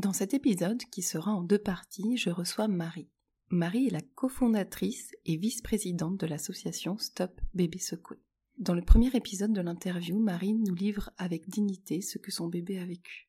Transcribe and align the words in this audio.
Dans 0.00 0.14
cet 0.14 0.32
épisode, 0.32 0.82
qui 0.84 1.02
sera 1.02 1.30
en 1.30 1.42
deux 1.42 1.58
parties, 1.58 2.16
je 2.16 2.30
reçois 2.30 2.68
Marie. 2.68 3.10
Marie 3.50 3.88
est 3.88 3.92
la 3.92 4.00
cofondatrice 4.00 5.14
et 5.26 5.36
vice-présidente 5.36 6.16
de 6.16 6.26
l'association 6.26 6.96
Stop 6.96 7.38
Bébé 7.52 7.78
Secoué. 7.78 8.16
Dans 8.56 8.72
le 8.72 8.80
premier 8.80 9.14
épisode 9.14 9.52
de 9.52 9.60
l'interview, 9.60 10.18
Marie 10.18 10.54
nous 10.54 10.74
livre 10.74 11.10
avec 11.18 11.50
dignité 11.50 12.00
ce 12.00 12.16
que 12.16 12.30
son 12.30 12.48
bébé 12.48 12.78
a 12.78 12.86
vécu. 12.86 13.28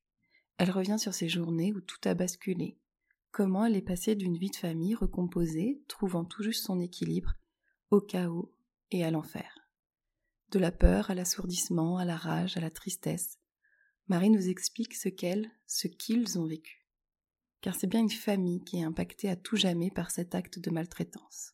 Elle 0.57 0.71
revient 0.71 0.98
sur 0.98 1.13
ces 1.13 1.27
journées 1.27 1.73
où 1.73 1.81
tout 1.81 1.99
a 2.05 2.13
basculé, 2.13 2.77
comment 3.31 3.65
elle 3.65 3.76
est 3.76 3.81
passée 3.81 4.15
d'une 4.15 4.38
vie 4.38 4.51
de 4.51 4.55
famille 4.55 4.95
recomposée, 4.95 5.84
trouvant 5.90 6.23
tout 6.23 6.41
juste 6.41 6.63
son 6.63 6.79
équilibre, 6.79 7.34
au 7.90 7.99
chaos 7.99 8.55
et 8.91 9.03
à 9.03 9.12
l'enfer. 9.12 9.68
De 10.51 10.59
la 10.59 10.71
peur 10.71 11.12
à 11.12 11.15
l'assourdissement, 11.15 11.98
à 11.98 12.05
la 12.05 12.15
rage, 12.15 12.55
à 12.55 12.62
la 12.62 12.71
tristesse, 12.71 13.40
Marie 14.12 14.29
nous 14.29 14.49
explique 14.49 14.93
ce 14.93 15.07
qu'elle, 15.07 15.49
ce 15.67 15.87
qu'ils 15.87 16.37
ont 16.37 16.43
vécu. 16.43 16.85
Car 17.62 17.76
c'est 17.76 17.87
bien 17.87 18.01
une 18.01 18.09
famille 18.09 18.62
qui 18.62 18.79
est 18.79 18.84
impactée 18.84 19.29
à 19.29 19.37
tout 19.37 19.55
jamais 19.55 19.90
par 19.90 20.12
cet 20.12 20.35
acte 20.35 20.59
de 20.59 20.70
maltraitance. 20.70 21.53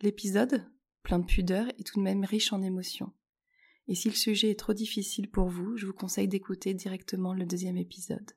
L'épisode, 0.00 0.66
plein 1.02 1.18
de 1.18 1.26
pudeur, 1.26 1.68
est 1.78 1.86
tout 1.86 1.98
de 1.98 2.04
même 2.04 2.24
riche 2.24 2.54
en 2.54 2.62
émotions. 2.62 3.12
Et 3.86 3.94
si 3.94 4.08
le 4.08 4.14
sujet 4.14 4.48
est 4.48 4.58
trop 4.58 4.72
difficile 4.72 5.30
pour 5.30 5.48
vous, 5.48 5.76
je 5.76 5.84
vous 5.84 5.92
conseille 5.92 6.26
d'écouter 6.26 6.72
directement 6.72 7.34
le 7.34 7.44
deuxième 7.44 7.76
épisode. 7.76 8.32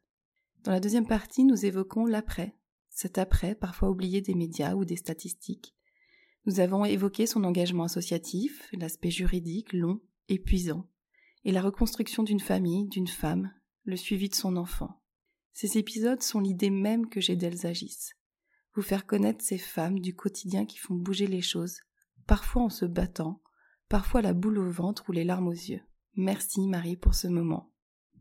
Dans 0.65 0.73
la 0.73 0.81
deuxième 0.81 1.07
partie, 1.07 1.45
nous 1.45 1.65
évoquons 1.65 2.05
l'après, 2.05 2.53
cet 2.89 3.17
après 3.17 3.55
parfois 3.55 3.89
oublié 3.89 4.19
des 4.19 4.35
médias 4.35 4.75
ou 4.75 4.83
des 4.83 4.97
statistiques. 4.97 5.73
Nous 6.45 6.59
avons 6.59 6.83
évoqué 6.83 7.25
son 7.25 7.45
engagement 7.45 7.85
associatif, 7.85 8.67
l'aspect 8.73 9.09
juridique 9.09 9.71
long, 9.71 10.01
épuisant, 10.27 10.85
et 11.47 11.53
la 11.53 11.61
reconstruction 11.61 12.23
d'une 12.23 12.41
famille, 12.41 12.89
d'une 12.89 13.07
femme, 13.07 13.53
le 13.85 13.95
suivi 13.95 14.27
de 14.27 14.35
son 14.35 14.57
enfant. 14.57 15.01
Ces 15.53 15.77
épisodes 15.77 16.21
sont 16.21 16.41
l'idée 16.41 16.69
même 16.69 17.07
que 17.07 17.21
j'ai 17.21 17.37
d'elles 17.37 17.65
agissent. 17.65 18.11
Vous 18.75 18.81
faire 18.81 19.05
connaître 19.05 19.43
ces 19.43 19.57
femmes 19.57 19.99
du 19.99 20.13
quotidien 20.13 20.65
qui 20.65 20.77
font 20.77 20.93
bouger 20.93 21.25
les 21.25 21.41
choses, 21.41 21.79
parfois 22.27 22.63
en 22.63 22.69
se 22.69 22.83
battant, 22.83 23.41
parfois 23.87 24.21
la 24.21 24.33
boule 24.33 24.59
au 24.59 24.69
ventre 24.69 25.05
ou 25.07 25.13
les 25.13 25.23
larmes 25.23 25.47
aux 25.47 25.53
yeux. 25.53 25.79
Merci 26.15 26.67
Marie 26.67 26.97
pour 26.97 27.15
ce 27.15 27.29
moment. 27.29 27.71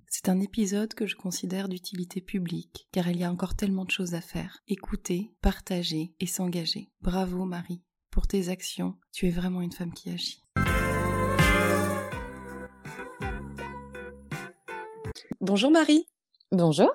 C'est 0.07 0.29
un 0.29 0.39
épisode 0.39 0.95
que 0.95 1.09
je 1.09 1.17
considère 1.17 1.69
d'utilité 1.69 2.21
publique, 2.21 2.87
car 2.93 3.09
il 3.09 3.19
y 3.19 3.25
a 3.25 3.33
encore 3.33 3.57
tellement 3.57 3.85
de 3.85 3.91
choses 3.91 4.15
à 4.15 4.21
faire. 4.21 4.61
Écouter, 4.69 5.35
partager 5.43 6.15
et 6.21 6.27
s'engager. 6.27 6.93
Bravo 7.01 7.45
Marie, 7.45 7.83
pour 8.09 8.29
tes 8.29 8.51
actions, 8.51 8.97
tu 9.11 9.27
es 9.27 9.33
vraiment 9.33 9.63
une 9.63 9.73
femme 9.73 9.93
qui 9.93 10.11
agit. 10.11 10.46
Bonjour 15.41 15.71
Marie. 15.71 16.07
Bonjour. 16.53 16.91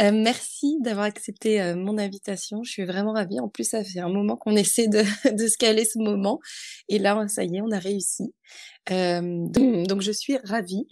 Euh, 0.00 0.10
merci 0.12 0.78
d'avoir 0.80 1.06
accepté 1.06 1.60
euh, 1.60 1.76
mon 1.76 1.98
invitation. 1.98 2.62
Je 2.62 2.70
suis 2.70 2.84
vraiment 2.84 3.12
ravie. 3.12 3.40
En 3.40 3.48
plus, 3.48 3.64
ça 3.64 3.84
fait 3.84 4.00
un 4.00 4.08
moment 4.08 4.36
qu'on 4.36 4.56
essaie 4.56 4.88
de, 4.88 5.02
de 5.36 5.46
se 5.46 5.56
caler 5.56 5.84
ce 5.84 5.98
moment. 5.98 6.40
Et 6.88 6.98
là, 6.98 7.26
ça 7.28 7.44
y 7.44 7.56
est, 7.56 7.60
on 7.60 7.70
a 7.70 7.78
réussi. 7.78 8.34
Euh, 8.90 9.46
donc, 9.50 10.00
je 10.00 10.12
suis 10.12 10.38
ravie. 10.38 10.86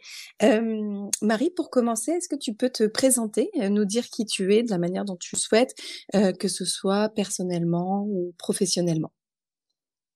Marie, 1.22 1.50
pour 1.50 1.70
commencer, 1.70 2.12
est-ce 2.12 2.28
que 2.28 2.36
tu 2.36 2.54
peux 2.54 2.70
te 2.70 2.84
présenter, 2.84 3.50
nous 3.56 3.84
dire 3.84 4.08
qui 4.08 4.24
tu 4.26 4.54
es 4.54 4.62
de 4.62 4.70
la 4.70 4.78
manière 4.78 5.04
dont 5.04 5.16
tu 5.16 5.36
souhaites, 5.36 5.74
que 6.12 6.48
ce 6.48 6.64
soit 6.64 7.08
personnellement 7.08 8.04
ou 8.08 8.34
professionnellement? 8.38 9.12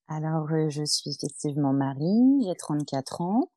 Alors, 0.08 0.46
je 0.68 0.84
suis 0.84 1.10
effectivement 1.10 1.72
Marie, 1.72 2.44
j'ai 2.44 2.54
34 2.54 3.22
ans. 3.22 3.50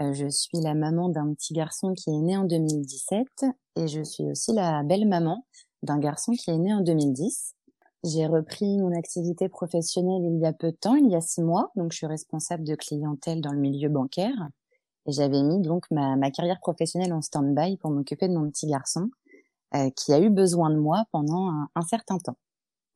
Euh, 0.00 0.12
je 0.14 0.28
suis 0.28 0.58
la 0.60 0.74
maman 0.74 1.08
d'un 1.08 1.34
petit 1.34 1.52
garçon 1.52 1.92
qui 1.92 2.10
est 2.10 2.18
né 2.18 2.36
en 2.36 2.44
2017 2.44 3.26
et 3.76 3.88
je 3.88 4.02
suis 4.02 4.24
aussi 4.24 4.52
la 4.52 4.82
belle-maman 4.82 5.44
d'un 5.82 5.98
garçon 5.98 6.32
qui 6.32 6.50
est 6.50 6.58
né 6.58 6.72
en 6.72 6.80
2010. 6.80 7.54
J'ai 8.04 8.26
repris 8.26 8.78
mon 8.78 8.96
activité 8.96 9.48
professionnelle 9.48 10.22
il 10.24 10.40
y 10.40 10.46
a 10.46 10.52
peu 10.52 10.72
de 10.72 10.76
temps, 10.76 10.96
il 10.96 11.10
y 11.10 11.14
a 11.14 11.20
six 11.20 11.42
mois, 11.42 11.70
donc 11.76 11.92
je 11.92 11.98
suis 11.98 12.06
responsable 12.06 12.64
de 12.64 12.74
clientèle 12.74 13.40
dans 13.40 13.52
le 13.52 13.58
milieu 13.58 13.88
bancaire. 13.88 14.48
Et 15.06 15.12
j'avais 15.12 15.42
mis 15.42 15.60
donc 15.60 15.84
ma, 15.90 16.30
carrière 16.30 16.60
professionnelle 16.60 17.12
en 17.12 17.22
stand-by 17.22 17.76
pour 17.76 17.90
m'occuper 17.90 18.28
de 18.28 18.34
mon 18.34 18.48
petit 18.50 18.66
garçon 18.66 19.10
euh, 19.74 19.90
qui 19.90 20.12
a 20.12 20.20
eu 20.20 20.30
besoin 20.30 20.70
de 20.70 20.76
moi 20.76 21.04
pendant 21.12 21.48
un, 21.48 21.68
un 21.74 21.82
certain 21.82 22.18
temps. 22.18 22.36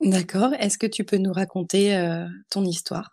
D'accord. 0.01 0.53
Est-ce 0.59 0.79
que 0.79 0.87
tu 0.87 1.05
peux 1.05 1.17
nous 1.17 1.33
raconter 1.33 1.97
euh, 1.97 2.27
ton 2.51 2.65
histoire? 2.65 3.11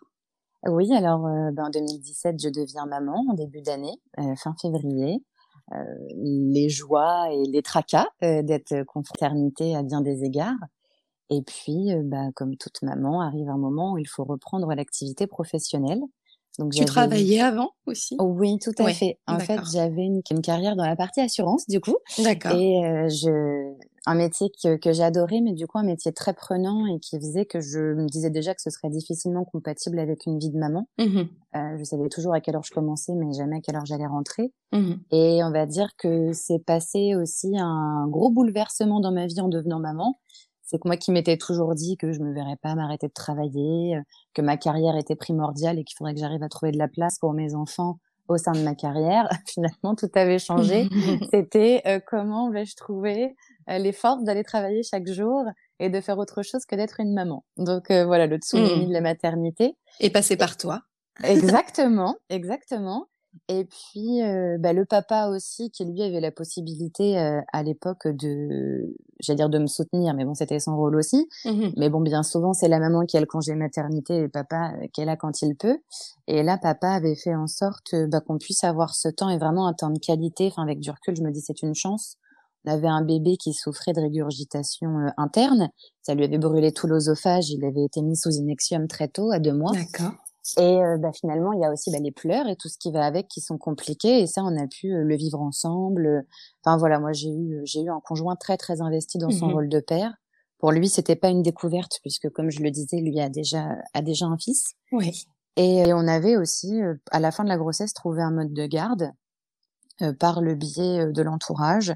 Oui, 0.68 0.92
alors 0.94 1.26
euh, 1.26 1.50
ben, 1.52 1.66
en 1.66 1.70
2017, 1.70 2.36
je 2.42 2.48
deviens 2.48 2.86
maman 2.86 3.24
en 3.30 3.34
début 3.34 3.60
d'année, 3.60 3.94
euh, 4.18 4.34
fin 4.36 4.54
février. 4.60 5.22
Euh, 5.72 5.76
les 6.16 6.68
joies 6.68 7.32
et 7.32 7.44
les 7.46 7.62
tracas 7.62 8.06
d'être 8.20 8.84
confraternité 8.84 9.74
à 9.74 9.82
bien 9.82 10.02
des 10.02 10.22
égards. 10.22 10.58
Et 11.30 11.40
puis, 11.40 11.88
bah, 12.02 12.26
comme 12.34 12.56
toute 12.58 12.82
maman, 12.82 13.22
arrive 13.22 13.48
un 13.48 13.56
moment 13.56 13.94
où 13.94 13.98
il 13.98 14.06
faut 14.06 14.24
reprendre 14.24 14.68
l'activité 14.74 15.26
professionnelle. 15.26 16.02
Donc, 16.58 16.72
tu 16.72 16.84
travaillais 16.84 17.40
avant 17.40 17.70
aussi? 17.86 18.14
Oui, 18.20 18.58
tout 18.58 18.74
à 18.78 18.92
fait. 18.92 19.18
En 19.26 19.38
fait, 19.38 19.58
j'avais 19.72 20.02
une, 20.02 20.20
une, 20.30 20.42
carrière 20.42 20.76
dans 20.76 20.84
la 20.84 20.96
partie 20.96 21.22
assurance, 21.22 21.66
du 21.66 21.80
coup. 21.80 21.96
D'accord. 22.18 22.52
Et 22.52 23.08
je, 23.08 23.74
un 24.06 24.14
métier 24.14 24.50
que, 24.62 24.76
que 24.76 24.92
j'adorais, 24.92 25.40
mais 25.40 25.52
du 25.52 25.66
coup 25.66 25.78
un 25.78 25.84
métier 25.84 26.12
très 26.12 26.34
prenant 26.34 26.86
et 26.86 26.98
qui 27.00 27.16
faisait 27.18 27.46
que 27.46 27.60
je 27.60 27.94
me 27.94 28.06
disais 28.06 28.30
déjà 28.30 28.54
que 28.54 28.60
ce 28.60 28.70
serait 28.70 28.90
difficilement 28.90 29.44
compatible 29.44 29.98
avec 29.98 30.26
une 30.26 30.38
vie 30.38 30.50
de 30.50 30.58
maman. 30.58 30.88
Mmh 30.98 31.22
euh, 31.56 31.78
je 31.78 31.84
savais 31.84 32.08
toujours 32.08 32.34
à 32.34 32.40
quelle 32.40 32.56
heure 32.56 32.64
je 32.64 32.72
commençais, 32.72 33.12
mais 33.14 33.32
jamais 33.32 33.58
à 33.58 33.60
quelle 33.60 33.76
heure 33.76 33.86
j'allais 33.86 34.06
rentrer. 34.06 34.52
Mmh 34.72 34.94
et 35.12 35.40
on 35.44 35.50
va 35.50 35.66
dire 35.66 35.88
que 35.96 36.32
c'est 36.32 36.58
passé 36.58 37.14
aussi 37.14 37.56
un 37.56 38.06
gros 38.08 38.30
bouleversement 38.30 39.00
dans 39.00 39.12
ma 39.12 39.26
vie 39.26 39.40
en 39.40 39.48
devenant 39.48 39.78
maman 39.78 40.18
c'est 40.66 40.78
que 40.78 40.88
moi 40.88 40.96
qui 40.96 41.12
m'étais 41.12 41.36
toujours 41.36 41.74
dit 41.74 41.96
que 41.98 42.12
je 42.12 42.20
me 42.20 42.32
verrais 42.32 42.56
pas 42.56 42.74
m'arrêter 42.74 43.06
de 43.06 43.12
travailler, 43.12 43.98
que 44.32 44.40
ma 44.40 44.56
carrière 44.56 44.96
était 44.96 45.14
primordiale 45.14 45.78
et 45.78 45.84
qu'il 45.84 45.94
faudrait 45.96 46.14
que 46.14 46.20
j'arrive 46.20 46.42
à 46.42 46.48
trouver 46.48 46.72
de 46.72 46.78
la 46.78 46.88
place 46.88 47.18
pour 47.18 47.34
mes 47.34 47.54
enfants 47.54 47.98
au 48.28 48.38
sein 48.38 48.52
de 48.52 48.60
ma 48.60 48.74
carrière. 48.74 49.28
Finalement, 49.46 49.94
tout 49.94 50.10
avait 50.14 50.38
changé. 50.38 50.88
C'était 51.30 51.82
euh, 51.86 52.00
comment 52.04 52.50
vais-je 52.50 52.76
trouver 52.76 53.36
euh, 53.70 53.78
les 53.78 53.92
forces 53.92 54.24
d'aller 54.24 54.44
travailler 54.44 54.82
chaque 54.82 55.06
jour 55.06 55.44
et 55.80 55.88
de 55.88 56.00
faire 56.00 56.18
autre 56.18 56.42
chose 56.42 56.64
que 56.66 56.76
d'être 56.76 57.00
une 57.00 57.14
maman. 57.14 57.44
Donc 57.56 57.90
voilà, 57.90 58.26
le 58.26 58.36
tsunami 58.36 58.84
mmh. 58.84 58.88
de 58.88 58.92
la 58.92 59.00
maternité. 59.00 59.76
Et 60.00 60.10
passer 60.10 60.36
par 60.36 60.56
toi. 60.56 60.82
exactement, 61.22 62.16
exactement. 62.28 63.08
Et 63.48 63.64
puis 63.64 64.22
euh, 64.22 64.56
bah, 64.58 64.72
le 64.72 64.84
papa 64.84 65.28
aussi, 65.28 65.70
qui 65.70 65.84
lui 65.84 66.02
avait 66.02 66.20
la 66.20 66.30
possibilité 66.30 67.18
euh, 67.18 67.40
à 67.52 67.62
l'époque 67.62 68.06
de, 68.06 68.94
j'allais 69.20 69.36
dire 69.36 69.48
de 69.48 69.58
me 69.58 69.66
soutenir, 69.66 70.14
mais 70.14 70.24
bon 70.24 70.34
c'était 70.34 70.60
son 70.60 70.76
rôle 70.76 70.96
aussi. 70.96 71.28
Mmh 71.44 71.72
mais 71.76 71.90
bon 71.90 72.00
bien 72.00 72.22
souvent 72.22 72.52
c'est 72.52 72.68
la 72.68 72.78
maman 72.78 73.04
qui 73.04 73.16
a 73.16 73.20
le 73.20 73.26
congé 73.26 73.54
maternité 73.54 74.16
et 74.16 74.20
le 74.20 74.28
papa 74.28 74.74
euh, 74.74 74.86
qui 74.92 75.00
est 75.00 75.04
là 75.04 75.16
quand 75.16 75.42
il 75.42 75.56
peut. 75.56 75.78
Et 76.26 76.42
là 76.42 76.58
papa 76.58 76.90
avait 76.90 77.16
fait 77.16 77.34
en 77.34 77.46
sorte 77.46 77.94
bah, 78.08 78.20
qu'on 78.20 78.38
puisse 78.38 78.64
avoir 78.64 78.94
ce 78.94 79.08
temps 79.08 79.30
et 79.30 79.38
vraiment 79.38 79.66
un 79.66 79.74
temps 79.74 79.90
de 79.90 79.98
qualité. 79.98 80.46
Enfin 80.46 80.62
avec 80.62 80.78
du 80.80 80.90
recul 80.90 81.16
je 81.16 81.22
me 81.22 81.30
dis 81.30 81.40
c'est 81.40 81.62
une 81.62 81.74
chance. 81.74 82.16
On 82.64 82.72
avait 82.72 82.88
un 82.88 83.02
bébé 83.02 83.36
qui 83.36 83.52
souffrait 83.52 83.92
de 83.92 84.00
régurgitation 84.00 84.88
interne. 85.16 85.68
Ça 86.02 86.14
lui 86.14 86.24
avait 86.24 86.38
brûlé 86.38 86.72
tout 86.72 86.86
l'osophage. 86.86 87.50
Il 87.50 87.64
avait 87.64 87.84
été 87.84 88.00
mis 88.02 88.16
sous 88.16 88.30
inexium 88.30 88.88
très 88.88 89.08
tôt, 89.08 89.30
à 89.32 89.38
deux 89.38 89.52
mois. 89.52 89.72
D'accord. 89.72 90.12
Et 90.58 90.76
euh, 90.76 90.98
bah, 90.98 91.10
finalement, 91.12 91.52
il 91.52 91.60
y 91.60 91.64
a 91.64 91.72
aussi 91.72 91.90
bah, 91.90 91.98
les 92.00 92.12
pleurs 92.12 92.46
et 92.48 92.56
tout 92.56 92.68
ce 92.68 92.76
qui 92.78 92.92
va 92.92 93.06
avec 93.06 93.28
qui 93.28 93.40
sont 93.40 93.56
compliqués. 93.56 94.20
Et 94.20 94.26
ça, 94.26 94.42
on 94.44 94.56
a 94.62 94.66
pu 94.66 94.92
euh, 94.92 95.02
le 95.02 95.16
vivre 95.16 95.40
ensemble. 95.40 96.26
Enfin 96.62 96.76
voilà, 96.76 97.00
moi 97.00 97.12
j'ai 97.12 97.30
eu 97.30 97.60
j'ai 97.64 97.80
eu 97.80 97.90
un 97.90 98.00
conjoint 98.00 98.36
très 98.36 98.56
très 98.56 98.82
investi 98.82 99.18
dans 99.18 99.30
son 99.30 99.48
mmh 99.48 99.52
rôle 99.52 99.68
de 99.68 99.80
père. 99.80 100.14
Pour 100.58 100.70
lui, 100.70 100.88
c'était 100.88 101.16
pas 101.16 101.28
une 101.30 101.42
découverte 101.42 101.98
puisque, 102.02 102.28
comme 102.30 102.50
je 102.50 102.62
le 102.62 102.70
disais, 102.70 102.98
lui 102.98 103.20
a 103.20 103.28
déjà 103.28 103.74
a 103.94 104.02
déjà 104.02 104.26
un 104.26 104.36
fils. 104.36 104.74
Oui. 104.92 105.24
Et, 105.56 105.92
on 105.94 106.08
avait 106.08 106.36
aussi, 106.36 106.82
euh, 106.82 106.94
à 107.10 107.20
la 107.20 107.30
fin 107.30 107.44
de 107.44 107.48
la 107.48 107.56
grossesse, 107.56 107.94
trouvé 107.94 108.22
un 108.22 108.32
mode 108.32 108.52
de 108.52 108.66
garde 108.66 109.12
par 110.18 110.40
le 110.40 110.54
biais 110.54 111.12
de 111.12 111.22
l'entourage, 111.22 111.94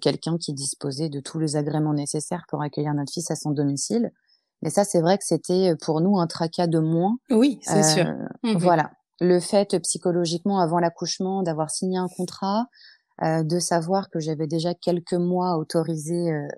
quelqu'un 0.00 0.38
qui 0.38 0.52
disposait 0.52 1.08
de 1.08 1.20
tous 1.20 1.38
les 1.38 1.56
agréments 1.56 1.94
nécessaires 1.94 2.44
pour 2.48 2.62
accueillir 2.62 2.94
notre 2.94 3.12
fils 3.12 3.30
à 3.30 3.36
son 3.36 3.50
domicile. 3.50 4.12
Mais 4.62 4.70
ça, 4.70 4.84
c'est 4.84 5.00
vrai 5.00 5.18
que 5.18 5.24
c'était 5.24 5.72
euh, 5.72 5.76
pour 5.80 6.00
nous 6.00 6.18
un 6.18 6.26
tracas 6.26 6.68
de 6.68 6.78
moins. 6.78 7.16
Oui, 7.30 7.58
c'est 7.62 7.82
sûr. 7.82 8.06
Euh, 8.06 8.54
mmh 8.54 8.58
voilà. 8.58 8.92
Le 9.20 9.38
fait 9.38 9.78
psychologiquement 9.80 10.58
avant 10.58 10.78
l'accouchement 10.78 11.42
d'avoir 11.42 11.70
signé 11.70 11.98
un 11.98 12.08
contrat, 12.16 12.66
euh, 13.22 13.44
de 13.44 13.58
savoir 13.58 14.08
que 14.10 14.18
j'avais 14.18 14.46
déjà 14.46 14.74
quelques 14.74 15.12
mois 15.12 15.56
autorisés 15.56 16.32
euh, 16.32 16.48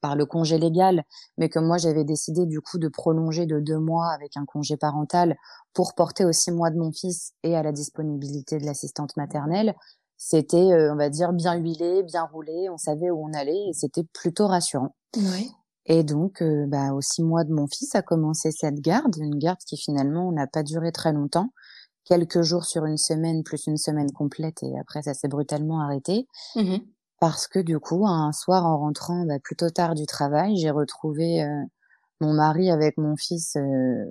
par 0.00 0.14
le 0.14 0.26
congé 0.26 0.58
légal, 0.58 1.02
mais 1.38 1.48
que 1.48 1.58
moi 1.58 1.76
j'avais 1.78 2.04
décidé 2.04 2.46
du 2.46 2.60
coup 2.60 2.78
de 2.78 2.88
prolonger 2.88 3.46
de 3.46 3.58
deux 3.58 3.78
mois 3.78 4.12
avec 4.12 4.36
un 4.36 4.44
congé 4.44 4.76
parental 4.76 5.36
pour 5.72 5.94
porter 5.94 6.24
aux 6.24 6.32
six 6.32 6.52
mois 6.52 6.70
de 6.70 6.78
mon 6.78 6.92
fils 6.92 7.32
et 7.42 7.56
à 7.56 7.62
la 7.62 7.72
disponibilité 7.72 8.58
de 8.58 8.66
l'assistante 8.66 9.16
maternelle, 9.16 9.74
c'était, 10.16 10.72
euh, 10.72 10.92
on 10.92 10.96
va 10.96 11.10
dire, 11.10 11.32
bien 11.32 11.54
huilé, 11.54 12.02
bien 12.02 12.24
roulé, 12.24 12.68
on 12.70 12.78
savait 12.78 13.10
où 13.10 13.24
on 13.24 13.32
allait 13.32 13.68
et 13.68 13.72
c'était 13.72 14.04
plutôt 14.12 14.46
rassurant. 14.46 14.94
Oui. 15.16 15.50
Et 15.86 16.02
donc, 16.02 16.42
bah, 16.42 16.94
aux 16.94 17.02
six 17.02 17.22
mois 17.22 17.44
de 17.44 17.52
mon 17.52 17.66
fils 17.66 17.94
a 17.94 18.00
commencé 18.00 18.50
cette 18.52 18.80
garde, 18.80 19.16
une 19.18 19.38
garde 19.38 19.58
qui 19.66 19.76
finalement 19.76 20.32
n'a 20.32 20.46
pas 20.46 20.62
duré 20.62 20.92
très 20.92 21.12
longtemps, 21.12 21.50
quelques 22.04 22.42
jours 22.42 22.64
sur 22.64 22.84
une 22.84 22.96
semaine 22.96 23.42
plus 23.42 23.66
une 23.66 23.76
semaine 23.76 24.12
complète 24.12 24.62
et 24.62 24.78
après 24.78 25.02
ça 25.02 25.14
s'est 25.14 25.28
brutalement 25.28 25.80
arrêté. 25.80 26.26
Mmh 26.54 26.76
Parce 27.20 27.46
que 27.46 27.58
du 27.58 27.78
coup, 27.78 28.06
un 28.06 28.32
soir 28.32 28.66
en 28.66 28.78
rentrant 28.78 29.24
bah, 29.26 29.38
plutôt 29.42 29.70
tard 29.70 29.94
du 29.94 30.06
travail, 30.06 30.56
j'ai 30.56 30.70
retrouvé 30.70 31.42
euh, 31.42 31.62
mon 32.20 32.34
mari 32.34 32.70
avec 32.70 32.96
mon 32.98 33.16
fils 33.16 33.56
euh, 33.56 34.04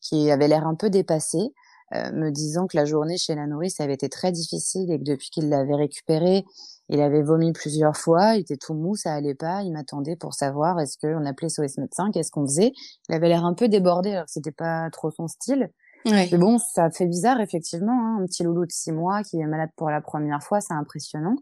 qui 0.00 0.30
avait 0.30 0.48
l'air 0.48 0.66
un 0.66 0.74
peu 0.74 0.90
dépassé, 0.90 1.54
euh, 1.92 2.12
me 2.12 2.30
disant 2.30 2.66
que 2.66 2.76
la 2.76 2.84
journée 2.84 3.18
chez 3.18 3.34
la 3.34 3.46
nourrice 3.46 3.80
avait 3.80 3.94
été 3.94 4.08
très 4.08 4.32
difficile 4.32 4.90
et 4.90 4.98
que 4.98 5.04
depuis 5.04 5.28
qu'il 5.30 5.48
l'avait 5.48 5.74
récupéré, 5.74 6.44
il 6.88 7.00
avait 7.00 7.22
vomi 7.22 7.52
plusieurs 7.52 7.96
fois, 7.96 8.34
il 8.34 8.40
était 8.40 8.56
tout 8.56 8.74
mou, 8.74 8.94
ça 8.96 9.12
allait 9.12 9.34
pas, 9.34 9.62
il 9.62 9.72
m'attendait 9.72 10.16
pour 10.16 10.34
savoir 10.34 10.80
est-ce 10.80 10.98
qu'on 10.98 11.24
appelait 11.24 11.48
SOS 11.48 11.78
médecin, 11.78 12.10
qu'est-ce 12.12 12.30
qu'on 12.30 12.46
faisait. 12.46 12.72
Il 13.08 13.14
avait 13.14 13.28
l'air 13.28 13.44
un 13.44 13.54
peu 13.54 13.68
débordé 13.68 14.12
alors 14.12 14.24
que 14.24 14.32
c'était 14.32 14.52
pas 14.52 14.88
trop 14.90 15.10
son 15.10 15.28
style. 15.28 15.70
Ouais. 16.06 16.28
Mais 16.30 16.38
bon, 16.38 16.58
ça 16.58 16.90
fait 16.90 17.06
bizarre, 17.06 17.40
effectivement. 17.40 17.92
Hein, 17.92 18.18
un 18.22 18.26
petit 18.26 18.42
loulou 18.42 18.66
de 18.66 18.72
six 18.72 18.92
mois 18.92 19.22
qui 19.22 19.40
est 19.40 19.46
malade 19.46 19.70
pour 19.76 19.88
la 19.90 20.02
première 20.02 20.42
fois, 20.42 20.60
c'est 20.60 20.74
impressionnant. 20.74 21.36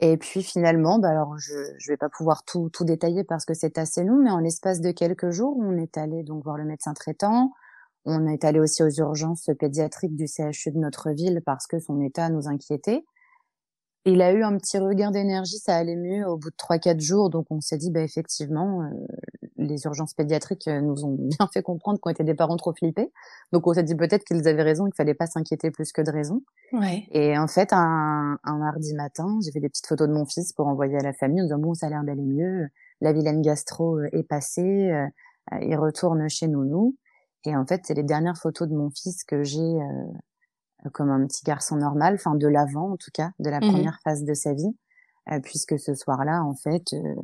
Et 0.00 0.16
puis 0.16 0.42
finalement, 0.42 0.98
bah 0.98 1.10
alors 1.10 1.38
je 1.38 1.54
je 1.78 1.92
vais 1.92 1.96
pas 1.96 2.08
pouvoir 2.08 2.42
tout 2.44 2.68
tout 2.70 2.84
détailler 2.84 3.22
parce 3.22 3.44
que 3.44 3.54
c'est 3.54 3.78
assez 3.78 4.02
long, 4.02 4.16
mais 4.16 4.30
en 4.30 4.40
l'espace 4.40 4.80
de 4.80 4.90
quelques 4.90 5.30
jours, 5.30 5.56
on 5.60 5.76
est 5.76 5.96
allé 5.96 6.24
donc 6.24 6.42
voir 6.42 6.56
le 6.56 6.64
médecin 6.64 6.92
traitant. 6.92 7.52
On 8.04 8.26
est 8.26 8.44
allé 8.44 8.60
aussi 8.60 8.82
aux 8.82 8.90
urgences 8.90 9.48
pédiatriques 9.58 10.16
du 10.16 10.26
CHU 10.26 10.72
de 10.72 10.78
notre 10.78 11.10
ville 11.10 11.40
parce 11.44 11.66
que 11.66 11.78
son 11.78 12.00
état 12.00 12.28
nous 12.30 12.48
inquiétait. 12.48 13.04
Il 14.04 14.20
a 14.20 14.32
eu 14.32 14.42
un 14.42 14.56
petit 14.58 14.78
regain 14.78 15.12
d'énergie, 15.12 15.58
ça 15.58 15.76
allait 15.76 15.94
mieux 15.94 16.26
au 16.26 16.36
bout 16.36 16.50
de 16.50 16.56
trois 16.56 16.78
quatre 16.78 17.00
jours, 17.00 17.30
donc 17.30 17.46
on 17.50 17.60
s'est 17.60 17.76
dit 17.76 17.92
bah 17.92 18.00
effectivement, 18.00 18.82
euh, 18.82 18.88
les 19.58 19.84
urgences 19.84 20.12
pédiatriques 20.14 20.66
euh, 20.66 20.80
nous 20.80 21.04
ont 21.04 21.16
bien 21.18 21.48
fait 21.52 21.62
comprendre 21.62 22.00
qu'on 22.00 22.10
était 22.10 22.24
des 22.24 22.34
parents 22.34 22.56
trop 22.56 22.72
flippés. 22.72 23.12
Donc 23.52 23.66
on 23.68 23.74
s'est 23.74 23.84
dit 23.84 23.94
peut-être 23.94 24.24
qu'ils 24.24 24.48
avaient 24.48 24.64
raison, 24.64 24.86
qu'il 24.86 24.94
fallait 24.96 25.14
pas 25.14 25.26
s'inquiéter 25.26 25.70
plus 25.70 25.92
que 25.92 26.02
de 26.02 26.10
raison. 26.10 26.42
Ouais. 26.72 27.06
Et 27.12 27.38
en 27.38 27.46
fait, 27.46 27.72
un, 27.72 28.38
un 28.42 28.58
mardi 28.58 28.92
matin, 28.94 29.38
j'ai 29.44 29.52
fait 29.52 29.60
des 29.60 29.68
petites 29.68 29.86
photos 29.86 30.08
de 30.08 30.12
mon 30.12 30.26
fils 30.26 30.52
pour 30.52 30.66
envoyer 30.66 30.96
à 30.96 31.02
la 31.02 31.12
famille 31.12 31.40
en 31.40 31.44
disant 31.44 31.58
bon, 31.58 31.74
ça 31.74 31.86
a 31.86 31.90
l'air 31.90 32.02
d'aller 32.02 32.24
mieux, 32.24 32.68
la 33.00 33.12
vilaine 33.12 33.40
gastro 33.40 33.98
euh, 33.98 34.08
est 34.12 34.22
passée, 34.24 34.90
euh, 34.90 35.06
il 35.60 35.76
retourne 35.76 36.28
chez 36.28 36.48
nous. 36.48 36.96
Et 37.44 37.56
en 37.56 37.66
fait, 37.66 37.82
c'est 37.84 37.94
les 37.94 38.02
dernières 38.04 38.36
photos 38.36 38.68
de 38.68 38.74
mon 38.74 38.90
fils 38.90 39.24
que 39.24 39.42
j'ai 39.42 39.60
euh, 39.60 40.88
comme 40.92 41.10
un 41.10 41.26
petit 41.26 41.44
garçon 41.44 41.76
normal, 41.76 42.14
enfin 42.14 42.34
de 42.34 42.48
l'avant 42.48 42.92
en 42.92 42.96
tout 42.96 43.10
cas, 43.12 43.30
de 43.38 43.50
la 43.50 43.60
Mhm. 43.60 43.70
première 43.70 43.98
phase 44.04 44.24
de 44.24 44.34
sa 44.34 44.52
vie, 44.52 44.76
euh, 45.30 45.40
puisque 45.40 45.78
ce 45.78 45.94
soir-là, 45.94 46.42
en 46.44 46.54
fait, 46.54 46.92
euh, 46.94 47.14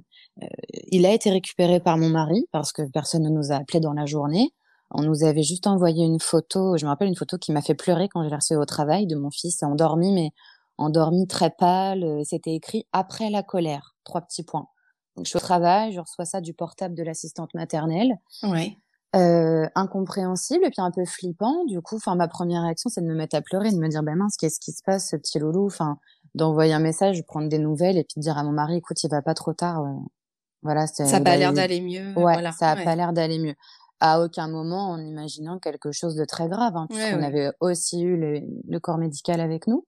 euh, 0.43 0.47
il 0.91 1.06
a 1.06 1.12
été 1.12 1.31
récupéré 1.31 1.81
par 1.81 1.99
mon 1.99 2.09
mari 2.09 2.47
parce 2.53 2.73
que 2.73 2.82
personne 2.82 3.25
ne 3.25 3.31
nous 3.31 3.53
a 3.53 3.56
appelé 3.56 3.81
dans 3.81 3.93
la 3.93 4.06
journée. 4.06 4.50
On 4.91 5.03
nous 5.03 5.25
avait 5.25 5.43
juste 5.43 5.67
envoyé 5.67 6.05
une 6.05 6.21
photo, 6.21 6.76
je 6.79 6.85
me 6.87 6.91
rappelle 6.91 7.09
une 7.09 7.17
photo 7.17 7.37
qui 7.37 7.53
m'a 7.53 7.61
fait 7.62 7.75
pleurer 7.75 8.09
quand 8.09 8.23
je 8.25 8.29
l'ai 8.31 8.35
reçue 8.37 8.56
au 8.56 8.64
travail 8.64 9.06
de 9.06 9.17
mon 9.17 9.31
fils 9.31 9.62
endormi, 9.62 10.12
mais 10.14 10.31
endormi 10.79 11.26
très 11.26 11.50
pâle. 11.50 12.23
C'était 12.25 12.55
écrit 12.55 12.87
après 12.93 13.29
la 13.31 13.43
colère, 13.43 13.97
trois 14.05 14.23
petits 14.23 14.44
points. 14.44 14.69
Donc 15.17 15.26
je 15.26 15.31
suis 15.31 15.37
au 15.37 15.41
travail, 15.41 15.93
je 15.93 16.00
reçois 16.00 16.25
ça 16.25 16.41
du 16.41 16.55
portable 16.55 16.94
de 16.94 17.03
l'assistante 17.03 17.53
maternelle 17.55 18.14
Ouais. 18.44 18.79
Euh, 19.16 19.66
incompréhensible 19.75 20.64
et 20.64 20.70
puis 20.70 20.81
un 20.81 20.90
peu 20.90 21.05
flippant. 21.05 21.64
Du 21.66 21.81
coup, 21.81 21.96
enfin, 21.96 22.14
ma 22.14 22.28
première 22.28 22.62
réaction, 22.62 22.90
c'est 22.90 23.00
de 23.00 23.06
me 23.06 23.14
mettre 23.14 23.37
à 23.37 23.40
pleurer, 23.40 23.70
de 23.70 23.78
me 23.78 23.88
dire, 23.88 24.02
ben 24.02 24.16
mince, 24.16 24.37
qu'est-ce 24.37 24.60
qui 24.60 24.72
se 24.72 24.82
passe, 24.84 25.10
ce 25.10 25.16
petit 25.16 25.38
loulou? 25.38 25.66
Enfin, 25.66 25.99
d'envoyer 26.34 26.72
un 26.75 26.78
message, 26.78 27.22
prendre 27.26 27.49
des 27.49 27.58
nouvelles 27.58 27.96
et 27.96 28.05
puis 28.05 28.14
de 28.19 28.22
dire 28.22 28.37
à 28.38 28.44
mon 28.44 28.52
mari, 28.52 28.76
écoute, 28.76 29.02
il 29.02 29.10
va 29.10 29.22
pas 29.22 29.34
trop 29.34 29.55
tard. 29.55 29.82
euh, 29.82 29.93
voilà, 30.62 30.87
Ça 30.87 31.05
a 31.05 31.19
il 31.19 31.25
pas 31.25 31.37
l'air 31.37 31.52
d'aller 31.52 31.81
mieux. 31.81 32.08
Ouais, 32.16 32.34
voilà. 32.34 32.52
ça 32.52 32.70
a 32.70 32.76
Ouais. 32.76 32.84
pas 32.84 32.96
l'air 32.96 33.12
d'aller 33.12 33.38
mieux. 33.38 33.55
À 34.00 34.20
aucun 34.22 34.46
moment 34.49 34.90
en 34.90 34.99
imaginant 34.99 35.58
quelque 35.58 35.90
chose 35.93 36.14
de 36.14 36.25
très 36.25 36.49
grave, 36.49 36.76
hein, 36.76 36.87
puisqu'on 36.90 37.19
ouais. 37.19 37.25
avait 37.25 37.50
aussi 37.61 38.02
eu 38.02 38.16
le, 38.16 38.40
le 38.69 38.78
corps 38.81 38.99
médical 38.99 39.40
avec 39.40 39.66
nous. 39.66 39.87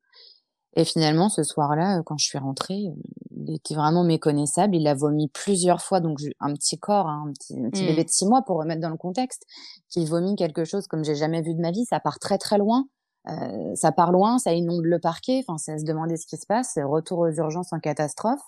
Et 0.74 0.84
finalement, 0.84 1.28
ce 1.28 1.42
soir-là, 1.42 1.98
euh, 1.98 2.02
quand 2.04 2.16
je 2.18 2.24
suis 2.24 2.38
rentrée, 2.38 2.86
euh, 2.88 3.29
il 3.46 3.54
était 3.56 3.74
vraiment 3.74 4.04
méconnaissable. 4.04 4.76
Il 4.76 4.86
a 4.86 4.94
vomi 4.94 5.28
plusieurs 5.28 5.80
fois, 5.82 6.00
donc 6.00 6.18
un 6.40 6.52
petit 6.54 6.78
corps, 6.78 7.08
hein, 7.08 7.24
un 7.28 7.32
petit, 7.32 7.58
un 7.58 7.70
petit 7.70 7.84
Mm. 7.84 7.86
bébé 7.86 8.04
de 8.04 8.10
six 8.10 8.26
mois 8.26 8.42
pour 8.42 8.58
remettre 8.58 8.80
dans 8.80 8.90
le 8.90 8.96
contexte, 8.96 9.44
qui 9.88 10.04
vomit 10.06 10.36
quelque 10.36 10.64
chose 10.64 10.86
comme 10.86 11.04
j'ai 11.04 11.14
jamais 11.16 11.42
vu 11.42 11.54
de 11.54 11.60
ma 11.60 11.70
vie. 11.70 11.84
Ça 11.84 12.00
part 12.00 12.18
très 12.18 12.38
très 12.38 12.58
loin. 12.58 12.86
Euh, 13.28 13.74
ça 13.74 13.92
part 13.92 14.12
loin, 14.12 14.38
ça 14.38 14.52
inonde 14.52 14.84
le 14.84 14.98
parquet. 14.98 15.42
Enfin, 15.46 15.58
c'est 15.58 15.72
à 15.72 15.78
se 15.78 15.84
demander 15.84 16.16
ce 16.16 16.26
qui 16.26 16.36
se 16.36 16.46
passe. 16.46 16.78
Retour 16.82 17.18
aux 17.20 17.30
urgences 17.30 17.72
en 17.72 17.78
catastrophe. 17.80 18.40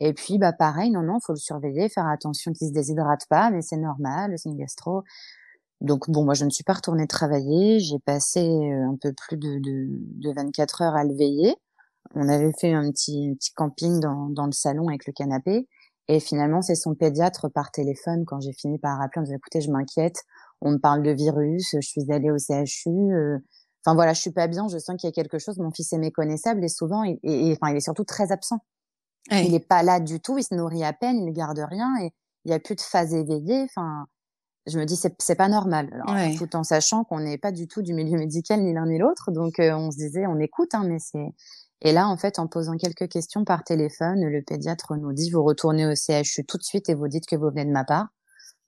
Et 0.00 0.12
puis, 0.12 0.38
bah 0.38 0.52
pareil, 0.52 0.90
non, 0.90 1.02
non, 1.02 1.18
faut 1.24 1.32
le 1.32 1.38
surveiller, 1.38 1.88
faire 1.88 2.06
attention 2.08 2.52
qu'il 2.52 2.68
se 2.68 2.72
déshydrate 2.72 3.26
pas, 3.28 3.50
mais 3.50 3.62
c'est 3.62 3.76
normal, 3.76 4.34
c'est 4.36 4.48
une 4.48 4.56
gastro. 4.56 5.02
Donc 5.80 6.10
bon, 6.10 6.24
moi 6.24 6.34
je 6.34 6.44
ne 6.44 6.50
suis 6.50 6.64
pas 6.64 6.72
retournée 6.74 7.06
travailler. 7.06 7.78
J'ai 7.80 7.98
passé 8.00 8.40
euh, 8.40 8.88
un 8.90 8.96
peu 9.00 9.12
plus 9.12 9.36
de, 9.36 9.58
de, 9.60 9.88
de 10.28 10.32
24 10.34 10.82
heures 10.82 10.96
à 10.96 11.04
le 11.04 11.14
veiller. 11.14 11.54
On 12.14 12.28
avait 12.28 12.52
fait 12.58 12.72
un 12.72 12.90
petit, 12.90 13.34
petit 13.38 13.52
camping 13.54 14.00
dans, 14.00 14.28
dans 14.28 14.46
le 14.46 14.52
salon 14.52 14.88
avec 14.88 15.06
le 15.06 15.12
canapé. 15.12 15.68
Et 16.08 16.20
finalement, 16.20 16.60
c'est 16.62 16.74
son 16.74 16.94
pédiatre 16.94 17.48
par 17.50 17.70
téléphone 17.70 18.24
quand 18.26 18.40
j'ai 18.40 18.52
fini 18.52 18.78
par 18.78 18.98
rappeler 18.98 19.20
en 19.20 19.22
disant 19.24 19.36
écoutez, 19.36 19.60
je 19.62 19.70
m'inquiète, 19.70 20.16
on 20.60 20.72
me 20.72 20.78
parle 20.78 21.02
de 21.02 21.10
virus, 21.10 21.70
je 21.74 21.80
suis 21.80 22.10
allée 22.12 22.30
au 22.30 22.36
CHU. 22.38 22.90
euh, 22.90 23.38
Enfin 23.86 23.94
voilà, 23.94 24.12
je 24.14 24.20
suis 24.20 24.30
pas 24.32 24.46
bien, 24.46 24.66
je 24.68 24.78
sens 24.78 24.96
qu'il 24.98 25.08
y 25.08 25.10
a 25.10 25.12
quelque 25.12 25.38
chose. 25.38 25.58
Mon 25.58 25.70
fils 25.70 25.92
est 25.92 25.98
méconnaissable 25.98 26.62
et 26.64 26.68
souvent, 26.68 27.02
il, 27.04 27.18
et, 27.22 27.48
et- 27.48 27.52
enfin, 27.60 27.70
il 27.72 27.76
est 27.76 27.80
surtout 27.80 28.04
très 28.04 28.32
absent. 28.32 28.58
Ouais. 29.30 29.46
Il 29.46 29.54
est 29.54 29.66
pas 29.66 29.82
là 29.82 30.00
du 30.00 30.20
tout, 30.20 30.36
il 30.38 30.42
se 30.44 30.54
nourrit 30.54 30.84
à 30.84 30.92
peine, 30.92 31.16
il 31.26 31.32
garde 31.32 31.58
rien 31.58 31.90
et 32.02 32.10
il 32.44 32.50
y 32.50 32.54
a 32.54 32.58
plus 32.60 32.74
de 32.76 32.80
phase 32.82 33.14
éveillée. 33.14 33.62
Enfin, 33.64 34.06
je 34.66 34.78
me 34.78 34.84
dis 34.86 34.96
c'est 34.96 35.14
c'est 35.18 35.34
pas 35.34 35.48
normal. 35.48 35.88
Alors, 35.92 36.14
Ouais. 36.14 36.34
tout 36.36 36.54
en 36.56 36.62
sachant 36.64 37.04
qu'on 37.04 37.20
n'est 37.20 37.38
pas 37.38 37.52
du 37.52 37.66
tout 37.68 37.80
du 37.82 37.92
milieu 37.94 38.18
médical 38.18 38.62
ni 38.62 38.72
l'un 38.74 38.86
ni 38.86 38.98
l'autre, 38.98 39.30
donc 39.32 39.58
euh, 39.58 39.74
on 39.74 39.90
se 39.90 39.96
disait 39.96 40.26
on 40.26 40.38
écoute, 40.38 40.74
hein, 40.74 40.84
mais 40.86 40.98
c'est. 40.98 41.34
Et 41.84 41.92
là, 41.92 42.08
en 42.08 42.16
fait, 42.16 42.38
en 42.38 42.46
posant 42.48 42.76
quelques 42.76 43.08
questions 43.08 43.44
par 43.44 43.62
téléphone, 43.62 44.24
le 44.24 44.42
pédiatre 44.42 44.96
nous 44.96 45.12
dit 45.12 45.30
vous 45.30 45.42
retournez 45.44 45.86
au 45.86 45.94
CHU 45.94 46.44
tout 46.46 46.56
de 46.58 46.62
suite 46.62 46.88
et 46.88 46.94
vous 46.94 47.08
dites 47.08 47.26
que 47.26 47.36
vous 47.36 47.48
venez 47.50 47.64
de 47.66 47.70
ma 47.70 47.84
part. 47.84 48.08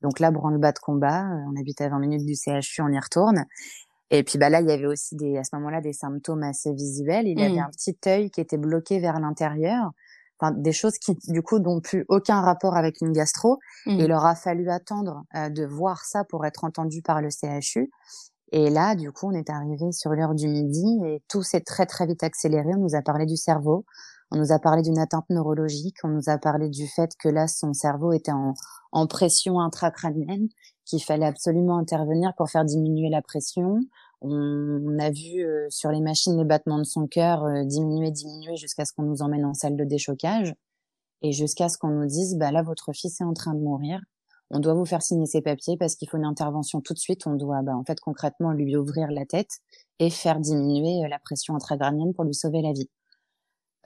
Donc 0.02 0.20
là, 0.20 0.30
branle-bas 0.30 0.72
de 0.72 0.78
combat. 0.78 1.22
euh, 1.24 1.44
On 1.52 1.58
habite 1.58 1.80
à 1.80 1.88
20 1.88 1.98
minutes 1.98 2.26
du 2.26 2.34
CHU, 2.34 2.82
on 2.82 2.88
y 2.92 2.98
retourne. 3.00 3.44
Et 4.10 4.22
puis 4.22 4.38
bah 4.38 4.50
là, 4.50 4.60
il 4.60 4.68
y 4.68 4.72
avait 4.72 4.86
aussi 4.86 5.16
des, 5.16 5.38
à 5.38 5.44
ce 5.44 5.56
moment-là 5.56 5.80
des 5.80 5.92
symptômes 5.94 6.42
assez 6.44 6.72
visuels. 6.72 7.26
Il 7.26 7.38
Mhm. 7.38 7.44
avait 7.44 7.58
un 7.60 7.70
petit 7.70 7.96
œil 8.06 8.30
qui 8.30 8.40
était 8.40 8.58
bloqué 8.58 9.00
vers 9.00 9.18
l'intérieur. 9.18 9.90
Enfin, 10.38 10.52
des 10.54 10.72
choses 10.72 10.98
qui, 10.98 11.16
du 11.28 11.40
coup, 11.42 11.58
n'ont 11.58 11.80
plus 11.80 12.04
aucun 12.08 12.42
rapport 12.42 12.76
avec 12.76 13.00
une 13.00 13.12
gastro. 13.12 13.58
Mm. 13.86 13.90
Il 14.00 14.06
leur 14.06 14.26
a 14.26 14.34
fallu 14.36 14.70
attendre 14.70 15.24
euh, 15.34 15.48
de 15.48 15.64
voir 15.64 16.04
ça 16.04 16.24
pour 16.24 16.44
être 16.44 16.64
entendu 16.64 17.00
par 17.00 17.22
le 17.22 17.30
CHU. 17.30 17.90
Et 18.52 18.70
là, 18.70 18.94
du 18.94 19.10
coup, 19.12 19.26
on 19.28 19.32
est 19.32 19.50
arrivé 19.50 19.90
sur 19.92 20.10
l'heure 20.10 20.34
du 20.34 20.48
midi 20.48 21.00
et 21.04 21.22
tout 21.28 21.42
s'est 21.42 21.62
très 21.62 21.86
très 21.86 22.06
vite 22.06 22.22
accéléré. 22.22 22.70
On 22.74 22.78
nous 22.78 22.94
a 22.94 23.02
parlé 23.02 23.26
du 23.26 23.36
cerveau, 23.36 23.84
on 24.30 24.38
nous 24.38 24.52
a 24.52 24.58
parlé 24.58 24.82
d'une 24.82 24.98
atteinte 24.98 25.28
neurologique, 25.30 25.96
on 26.04 26.08
nous 26.08 26.28
a 26.28 26.38
parlé 26.38 26.68
du 26.68 26.86
fait 26.86 27.10
que 27.18 27.28
là, 27.28 27.48
son 27.48 27.72
cerveau 27.72 28.12
était 28.12 28.32
en, 28.32 28.54
en 28.92 29.06
pression 29.06 29.60
intracrânienne, 29.60 30.48
qu'il 30.84 31.02
fallait 31.02 31.26
absolument 31.26 31.76
intervenir 31.78 32.32
pour 32.36 32.48
faire 32.48 32.64
diminuer 32.64 33.10
la 33.10 33.22
pression. 33.22 33.80
On, 34.20 34.30
on 34.30 34.98
a 34.98 35.10
vu 35.10 35.44
euh, 35.44 35.66
sur 35.68 35.90
les 35.90 36.00
machines 36.00 36.38
les 36.38 36.44
battements 36.44 36.78
de 36.78 36.84
son 36.84 37.06
cœur 37.06 37.44
euh, 37.44 37.64
diminuer, 37.64 38.10
diminuer 38.10 38.56
jusqu'à 38.56 38.84
ce 38.84 38.92
qu'on 38.92 39.02
nous 39.02 39.22
emmène 39.22 39.44
en 39.44 39.54
salle 39.54 39.76
de 39.76 39.84
déchocage 39.84 40.54
et 41.22 41.32
jusqu'à 41.32 41.68
ce 41.68 41.78
qu'on 41.78 41.88
nous 41.88 42.06
dise, 42.06 42.36
bah 42.36 42.52
là, 42.52 42.62
votre 42.62 42.92
fils 42.92 43.20
est 43.20 43.24
en 43.24 43.34
train 43.34 43.54
de 43.54 43.60
mourir. 43.60 44.00
On 44.50 44.60
doit 44.60 44.74
vous 44.74 44.84
faire 44.84 45.02
signer 45.02 45.26
ses 45.26 45.40
papiers 45.42 45.76
parce 45.76 45.96
qu'il 45.96 46.08
faut 46.08 46.16
une 46.18 46.24
intervention 46.24 46.80
tout 46.80 46.94
de 46.94 46.98
suite. 46.98 47.26
On 47.26 47.34
doit, 47.34 47.62
bah, 47.62 47.74
en 47.76 47.84
fait, 47.84 47.98
concrètement, 48.00 48.52
lui 48.52 48.76
ouvrir 48.76 49.10
la 49.10 49.26
tête 49.26 49.50
et 49.98 50.08
faire 50.10 50.38
diminuer 50.38 51.04
euh, 51.04 51.08
la 51.08 51.18
pression 51.18 51.54
intracrânienne 51.56 52.14
pour 52.14 52.24
lui 52.24 52.34
sauver 52.34 52.62
la 52.62 52.72
vie. 52.72 52.88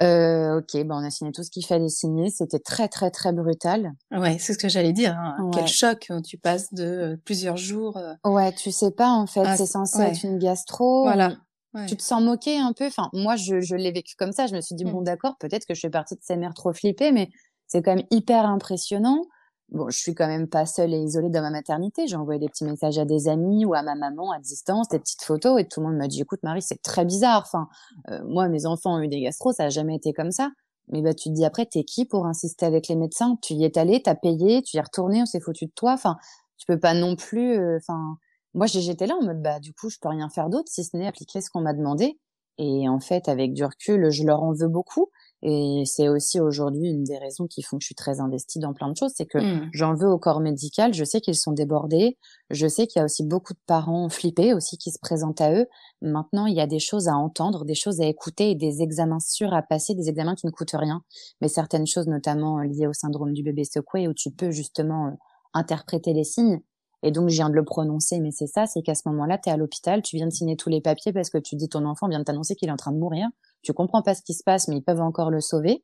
Euh, 0.03 0.59
ok, 0.59 0.83
bah, 0.87 0.95
on 0.99 1.05
a 1.05 1.11
signé 1.11 1.31
tout 1.33 1.43
ce 1.43 1.51
qu'il 1.51 1.65
fallait 1.67 1.89
signer. 1.91 2.31
C'était 2.31 2.59
très, 2.59 2.89
très, 2.89 3.11
très 3.11 3.33
brutal. 3.33 3.93
Ouais, 4.11 4.39
c'est 4.39 4.55
ce 4.55 4.59
que 4.59 4.69
j'allais 4.69 4.93
dire. 4.95 5.15
hein. 5.19 5.51
Quel 5.53 5.67
choc 5.67 6.07
hein, 6.09 6.23
Tu 6.23 6.39
passes 6.39 6.73
de 6.73 6.85
euh, 6.85 7.17
plusieurs 7.25 7.59
jours. 7.59 7.99
euh, 7.99 8.15
Ouais, 8.25 8.53
tu 8.55 8.73
sais 8.73 8.91
pas, 8.93 9.11
en 9.11 9.27
fait, 9.27 9.43
Ah, 9.45 9.57
c'est 9.59 9.67
censé 9.67 9.99
ouais. 9.99 10.11
être 10.11 10.25
une 10.25 10.39
gastro. 10.39 11.03
Voilà. 11.03 11.37
Ouais. 11.75 11.87
Tu 11.87 11.97
te 11.97 12.03
sens 12.03 12.23
moqué 12.23 12.59
un 12.59 12.73
peu. 12.73 12.87
Enfin, 12.87 13.11
moi, 13.13 13.37
je, 13.37 13.61
je 13.61 13.77
l'ai 13.77 13.93
vécu 13.93 14.15
comme 14.17 14.33
ça. 14.33 14.47
Je 14.47 14.57
me 14.57 14.61
suis 14.63 14.75
dit, 14.75 14.85
Mm. 14.87 14.91
bon, 14.93 15.03
d'accord, 15.03 15.37
peut-être 15.39 15.67
que 15.67 15.75
je 15.75 15.81
fais 15.81 15.91
partie 15.91 16.15
de 16.17 16.21
ces 16.23 16.37
mères 16.37 16.55
trop 16.55 16.73
flippées, 16.73 17.13
mais 17.13 17.29
c'est 17.67 17.83
quand 17.83 17.95
même 17.95 18.07
hyper 18.11 18.47
impressionnant. 18.47 19.23
Bon, 19.71 19.89
je 19.91 19.99
suis 19.99 20.15
quand 20.15 20.27
même 20.27 20.49
pas 20.49 20.67
seule 20.67 20.93
et 20.95 20.99
isolée 20.99 21.31
dans 21.31 21.43
ma 21.43 21.51
maternité. 21.51 22.07
J'ai 22.07 22.17
envoyé 22.17 22.39
des 22.41 22.49
petits 22.49 22.65
messages 22.65 22.99
à 22.99 23.05
des 23.05 23.29
amis 23.29 23.65
ou 23.65 23.75
à 23.75 23.83
ma 23.83 23.95
maman 23.95 24.33
à 24.33 24.39
distance, 24.41 24.89
des 24.89 24.99
petites 24.99 25.23
photos, 25.23 25.61
et 25.61 25.67
tout 25.67 25.81
le 25.81 25.87
monde 25.87 25.97
m'a 25.97 26.09
dit, 26.09 26.21
écoute, 26.21 26.41
Marie, 26.43 26.63
c'est 26.63 26.83
très 26.83 27.05
bizarre. 27.05 27.43
Enfin, 27.47 27.69
euh, 28.11 28.23
moi, 28.25 28.49
mes 28.49 28.67
enfants 28.67 28.97
ont 28.97 29.01
eu 29.01 29.09
des 29.09 29.21
gastro, 29.21 29.53
ça 29.53 29.65
a 29.65 29.69
jamais 29.69 29.97
été 29.97 30.13
comme 30.13 30.31
ça. 30.31 30.51
Mais 30.89 31.03
bah, 31.03 31.15
tu 31.15 31.29
te 31.29 31.35
dis 31.35 31.45
après, 31.45 31.67
t'es 31.67 31.85
qui 31.85 32.05
pour 32.05 32.27
insister 32.27 32.67
avec 32.67 32.89
les 32.89 32.97
médecins? 32.97 33.37
Tu 33.43 33.55
y 33.55 33.65
es 33.65 33.79
allé, 33.79 34.03
t'as 34.03 34.17
payé, 34.17 34.63
tu 34.63 34.77
y 34.77 34.79
es 34.79 34.83
retourné, 34.83 35.23
on 35.23 35.27
s'est 35.27 35.41
foutu 35.41 35.67
de 35.67 35.73
toi. 35.75 35.93
Enfin, 35.93 36.17
tu 36.59 36.67
peux 36.67 36.81
pas 36.81 36.95
non 36.95 37.17
plus. 37.17 37.59
Euh, 37.59 37.77
enfin, 37.77 38.17
moi, 38.55 38.67
j'étais 38.67 39.07
là 39.07 39.15
en 39.21 39.25
mode, 39.25 39.41
bah, 39.41 39.61
du 39.61 39.73
coup, 39.73 39.89
je 39.89 39.99
peux 40.01 40.09
rien 40.09 40.29
faire 40.29 40.49
d'autre 40.49 40.69
si 40.69 40.85
ce 40.85 40.97
n'est 40.97 41.07
appliquer 41.07 41.41
ce 41.41 41.51
qu'on 41.51 41.61
m'a 41.61 41.75
demandé. 41.75 42.19
Et 42.59 42.89
en 42.89 43.01
fait, 43.01 43.29
avec 43.29 43.55
du 43.55 43.65
recul, 43.65 44.11
je 44.11 44.25
leur 44.25 44.43
en 44.43 44.53
veux 44.53 44.69
beaucoup. 44.69 45.11
Et 45.43 45.85
c'est 45.87 46.09
aussi 46.09 46.39
aujourd'hui 46.39 46.91
une 46.91 47.05
des 47.05 47.17
raisons 47.17 47.47
qui 47.47 47.63
font 47.63 47.79
que 47.79 47.83
je 47.83 47.87
suis 47.87 47.95
très 47.95 48.21
investie 48.21 48.59
dans 48.59 48.75
plein 48.75 48.91
de 48.91 48.97
choses, 48.97 49.13
c'est 49.15 49.27
que 49.27 49.39
mmh. 49.39 49.71
j'en 49.73 49.95
veux 49.95 50.09
au 50.09 50.19
corps 50.19 50.41
médical. 50.41 50.93
Je 50.93 51.05
sais 51.05 51.21
qu'ils 51.21 51.37
sont 51.37 51.53
débordés. 51.53 52.19
Je 52.51 52.67
sais 52.67 52.87
qu'il 52.87 53.01
y 53.01 53.03
a 53.03 53.07
aussi 53.07 53.25
beaucoup 53.25 53.55
de 53.55 53.61
parents 53.67 54.09
flippés 54.11 54.53
aussi 54.53 54.77
qui 54.77 54.91
se 54.91 54.99
présentent 54.99 55.41
à 55.41 55.55
eux. 55.55 55.67
Maintenant, 56.03 56.47
il 56.47 56.55
y 56.55 56.61
a 56.61 56.67
des 56.67 56.79
choses 56.79 57.09
à 57.09 57.15
entendre, 57.15 57.65
des 57.65 57.75
choses 57.75 58.01
à 58.01 58.07
écouter 58.07 58.51
et 58.51 58.55
des 58.55 58.83
examens 58.83 59.21
sûrs 59.21 59.55
à 59.55 59.63
passer, 59.63 59.95
des 59.95 60.09
examens 60.11 60.35
qui 60.35 60.47
ne 60.47 60.51
coûtent 60.51 60.75
rien. 60.75 61.03
Mais 61.41 61.49
certaines 61.49 61.87
choses, 61.87 62.07
notamment 62.07 62.59
liées 62.59 62.87
au 62.87 62.93
syndrome 62.93 63.33
du 63.33 63.43
bébé 63.43 63.65
secoué, 63.65 64.09
où 64.09 64.15
tu 64.15 64.31
peux 64.31 64.51
justement 64.51 65.07
euh, 65.07 65.11
interpréter 65.55 66.13
les 66.13 66.25
signes. 66.25 66.61
Et 67.03 67.11
donc, 67.11 67.29
je 67.29 67.35
viens 67.35 67.49
de 67.49 67.55
le 67.55 67.65
prononcer, 67.65 68.21
mais 68.21 68.31
c'est 68.31 68.47
ça, 68.47 68.67
c'est 68.67 68.83
qu'à 68.83 68.95
ce 68.95 69.09
moment-là, 69.09 69.39
tu 69.39 69.49
es 69.49 69.53
à 69.53 69.57
l'hôpital, 69.57 70.03
tu 70.03 70.17
viens 70.17 70.27
de 70.27 70.33
signer 70.33 70.57
tous 70.57 70.69
les 70.69 70.81
papiers 70.81 71.13
parce 71.13 71.31
que 71.31 71.39
tu 71.39 71.57
dis 71.57 71.69
ton 71.69 71.87
enfant 71.87 72.09
vient 72.09 72.19
de 72.19 72.25
t'annoncer 72.25 72.55
qu'il 72.57 72.69
est 72.69 72.73
en 72.73 72.77
train 72.77 72.93
de 72.93 72.99
mourir. 72.99 73.29
Tu 73.63 73.73
comprends 73.73 74.03
pas 74.03 74.15
ce 74.15 74.23
qui 74.23 74.35
se 74.35 74.43
passe, 74.45 74.69
mais 74.69 74.77
ils 74.77 74.85
peuvent 74.85 75.01
encore 75.01 75.31
le 75.31 75.41
sauver. 75.41 75.83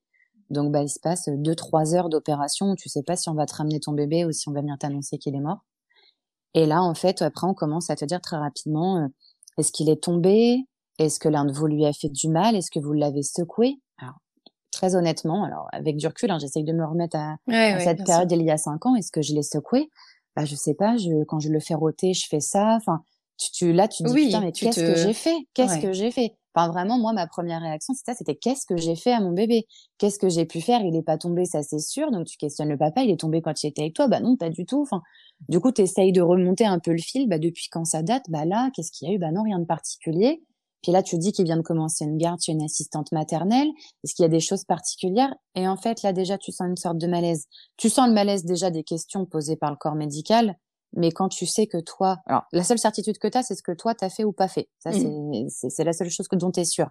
Donc, 0.50 0.72
bah, 0.72 0.82
il 0.82 0.88
se 0.88 1.00
passe 1.00 1.28
deux, 1.28 1.54
trois 1.54 1.94
heures 1.94 2.08
d'opération 2.08 2.70
où 2.70 2.76
tu 2.76 2.88
sais 2.88 3.02
pas 3.02 3.16
si 3.16 3.28
on 3.28 3.34
va 3.34 3.46
te 3.46 3.54
ramener 3.54 3.80
ton 3.80 3.92
bébé 3.92 4.24
ou 4.24 4.32
si 4.32 4.48
on 4.48 4.52
va 4.52 4.60
venir 4.60 4.76
t'annoncer 4.78 5.18
qu'il 5.18 5.34
est 5.34 5.40
mort. 5.40 5.64
Et 6.54 6.66
là, 6.66 6.82
en 6.82 6.94
fait, 6.94 7.22
après, 7.22 7.46
on 7.46 7.54
commence 7.54 7.90
à 7.90 7.96
te 7.96 8.04
dire 8.04 8.20
très 8.20 8.36
rapidement, 8.36 8.98
euh, 8.98 9.06
est-ce 9.58 9.72
qu'il 9.72 9.88
est 9.90 10.02
tombé? 10.02 10.66
Est-ce 10.98 11.18
que 11.18 11.28
l'un 11.28 11.44
de 11.44 11.52
vous 11.52 11.66
lui 11.66 11.84
a 11.84 11.92
fait 11.92 12.08
du 12.08 12.28
mal? 12.28 12.56
Est-ce 12.56 12.70
que 12.70 12.78
vous 12.78 12.92
l'avez 12.92 13.22
secoué? 13.22 13.80
Alors, 13.98 14.16
très 14.70 14.94
honnêtement, 14.94 15.44
alors, 15.44 15.68
avec 15.72 15.96
du 15.96 16.06
recul, 16.06 16.30
hein, 16.30 16.38
j'essaye 16.38 16.64
de 16.64 16.72
me 16.72 16.84
remettre 16.84 17.16
à, 17.16 17.36
cette 17.80 18.04
période 18.04 18.30
il 18.32 18.42
y 18.42 18.50
a 18.50 18.56
cinq 18.56 18.86
ans. 18.86 18.94
Est-ce 18.94 19.10
que 19.10 19.22
je 19.22 19.34
l'ai 19.34 19.42
secoué? 19.42 19.90
Bah, 20.36 20.44
je 20.44 20.54
sais 20.54 20.74
pas, 20.74 20.96
je, 20.96 21.24
quand 21.24 21.40
je 21.40 21.48
le 21.48 21.60
fais 21.60 21.74
rôter, 21.74 22.14
je 22.14 22.26
fais 22.28 22.40
ça. 22.40 22.76
Enfin, 22.76 23.02
tu, 23.38 23.50
tu 23.52 23.72
là, 23.72 23.88
tu 23.88 24.02
te 24.02 24.08
dis, 24.08 24.16
putain, 24.18 24.40
mais 24.40 24.52
qu'est-ce 24.52 24.82
que 24.82 24.94
j'ai 24.94 25.12
fait? 25.14 25.36
Qu'est-ce 25.54 25.78
que 25.78 25.92
j'ai 25.92 26.10
fait? 26.10 26.34
Enfin, 26.54 26.68
vraiment, 26.70 26.98
moi, 26.98 27.12
ma 27.12 27.26
première 27.26 27.60
réaction, 27.60 27.94
c'était 27.94 28.12
ça, 28.12 28.16
c'était 28.18 28.34
qu'est-ce 28.36 28.66
que 28.66 28.76
j'ai 28.76 28.96
fait 28.96 29.12
à 29.12 29.20
mon 29.20 29.32
bébé? 29.32 29.66
Qu'est-ce 29.98 30.18
que 30.18 30.28
j'ai 30.28 30.46
pu 30.46 30.60
faire? 30.60 30.80
Il 30.82 30.92
n'est 30.92 31.02
pas 31.02 31.18
tombé, 31.18 31.44
ça 31.44 31.62
c'est 31.62 31.78
sûr. 31.78 32.10
Donc, 32.10 32.26
tu 32.26 32.36
questionnes 32.38 32.68
le 32.70 32.78
papa, 32.78 33.02
il 33.02 33.10
est 33.10 33.20
tombé 33.20 33.42
quand 33.42 33.62
il 33.62 33.68
était 33.68 33.82
avec 33.82 33.94
toi 33.94 34.08
Bah 34.08 34.20
non, 34.20 34.36
pas 34.36 34.50
du 34.50 34.64
tout. 34.66 34.80
Enfin, 34.82 35.02
du 35.48 35.60
coup, 35.60 35.72
tu 35.72 35.82
essayes 35.82 36.12
de 36.12 36.22
remonter 36.22 36.64
un 36.66 36.78
peu 36.78 36.92
le 36.92 36.98
fil. 36.98 37.28
Bah, 37.28 37.38
depuis 37.38 37.68
quand 37.70 37.84
ça 37.84 38.02
date? 38.02 38.24
Bah 38.30 38.44
là, 38.44 38.70
qu'est-ce 38.74 38.90
qu'il 38.92 39.08
y 39.08 39.10
a 39.12 39.14
eu? 39.14 39.18
Bah 39.18 39.32
non, 39.32 39.42
rien 39.42 39.58
de 39.58 39.64
particulier. 39.66 40.42
Puis 40.82 40.92
là, 40.92 41.02
tu 41.02 41.18
dis 41.18 41.32
qu'il 41.32 41.44
vient 41.44 41.56
de 41.56 41.62
commencer 41.62 42.04
une 42.04 42.16
garde 42.16 42.40
chez 42.40 42.52
une 42.52 42.62
assistante 42.62 43.10
maternelle. 43.12 43.68
Est-ce 44.04 44.14
qu'il 44.14 44.22
y 44.22 44.26
a 44.26 44.30
des 44.30 44.40
choses 44.40 44.64
particulières? 44.64 45.34
Et 45.54 45.66
en 45.66 45.76
fait, 45.76 46.02
là, 46.02 46.12
déjà, 46.12 46.38
tu 46.38 46.52
sens 46.52 46.68
une 46.68 46.76
sorte 46.76 46.98
de 46.98 47.06
malaise. 47.06 47.46
Tu 47.76 47.88
sens 47.88 48.08
le 48.08 48.14
malaise 48.14 48.44
déjà 48.44 48.70
des 48.70 48.84
questions 48.84 49.26
posées 49.26 49.56
par 49.56 49.70
le 49.70 49.76
corps 49.76 49.96
médical. 49.96 50.56
Mais 50.92 51.10
quand 51.10 51.28
tu 51.28 51.46
sais 51.46 51.66
que 51.66 51.78
toi, 51.78 52.18
alors 52.26 52.44
la 52.52 52.62
seule 52.62 52.78
certitude 52.78 53.18
que 53.18 53.28
tu 53.28 53.36
as, 53.36 53.42
c'est 53.42 53.54
ce 53.54 53.62
que 53.62 53.72
toi 53.72 53.94
t'as 53.94 54.08
fait 54.08 54.24
ou 54.24 54.32
pas 54.32 54.48
fait. 54.48 54.68
Ça, 54.78 54.90
mmh. 54.90 55.48
c'est 55.48 55.84
la 55.84 55.92
seule 55.92 56.10
chose 56.10 56.28
que 56.28 56.36
dont 56.36 56.50
tu 56.50 56.60
es 56.60 56.64
sûr. 56.64 56.88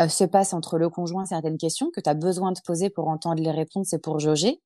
Euh, 0.00 0.08
se 0.08 0.24
passe 0.24 0.52
entre 0.52 0.78
le 0.78 0.88
conjoint 0.88 1.24
certaines 1.24 1.58
questions 1.58 1.90
que 1.90 2.00
tu 2.00 2.08
as 2.08 2.14
besoin 2.14 2.52
de 2.52 2.60
poser 2.64 2.90
pour 2.90 3.08
entendre 3.08 3.42
les 3.42 3.50
réponses 3.50 3.92
et 3.92 3.98
pour 3.98 4.20
jauger. 4.20 4.60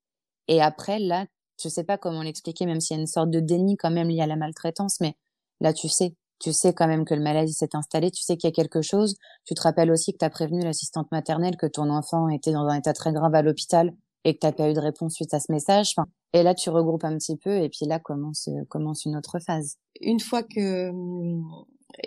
Et 0.48 0.60
après, 0.60 0.98
là, 0.98 1.26
je 1.62 1.68
sais 1.68 1.84
pas 1.84 1.96
comment 1.96 2.22
l'expliquer, 2.22 2.66
même 2.66 2.80
s'il 2.80 2.96
y 2.96 2.98
a 2.98 3.00
une 3.00 3.06
sorte 3.06 3.30
de 3.30 3.40
déni 3.40 3.76
quand 3.76 3.90
même 3.90 4.08
lié 4.08 4.20
à 4.20 4.26
la 4.26 4.36
maltraitance, 4.36 5.00
mais 5.00 5.14
là, 5.60 5.72
tu 5.72 5.88
sais, 5.88 6.14
tu 6.42 6.52
sais 6.52 6.72
quand 6.72 6.88
même 6.88 7.04
que 7.04 7.14
le 7.14 7.22
maladie 7.22 7.52
s'est 7.52 7.75
installé, 7.75 8.11
tu 8.11 8.22
sais 8.22 8.37
qu'il 8.37 8.49
y 8.49 8.52
a 8.52 8.54
quelque 8.54 8.82
chose. 8.82 9.16
Tu 9.44 9.54
te 9.54 9.62
rappelles 9.62 9.92
aussi 9.92 10.12
que 10.12 10.18
tu 10.18 10.25
as 10.25 10.30
prévenu 10.30 10.62
l'assistante 10.62 11.11
maternelle 11.12 11.56
que 11.56 11.66
ton 11.66 11.88
enfant 11.88 12.28
était 12.28 12.52
dans 12.52 12.66
un 12.66 12.78
état 12.78 12.92
très 12.92 13.12
grave 13.12 13.34
à 13.34 13.42
l'hôpital 13.42 13.92
et 14.25 14.34
que 14.34 14.40
tu 14.40 14.46
n'as 14.46 14.52
pas 14.52 14.68
eu 14.68 14.75
de 14.75 14.80
réponse 14.80 15.14
suite 15.14 15.32
à 15.34 15.40
ce 15.40 15.52
message. 15.52 15.94
Et 16.32 16.42
là, 16.42 16.54
tu 16.54 16.70
regroupes 16.70 17.04
un 17.04 17.16
petit 17.16 17.37
peu 17.37 17.58
et 17.58 17.68
puis 17.68 17.87
là 17.87 18.00
commence 18.00 18.49
commence 18.68 19.04
une 19.04 19.16
autre 19.16 19.38
phase. 19.38 19.76
Une 20.00 20.20
fois 20.20 20.42
que 20.42 20.90
hum, 20.90 21.44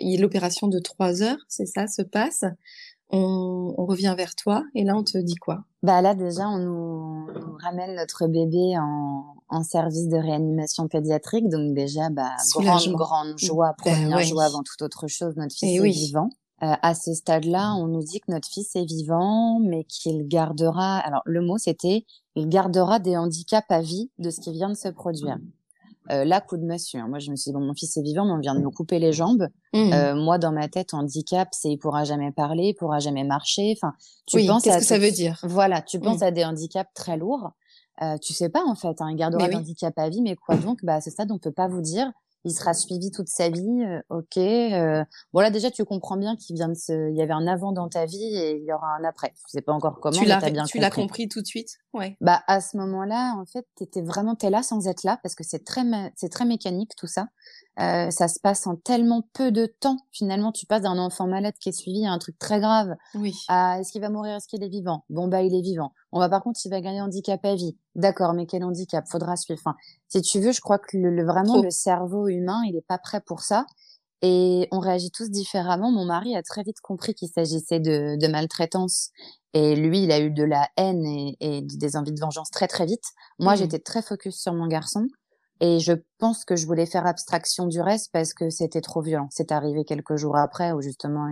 l'opération 0.02 0.68
de 0.68 0.78
trois 0.78 1.22
heures, 1.22 1.38
c'est 1.48 1.66
ça, 1.66 1.86
se 1.86 2.02
passe, 2.02 2.44
on, 3.10 3.74
on, 3.76 3.86
revient 3.86 4.14
vers 4.16 4.34
toi 4.34 4.64
et 4.74 4.84
là 4.84 4.96
on 4.96 5.04
te 5.04 5.18
dit 5.18 5.36
quoi? 5.36 5.64
Bah 5.82 6.02
là 6.02 6.14
déjà 6.14 6.48
on 6.48 6.58
nous, 6.58 7.26
on 7.34 7.56
ramène 7.62 7.94
notre 7.94 8.26
bébé 8.26 8.76
en, 8.78 9.24
en, 9.48 9.62
service 9.62 10.08
de 10.08 10.16
réanimation 10.16 10.88
pédiatrique. 10.88 11.48
Donc 11.48 11.74
déjà 11.74 12.10
bah 12.10 12.32
grande 12.54 12.92
grande 12.94 13.38
joie 13.38 13.74
ben 13.84 13.92
première 13.92 14.20
joie 14.22 14.44
avant 14.44 14.62
toute 14.62 14.82
autre 14.82 15.06
chose. 15.06 15.34
Notre 15.36 15.54
fils 15.54 15.80
eh 15.80 15.86
est 15.86 15.90
vivant. 15.90 16.30
Euh, 16.62 16.74
à 16.80 16.94
ce 16.94 17.12
stade-là, 17.12 17.74
on 17.74 17.86
nous 17.86 18.02
dit 18.02 18.20
que 18.20 18.32
notre 18.32 18.48
fils 18.48 18.74
est 18.76 18.86
vivant, 18.86 19.60
mais 19.60 19.84
qu'il 19.84 20.26
gardera. 20.26 20.98
Alors 20.98 21.22
le 21.26 21.42
mot 21.42 21.58
c'était 21.58 22.06
il 22.34 22.48
gardera 22.48 22.98
des 22.98 23.16
handicaps 23.16 23.70
à 23.70 23.80
vie 23.80 24.10
de 24.18 24.30
ce 24.30 24.40
qui 24.40 24.52
vient 24.52 24.70
de 24.70 24.74
se 24.74 24.88
produire. 24.88 25.38
Euh, 26.10 26.24
là, 26.24 26.40
coup 26.40 26.56
de 26.56 26.64
massue. 26.64 26.98
Hein. 26.98 27.06
Moi, 27.08 27.18
je 27.18 27.30
me 27.30 27.36
suis 27.36 27.50
dit, 27.50 27.52
bon, 27.52 27.60
mon 27.60 27.74
fils 27.74 27.96
est 27.96 28.02
vivant, 28.02 28.24
mais 28.24 28.32
on 28.32 28.38
vient 28.38 28.54
de 28.54 28.60
me 28.60 28.70
couper 28.70 28.98
les 28.98 29.12
jambes. 29.12 29.48
Mmh. 29.72 29.92
Euh, 29.92 30.14
moi, 30.14 30.38
dans 30.38 30.52
ma 30.52 30.68
tête, 30.68 30.94
handicap, 30.94 31.48
c'est 31.52 31.70
il 31.70 31.78
pourra 31.78 32.04
jamais 32.04 32.32
parler, 32.32 32.68
il 32.68 32.74
pourra 32.74 32.98
jamais 32.98 33.24
marcher. 33.24 33.74
Enfin, 33.76 33.94
tu 34.26 34.36
oui, 34.36 34.46
penses 34.46 34.62
qu'est-ce 34.62 34.78
que 34.78 34.84
ça 34.84 34.98
veut 34.98 35.10
dire? 35.10 35.38
Voilà, 35.42 35.82
tu 35.82 35.98
penses 36.00 36.20
mmh. 36.20 36.24
à 36.24 36.30
des 36.30 36.44
handicaps 36.44 36.92
très 36.94 37.16
lourds. 37.16 37.50
Euh, 38.02 38.18
tu 38.18 38.34
sais 38.34 38.50
pas 38.50 38.62
en 38.66 38.74
fait, 38.74 39.00
hein, 39.00 39.08
il 39.10 39.16
gardera 39.16 39.48
des 39.48 39.56
handicaps 39.56 39.96
à 39.96 40.10
vie, 40.10 40.20
mais 40.20 40.36
quoi 40.36 40.56
donc? 40.56 40.84
Bah, 40.84 40.96
à 40.96 41.00
ce 41.00 41.10
stade, 41.10 41.32
on 41.32 41.38
peut 41.38 41.52
pas 41.52 41.66
vous 41.66 41.80
dire 41.80 42.12
il 42.46 42.52
sera 42.52 42.74
suivi 42.74 43.10
toute 43.10 43.28
sa 43.28 43.48
vie. 43.48 43.84
Euh, 43.84 44.00
ok. 44.08 44.36
Euh, 44.36 45.04
voilà, 45.32 45.50
déjà 45.50 45.70
tu 45.70 45.84
comprends 45.84 46.16
bien 46.16 46.36
qu'il 46.36 46.54
vient 46.54 46.68
de 46.68 46.74
se, 46.74 47.10
il 47.10 47.16
y 47.16 47.20
avait 47.20 47.32
un 47.32 47.46
avant 47.48 47.72
dans 47.72 47.88
ta 47.88 48.06
vie 48.06 48.36
et 48.36 48.56
il 48.56 48.64
y 48.64 48.72
aura 48.72 48.86
un 49.00 49.04
après. 49.04 49.34
Je 49.46 49.50
sais 49.50 49.62
pas 49.62 49.72
encore 49.72 49.98
comment. 50.00 50.16
Tu 50.16 50.24
l'as 50.24 50.38
bien 50.38 50.64
Tu 50.64 50.78
l'as 50.78 50.90
compris 50.90 51.28
tout 51.28 51.42
de 51.42 51.46
suite. 51.46 51.70
Ouais. 51.92 52.16
Bah 52.20 52.42
à 52.46 52.60
ce 52.60 52.76
moment-là, 52.76 53.34
en 53.36 53.44
fait, 53.46 53.66
t'étais 53.74 54.00
vraiment 54.00 54.36
t'es 54.36 54.48
là 54.48 54.62
sans 54.62 54.86
être 54.86 55.02
là 55.02 55.18
parce 55.24 55.34
que 55.34 55.42
c'est 55.42 55.64
très 55.64 55.82
c'est 56.14 56.28
très 56.28 56.44
mécanique 56.44 56.92
tout 56.96 57.08
ça. 57.08 57.26
Euh, 57.78 58.10
ça 58.10 58.26
se 58.26 58.40
passe 58.40 58.66
en 58.66 58.76
tellement 58.76 59.28
peu 59.34 59.52
de 59.52 59.66
temps. 59.66 59.98
Finalement, 60.10 60.50
tu 60.50 60.64
passes 60.64 60.82
d'un 60.82 60.98
enfant 60.98 61.26
malade 61.26 61.52
qui 61.60 61.68
est 61.68 61.72
suivi 61.72 62.06
à 62.06 62.10
un 62.10 62.18
truc 62.18 62.38
très 62.38 62.58
grave. 62.58 62.94
Oui. 63.14 63.34
À 63.48 63.80
est-ce 63.80 63.92
qu'il 63.92 64.00
va 64.00 64.08
mourir, 64.08 64.36
est-ce 64.36 64.48
qu'il 64.48 64.62
est 64.62 64.68
vivant? 64.68 65.04
Bon 65.10 65.28
bah 65.28 65.42
il 65.42 65.54
est 65.54 65.60
vivant. 65.60 65.92
On 66.10 66.18
va 66.18 66.30
par 66.30 66.42
contre, 66.42 66.58
il 66.64 66.70
va 66.70 66.80
gagner 66.80 67.02
handicap 67.02 67.44
à 67.44 67.54
vie. 67.54 67.76
D'accord, 67.94 68.32
mais 68.32 68.46
quel 68.46 68.64
handicap? 68.64 69.04
Faudra 69.06 69.36
suivre. 69.36 69.60
Enfin, 69.62 69.76
si 70.08 70.22
tu 70.22 70.40
veux, 70.40 70.52
je 70.52 70.60
crois 70.62 70.78
que 70.78 70.96
le, 70.96 71.24
vraiment 71.24 71.60
le 71.60 71.70
cerveau 71.70 72.28
humain, 72.28 72.62
il 72.66 72.76
est 72.76 72.86
pas 72.86 72.98
prêt 72.98 73.20
pour 73.20 73.40
ça. 73.40 73.66
Et 74.22 74.66
on 74.72 74.78
réagit 74.78 75.10
tous 75.10 75.30
différemment. 75.30 75.92
Mon 75.92 76.06
mari 76.06 76.34
a 76.34 76.42
très 76.42 76.62
vite 76.62 76.80
compris 76.80 77.12
qu'il 77.12 77.28
s'agissait 77.28 77.80
de, 77.80 78.16
de 78.18 78.26
maltraitance. 78.28 79.10
Et 79.52 79.76
lui, 79.76 80.04
il 80.04 80.12
a 80.12 80.20
eu 80.20 80.30
de 80.30 80.42
la 80.42 80.68
haine 80.78 81.04
et, 81.04 81.36
et 81.40 81.60
des 81.60 81.96
envies 81.96 82.12
de 82.12 82.20
vengeance 82.20 82.50
très 82.50 82.68
très 82.68 82.86
vite. 82.86 83.04
Moi, 83.38 83.52
mmh. 83.52 83.56
j'étais 83.58 83.78
très 83.78 84.00
focus 84.00 84.40
sur 84.40 84.54
mon 84.54 84.66
garçon. 84.66 85.06
Et 85.60 85.80
je 85.80 85.92
pense 86.18 86.44
que 86.44 86.56
je 86.56 86.66
voulais 86.66 86.86
faire 86.86 87.06
abstraction 87.06 87.66
du 87.66 87.80
reste 87.80 88.10
parce 88.12 88.34
que 88.34 88.50
c'était 88.50 88.82
trop 88.82 89.00
violent. 89.00 89.28
C'est 89.30 89.52
arrivé 89.52 89.84
quelques 89.84 90.16
jours 90.16 90.36
après 90.36 90.72
où 90.72 90.82
justement 90.82 91.28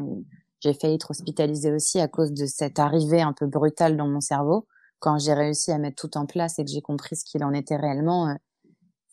j'ai 0.61 0.73
failli 0.73 0.95
être 0.95 1.11
hospitalisée 1.11 1.73
aussi 1.73 2.01
à 2.01 2.09
cause 2.09 2.33
de 2.33 2.47
cette 2.47 2.79
arrivée 2.79 3.21
un 3.21 3.35
peu 3.35 3.47
brutale 3.47 3.97
dans 3.97 4.09
mon 4.09 4.21
cerveau. 4.21 4.67
Quand 4.99 5.19
j'ai 5.19 5.35
réussi 5.35 5.73
à 5.73 5.79
mettre 5.79 6.01
tout 6.01 6.17
en 6.17 6.25
place 6.25 6.59
et 6.59 6.65
que 6.65 6.71
j'ai 6.71 6.81
compris 6.81 7.17
ce 7.17 7.25
qu'il 7.25 7.45
en 7.45 7.53
était 7.53 7.77
réellement, 7.77 8.29
euh, 8.29 8.35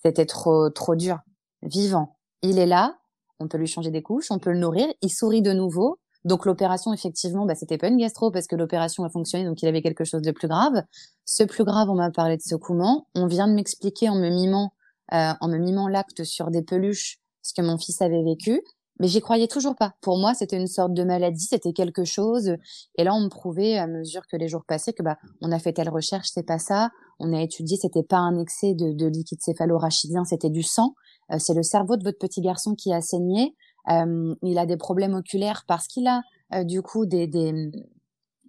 c'était 0.03 0.25
trop 0.25 0.70
trop 0.70 0.96
dur. 0.96 1.20
Vivant, 1.62 2.18
il 2.41 2.58
est 2.58 2.65
là, 2.65 2.98
on 3.39 3.50
peut 3.50 3.58
lui 3.58 3.68
changer 3.68 3.91
des 3.91 4.01
couches, 4.01 4.32
on 4.32 4.39
peut 4.39 4.53
le 4.53 4.60
nourrir, 4.60 4.88
il 5.01 5.10
sourit 5.10 5.41
de 5.41 5.51
nouveau. 5.51 6.00
Donc 6.24 6.46
l'opération, 6.46 6.94
effectivement, 6.94 7.46
bah, 7.46 7.56
c'était 7.56 7.77
pas 7.77 7.88
une 7.88 7.98
gastro 7.98 8.32
parce 8.32 8.48
que 8.48 8.56
l'opération 8.56 9.03
a 9.03 9.10
fonctionné, 9.10 9.44
donc 9.44 9.62
il 9.62 9.68
avait 9.68 9.82
quelque 9.82 10.06
chose 10.06 10.22
de 10.22 10.32
plus 10.32 10.48
grave. 10.48 10.84
Ce 11.25 11.44
plus 11.44 11.65
grave, 11.65 11.89
on 11.89 11.96
m'a 11.96 12.12
parlé 12.12 12.38
de 12.38 12.41
secouement. 12.41 13.08
On 13.15 13.25
vient 13.25 13.48
de 13.48 13.53
m'expliquer 13.53 14.08
en 14.08 14.15
me 14.15 14.30
mimant 14.30 14.72
euh, 15.13 15.34
en 15.39 15.48
me 15.48 15.58
mimant 15.58 15.88
l'acte 15.88 16.24
sur 16.24 16.51
des 16.51 16.62
peluches, 16.62 17.18
ce 17.41 17.53
que 17.53 17.62
mon 17.62 17.77
fils 17.77 18.01
avait 18.01 18.24
vécu. 18.24 18.62
Mais 19.00 19.08
j'y 19.08 19.20
croyais 19.20 19.48
toujours 19.48 19.75
pas. 19.75 19.94
Pour 20.01 20.20
moi, 20.20 20.36
c'était 20.36 20.58
une 20.58 20.68
sorte 20.68 20.94
de 20.94 21.03
maladie, 21.03 21.48
c'était 21.50 21.74
quelque 21.74 22.03
chose. 22.03 22.56
Et 22.98 23.03
là, 23.03 23.15
on 23.15 23.22
me 23.22 23.30
prouvait 23.30 23.77
à 23.77 23.88
mesure 23.88 24.22
que 24.27 24.38
les 24.38 24.48
jours 24.48 24.63
passaient 24.68 24.94
que 24.94 25.01
bah, 25.01 25.18
on 25.41 25.51
a 25.51 25.58
fait 25.58 25.74
telle 25.74 25.89
recherche, 25.89 26.30
c'est 26.32 26.46
pas 26.46 26.60
ça. 26.60 26.91
On 27.20 27.34
a 27.34 27.41
étudié, 27.41 27.77
c'était 27.77 28.03
pas 28.03 28.18
un 28.18 28.38
excès 28.38 28.75
de, 28.75 28.91
de 28.94 29.08
liquide 29.08 29.41
céphalorachidien, 29.41 30.24
c'était 30.24 30.51
du 30.51 30.62
sang. 30.62 30.94
Euh, 31.32 31.38
c'est 31.39 31.56
le 31.56 31.63
cerveau 31.63 31.98
de 31.98 32.03
votre 32.03 32.20
petit 32.20 32.41
garçon 32.41 32.75
qui 32.75 32.94
a 32.94 33.01
saigné. 33.01 33.56
Euh, 33.89 34.36
il 34.44 34.60
a 34.60 34.68
des 34.68 34.77
problèmes 34.77 35.15
oculaires 35.15 35.63
parce 35.68 35.88
qu'il 35.88 36.08
a 36.08 36.22
euh, 36.53 36.63
du 36.63 36.84
coup 36.84 37.08
des, 37.08 37.25
des, 37.25 37.72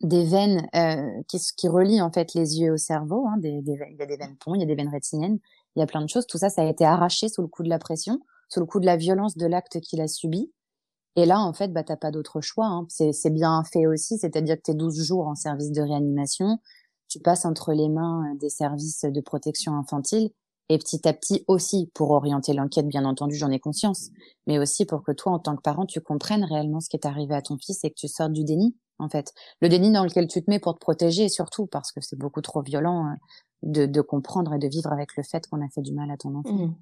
des 0.02 0.24
veines 0.24 0.66
euh, 0.74 1.22
qui, 1.28 1.38
qui 1.56 1.68
relient 1.68 2.02
en 2.02 2.12
fait 2.12 2.34
les 2.34 2.60
yeux 2.60 2.72
au 2.72 2.76
cerveau. 2.76 3.26
Hein, 3.26 3.38
des, 3.38 3.62
il 3.64 3.96
y 3.98 4.02
a 4.02 4.06
des 4.06 4.16
veines 4.16 4.36
ponts, 4.36 4.54
il 4.54 4.60
y 4.60 4.64
a 4.64 4.66
des 4.66 4.74
veines 4.74 4.90
rétiniennes 4.90 5.38
il 5.76 5.80
y 5.80 5.82
a 5.82 5.86
plein 5.86 6.02
de 6.02 6.08
choses. 6.08 6.26
Tout 6.26 6.38
ça, 6.38 6.50
ça 6.50 6.62
a 6.62 6.68
été 6.68 6.84
arraché 6.84 7.28
sous 7.28 7.42
le 7.42 7.48
coup 7.48 7.62
de 7.62 7.68
la 7.68 7.78
pression, 7.78 8.20
sous 8.48 8.60
le 8.60 8.66
coup 8.66 8.80
de 8.80 8.86
la 8.86 8.96
violence 8.96 9.36
de 9.36 9.46
l'acte 9.46 9.80
qu'il 9.80 10.00
a 10.00 10.08
subi. 10.08 10.52
Et 11.16 11.26
là, 11.26 11.40
en 11.40 11.52
fait, 11.52 11.72
bah, 11.72 11.84
t'as 11.84 11.96
pas 11.96 12.10
d'autre 12.10 12.40
choix. 12.40 12.66
Hein. 12.66 12.86
C'est 12.88 13.30
bien 13.30 13.62
fait 13.64 13.86
aussi, 13.86 14.18
c'est-à-dire 14.18 14.56
que 14.56 14.62
t'es 14.62 14.74
12 14.74 15.02
jours 15.02 15.26
en 15.26 15.34
service 15.34 15.72
de 15.72 15.82
réanimation. 15.82 16.58
tu 17.08 17.20
passes 17.20 17.44
entre 17.44 17.72
les 17.72 17.88
mains 17.88 18.34
des 18.40 18.48
services 18.48 19.04
de 19.04 19.20
protection 19.20 19.74
infantile 19.76 20.30
et 20.68 20.78
petit 20.78 21.06
à 21.06 21.12
petit 21.12 21.44
aussi 21.48 21.90
pour 21.94 22.12
orienter 22.12 22.54
l'enquête, 22.54 22.88
bien 22.88 23.04
entendu, 23.04 23.34
j'en 23.34 23.50
ai 23.50 23.60
conscience, 23.60 24.08
mais 24.46 24.58
aussi 24.58 24.86
pour 24.86 25.02
que 25.02 25.12
toi, 25.12 25.32
en 25.32 25.38
tant 25.38 25.54
que 25.56 25.60
parent, 25.60 25.84
tu 25.84 26.00
comprennes 26.00 26.44
réellement 26.44 26.80
ce 26.80 26.88
qui 26.88 26.96
est 26.96 27.06
arrivé 27.06 27.34
à 27.34 27.42
ton 27.42 27.58
fils 27.58 27.84
et 27.84 27.90
que 27.90 27.96
tu 27.96 28.08
sortes 28.08 28.32
du 28.32 28.44
déni, 28.44 28.74
en 28.98 29.10
fait. 29.10 29.34
Le 29.60 29.68
déni 29.68 29.90
dans 29.90 30.04
lequel 30.04 30.28
tu 30.28 30.42
te 30.42 30.50
mets 30.50 30.60
pour 30.60 30.74
te 30.74 30.78
protéger, 30.78 31.28
surtout 31.28 31.66
parce 31.66 31.92
que 31.92 32.00
c'est 32.00 32.18
beaucoup 32.18 32.40
trop 32.40 32.62
violent 32.62 33.06
euh, 33.06 33.14
de, 33.62 33.86
de, 33.86 34.00
comprendre 34.00 34.52
et 34.54 34.58
de 34.58 34.68
vivre 34.68 34.92
avec 34.92 35.16
le 35.16 35.22
fait 35.22 35.46
qu'on 35.48 35.64
a 35.64 35.68
fait 35.68 35.82
du 35.82 35.92
mal 35.92 36.10
à 36.10 36.16
ton 36.16 36.34
enfant. 36.34 36.66
Mmh. 36.66 36.74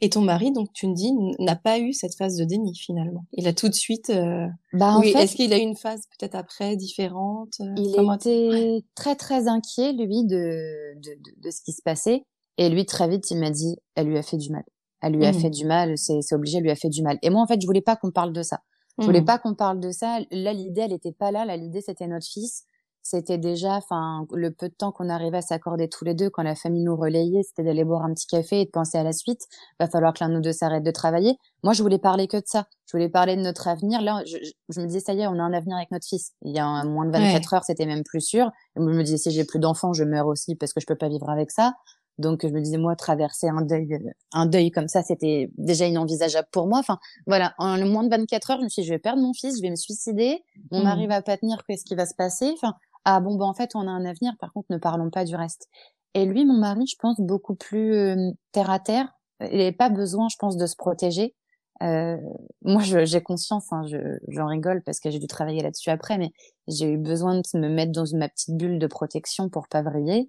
Et 0.00 0.10
ton 0.10 0.22
mari, 0.22 0.50
donc 0.50 0.72
tu 0.72 0.88
me 0.88 0.94
dis, 0.94 1.12
n'a 1.38 1.54
pas 1.54 1.78
eu 1.78 1.92
cette 1.92 2.16
phase 2.16 2.36
de 2.36 2.44
déni 2.44 2.74
finalement. 2.74 3.26
Il 3.32 3.46
a 3.46 3.52
tout 3.52 3.68
de 3.68 3.74
suite. 3.74 4.10
Euh... 4.10 4.46
Bah, 4.72 4.96
oui, 4.98 5.12
est-ce 5.16 5.36
qu'il 5.36 5.52
a 5.52 5.58
eu 5.58 5.62
une 5.62 5.76
phase 5.76 6.02
peut-être 6.18 6.34
après 6.34 6.76
différente 6.76 7.54
euh, 7.60 7.74
Il 7.76 8.14
était 8.14 8.84
très 8.96 9.14
très 9.14 9.46
inquiet 9.46 9.92
lui 9.92 10.24
de, 10.24 10.94
de, 10.96 11.10
de, 11.14 11.42
de, 11.42 11.50
ce 11.50 11.62
qui 11.62 11.72
se 11.72 11.82
passait. 11.82 12.24
Et 12.56 12.68
lui, 12.68 12.86
très 12.86 13.08
vite, 13.08 13.30
il 13.30 13.38
m'a 13.38 13.50
dit, 13.50 13.76
elle 13.94 14.08
lui 14.08 14.18
a 14.18 14.22
fait 14.22 14.36
du 14.36 14.50
mal. 14.50 14.64
Elle 15.00 15.12
lui 15.12 15.24
a 15.24 15.30
mmh. 15.30 15.40
fait 15.40 15.50
du 15.50 15.64
mal, 15.64 15.96
c'est 15.96 16.34
obligé, 16.34 16.58
elle 16.58 16.64
lui 16.64 16.72
a 16.72 16.76
fait 16.76 16.88
du 16.88 17.02
mal. 17.02 17.18
Et 17.22 17.30
moi, 17.30 17.40
en 17.40 17.46
fait, 17.46 17.60
je 17.60 17.66
voulais 17.66 17.80
pas 17.80 17.94
qu'on 17.94 18.10
parle 18.10 18.32
de 18.32 18.42
ça. 18.42 18.60
Je 18.98 19.04
voulais 19.04 19.20
mmh. 19.20 19.26
pas 19.26 19.38
qu'on 19.38 19.54
parle 19.54 19.78
de 19.78 19.92
ça. 19.92 20.18
Là, 20.32 20.52
l'idée, 20.52 20.80
elle 20.80 20.92
était 20.92 21.12
pas 21.12 21.30
là. 21.30 21.44
Là, 21.44 21.56
l'idée, 21.56 21.80
c'était 21.80 22.08
notre 22.08 22.26
fils. 22.26 22.64
C'était 23.02 23.38
déjà, 23.38 23.74
enfin, 23.76 24.26
le 24.32 24.50
peu 24.50 24.68
de 24.68 24.74
temps 24.74 24.92
qu'on 24.92 25.08
arrivait 25.08 25.38
à 25.38 25.42
s'accorder 25.42 25.88
tous 25.88 26.04
les 26.04 26.14
deux 26.14 26.28
quand 26.28 26.42
la 26.42 26.54
famille 26.54 26.84
nous 26.84 26.96
relayait, 26.96 27.42
c'était 27.42 27.62
d'aller 27.62 27.84
boire 27.84 28.04
un 28.04 28.12
petit 28.12 28.26
café 28.26 28.60
et 28.60 28.64
de 28.66 28.70
penser 28.70 28.98
à 28.98 29.02
la 29.02 29.12
suite. 29.12 29.40
Va 29.80 29.88
falloir 29.88 30.12
que 30.12 30.22
l'un 30.22 30.28
de 30.28 30.34
nous 30.34 30.40
deux 30.40 30.52
s'arrête 30.52 30.82
de 30.82 30.90
travailler. 30.90 31.36
Moi, 31.62 31.72
je 31.72 31.82
voulais 31.82 31.98
parler 31.98 32.28
que 32.28 32.36
de 32.36 32.46
ça. 32.46 32.66
Je 32.86 32.96
voulais 32.96 33.08
parler 33.08 33.36
de 33.36 33.40
notre 33.40 33.66
avenir. 33.68 34.02
Là, 34.02 34.22
je, 34.26 34.36
je, 34.68 34.80
me 34.80 34.86
disais, 34.86 35.00
ça 35.00 35.14
y 35.14 35.20
est, 35.20 35.26
on 35.26 35.38
a 35.38 35.42
un 35.42 35.52
avenir 35.52 35.76
avec 35.76 35.90
notre 35.90 36.06
fils. 36.06 36.32
Il 36.42 36.54
y 36.54 36.58
a 36.58 36.84
moins 36.84 37.06
de 37.06 37.12
24 37.12 37.54
heures, 37.54 37.64
c'était 37.64 37.86
même 37.86 38.02
plus 38.04 38.20
sûr. 38.20 38.50
Et 38.76 38.80
moi, 38.80 38.92
je 38.92 38.98
me 38.98 39.02
disais, 39.02 39.18
si 39.18 39.30
j'ai 39.30 39.44
plus 39.44 39.58
d'enfants, 39.58 39.92
je 39.92 40.04
meurs 40.04 40.26
aussi 40.26 40.54
parce 40.54 40.72
que 40.72 40.80
je 40.80 40.86
peux 40.86 40.96
pas 40.96 41.08
vivre 41.08 41.30
avec 41.30 41.50
ça. 41.50 41.72
Donc 42.18 42.42
je 42.42 42.48
me 42.48 42.60
disais 42.60 42.78
moi 42.78 42.96
traverser 42.96 43.48
un 43.48 43.62
deuil 43.62 43.96
un 44.32 44.46
deuil 44.46 44.70
comme 44.70 44.88
ça 44.88 45.02
c'était 45.02 45.50
déjà 45.56 45.86
inenvisageable 45.86 46.48
pour 46.50 46.66
moi. 46.66 46.80
Enfin 46.80 46.98
voilà, 47.26 47.54
en 47.58 47.78
moins 47.86 48.02
de 48.02 48.10
24 48.10 48.50
heures, 48.50 48.58
je 48.58 48.64
me 48.64 48.68
suis 48.68 48.82
dit, 48.82 48.88
je 48.88 48.92
vais 48.92 48.98
perdre 48.98 49.22
mon 49.22 49.32
fils, 49.32 49.56
je 49.56 49.62
vais 49.62 49.70
me 49.70 49.76
suicider, 49.76 50.42
mon 50.72 50.82
mari 50.82 51.06
mmh. 51.06 51.10
va 51.10 51.22
pas 51.22 51.36
tenir, 51.36 51.62
qu'est-ce 51.66 51.84
qui 51.84 51.94
va 51.94 52.06
se 52.06 52.14
passer 52.14 52.50
Enfin 52.54 52.74
ah 53.10 53.20
bon 53.20 53.36
ben 53.36 53.46
en 53.46 53.54
fait 53.54 53.70
on 53.74 53.86
a 53.88 53.90
un 53.90 54.04
avenir, 54.04 54.34
par 54.38 54.52
contre 54.52 54.66
ne 54.70 54.78
parlons 54.78 55.10
pas 55.10 55.24
du 55.24 55.34
reste. 55.36 55.68
Et 56.14 56.24
lui 56.26 56.44
mon 56.44 56.58
mari, 56.58 56.86
je 56.86 56.96
pense 56.98 57.20
beaucoup 57.20 57.54
plus 57.54 58.16
terre 58.52 58.70
à 58.70 58.80
terre, 58.80 59.08
il 59.40 59.58
n'avait 59.58 59.72
pas 59.72 59.90
besoin 59.90 60.28
je 60.30 60.36
pense 60.38 60.56
de 60.56 60.66
se 60.66 60.76
protéger. 60.76 61.34
Euh, 61.82 62.16
moi, 62.62 62.82
j'ai 62.82 63.22
conscience, 63.22 63.72
hein, 63.72 63.82
j'en 64.28 64.46
rigole 64.46 64.82
parce 64.82 65.00
que 65.00 65.10
j'ai 65.10 65.18
dû 65.18 65.26
travailler 65.26 65.62
là-dessus 65.62 65.90
après, 65.90 66.18
mais 66.18 66.32
j'ai 66.66 66.90
eu 66.90 66.98
besoin 66.98 67.36
de 67.36 67.58
me 67.58 67.68
mettre 67.68 67.92
dans 67.92 68.04
ma 68.14 68.28
petite 68.28 68.56
bulle 68.56 68.78
de 68.78 68.86
protection 68.86 69.48
pour 69.48 69.68
pas 69.68 69.82
vriller. 69.82 70.28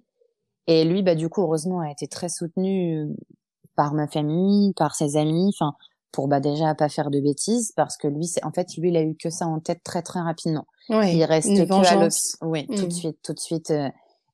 Et 0.66 0.84
lui, 0.84 1.02
bah, 1.02 1.14
du 1.16 1.28
coup, 1.28 1.42
heureusement, 1.42 1.80
a 1.80 1.90
été 1.90 2.06
très 2.08 2.28
soutenu 2.28 2.98
euh, 2.98 3.14
par 3.76 3.94
ma 3.94 4.06
famille, 4.08 4.72
par 4.74 4.94
ses 4.94 5.16
amis, 5.16 5.52
enfin, 5.54 5.74
pour 6.12 6.28
bah 6.28 6.40
déjà 6.40 6.74
pas 6.74 6.88
faire 6.88 7.10
de 7.10 7.20
bêtises, 7.20 7.72
parce 7.76 7.96
que 7.96 8.08
lui, 8.08 8.26
c'est 8.26 8.44
en 8.44 8.52
fait, 8.52 8.68
lui, 8.76 8.88
il 8.90 8.96
a 8.96 9.02
eu 9.02 9.16
que 9.16 9.30
ça 9.30 9.46
en 9.46 9.60
tête 9.60 9.82
très 9.84 10.02
très 10.02 10.20
rapidement. 10.20 10.66
Ouais, 10.88 11.14
il 11.14 11.24
reste 11.24 11.48
une 11.48 11.66
que 11.66 12.44
Oui, 12.44 12.66
tout 12.66 12.74
de 12.74 12.86
mmh. 12.86 12.90
suite, 12.90 13.18
tout 13.22 13.32
de 13.32 13.40
suite. 13.40 13.70
Euh, 13.70 13.88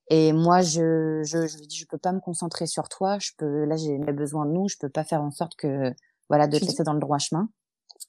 et 0.08 0.32
moi, 0.32 0.62
je, 0.62 1.22
je, 1.24 1.46
je 1.46 1.58
lui 1.58 1.66
dis, 1.66 1.76
je 1.76 1.86
peux 1.86 1.98
pas 1.98 2.12
me 2.12 2.20
concentrer 2.20 2.66
sur 2.66 2.88
toi. 2.88 3.18
Je 3.18 3.32
peux, 3.36 3.64
là, 3.64 3.76
j'ai 3.76 3.98
besoin 3.98 4.46
de 4.46 4.52
nous. 4.52 4.68
Je 4.68 4.76
peux 4.78 4.88
pas 4.88 5.04
faire 5.04 5.22
en 5.22 5.30
sorte 5.30 5.56
que, 5.56 5.92
voilà, 6.28 6.46
de 6.46 6.58
te 6.58 6.64
laisser 6.64 6.84
dans 6.84 6.92
le 6.92 7.00
droit 7.00 7.18
chemin. 7.18 7.48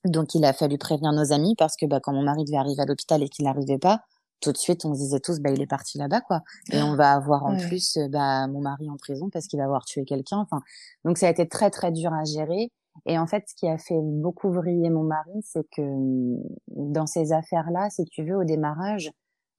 Donc, 0.06 0.36
il 0.36 0.46
a 0.46 0.54
fallu 0.54 0.78
prévenir 0.78 1.12
nos 1.12 1.34
amis 1.34 1.56
parce 1.58 1.76
que, 1.76 1.86
bah, 1.86 2.00
quand 2.02 2.14
mon 2.14 2.22
mari 2.22 2.46
devait 2.46 2.58
arriver 2.58 2.82
à 2.82 2.86
l'hôpital 2.86 3.24
et 3.24 3.30
qu'il 3.30 3.46
n'arrivait 3.46 3.80
pas, 3.80 4.02
tout 4.40 4.52
de 4.52 4.58
suite 4.58 4.86
on 4.86 4.94
se 4.94 5.00
disait 5.00 5.20
tous 5.20 5.40
bah 5.40 5.50
il 5.50 5.62
est 5.62 5.68
parti 5.68 5.98
là-bas 5.98 6.22
quoi 6.22 6.44
et 6.72 6.82
on 6.82 6.96
va 6.96 7.14
avoir 7.14 7.46
en 7.46 7.58
plus 7.58 7.98
bah 8.12 8.48
mon 8.48 8.62
mari 8.62 8.90
en 8.90 8.98
prison 8.98 9.30
parce 9.32 9.48
qu'il 9.48 9.58
va 9.58 9.66
avoir 9.66 9.86
tué 9.86 10.06
quelqu'un 10.06 10.38
enfin 10.38 10.62
donc 11.06 11.18
ça 11.18 11.28
a 11.28 11.32
été 11.32 11.48
très 11.48 11.72
très 11.72 11.92
dur 11.92 12.14
à 12.14 12.24
gérer 12.24 12.72
et 13.06 13.18
en 13.18 13.27
fait 13.27 13.44
ce 13.48 13.56
qui 13.56 13.68
a 13.68 13.77
fait 13.77 14.00
beaucoup 14.01 14.51
vriller 14.51 14.89
mon 14.89 15.04
mari 15.04 15.42
c'est 15.44 15.66
que 15.75 15.82
mmh, 15.82 16.42
dans 16.68 17.06
ces 17.06 17.32
affaires 17.32 17.69
là 17.72 17.89
si 17.89 18.06
tu 18.06 18.24
veux 18.24 18.38
au 18.38 18.43
démarrage 18.43 19.12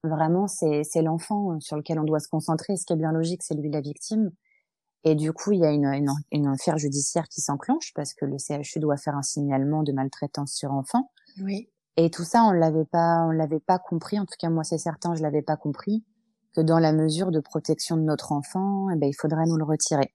vraiment 0.03 0.47
c'est 0.47 1.01
l'enfant 1.01 1.59
sur 1.59 1.77
lequel 1.77 1.99
on 1.99 2.03
doit 2.03 2.19
se 2.19 2.29
concentrer 2.29 2.75
ce 2.77 2.85
qui 2.85 2.93
est 2.93 2.97
bien 2.97 3.11
logique 3.11 3.43
c'est 3.43 3.55
lui 3.55 3.69
la 3.69 3.81
victime 3.81 4.31
et 5.03 5.15
du 5.15 5.33
coup 5.33 5.51
il 5.51 5.59
y 5.59 5.65
a 5.65 5.71
une 5.71 5.85
une, 5.85 6.11
une 6.31 6.47
affaire 6.47 6.77
judiciaire 6.77 7.27
qui 7.27 7.41
s'enclenche 7.41 7.91
parce 7.95 8.13
que 8.13 8.25
le 8.25 8.37
CHU 8.37 8.79
doit 8.79 8.97
faire 8.97 9.15
un 9.15 9.23
signalement 9.23 9.83
de 9.83 9.91
maltraitance 9.91 10.53
sur 10.53 10.71
enfant 10.71 11.11
oui 11.41 11.69
et 12.01 12.09
tout 12.09 12.23
ça, 12.23 12.45
on 12.45 12.51
l'avait 12.51 12.85
pas, 12.85 13.25
on 13.27 13.31
l'avait 13.31 13.59
pas 13.59 13.77
compris. 13.77 14.17
En 14.17 14.23
tout 14.23 14.35
cas, 14.39 14.49
moi, 14.49 14.63
c'est 14.63 14.77
certain, 14.77 15.15
je 15.15 15.21
l'avais 15.21 15.41
pas 15.41 15.57
compris 15.57 16.05
que 16.55 16.61
dans 16.61 16.79
la 16.79 16.93
mesure 16.93 17.29
de 17.29 17.41
protection 17.41 17.97
de 17.97 18.03
notre 18.03 18.31
enfant, 18.31 18.89
eh 18.89 18.95
ben, 18.95 19.09
il 19.09 19.13
faudrait 19.13 19.45
nous 19.45 19.57
le 19.57 19.65
retirer. 19.65 20.13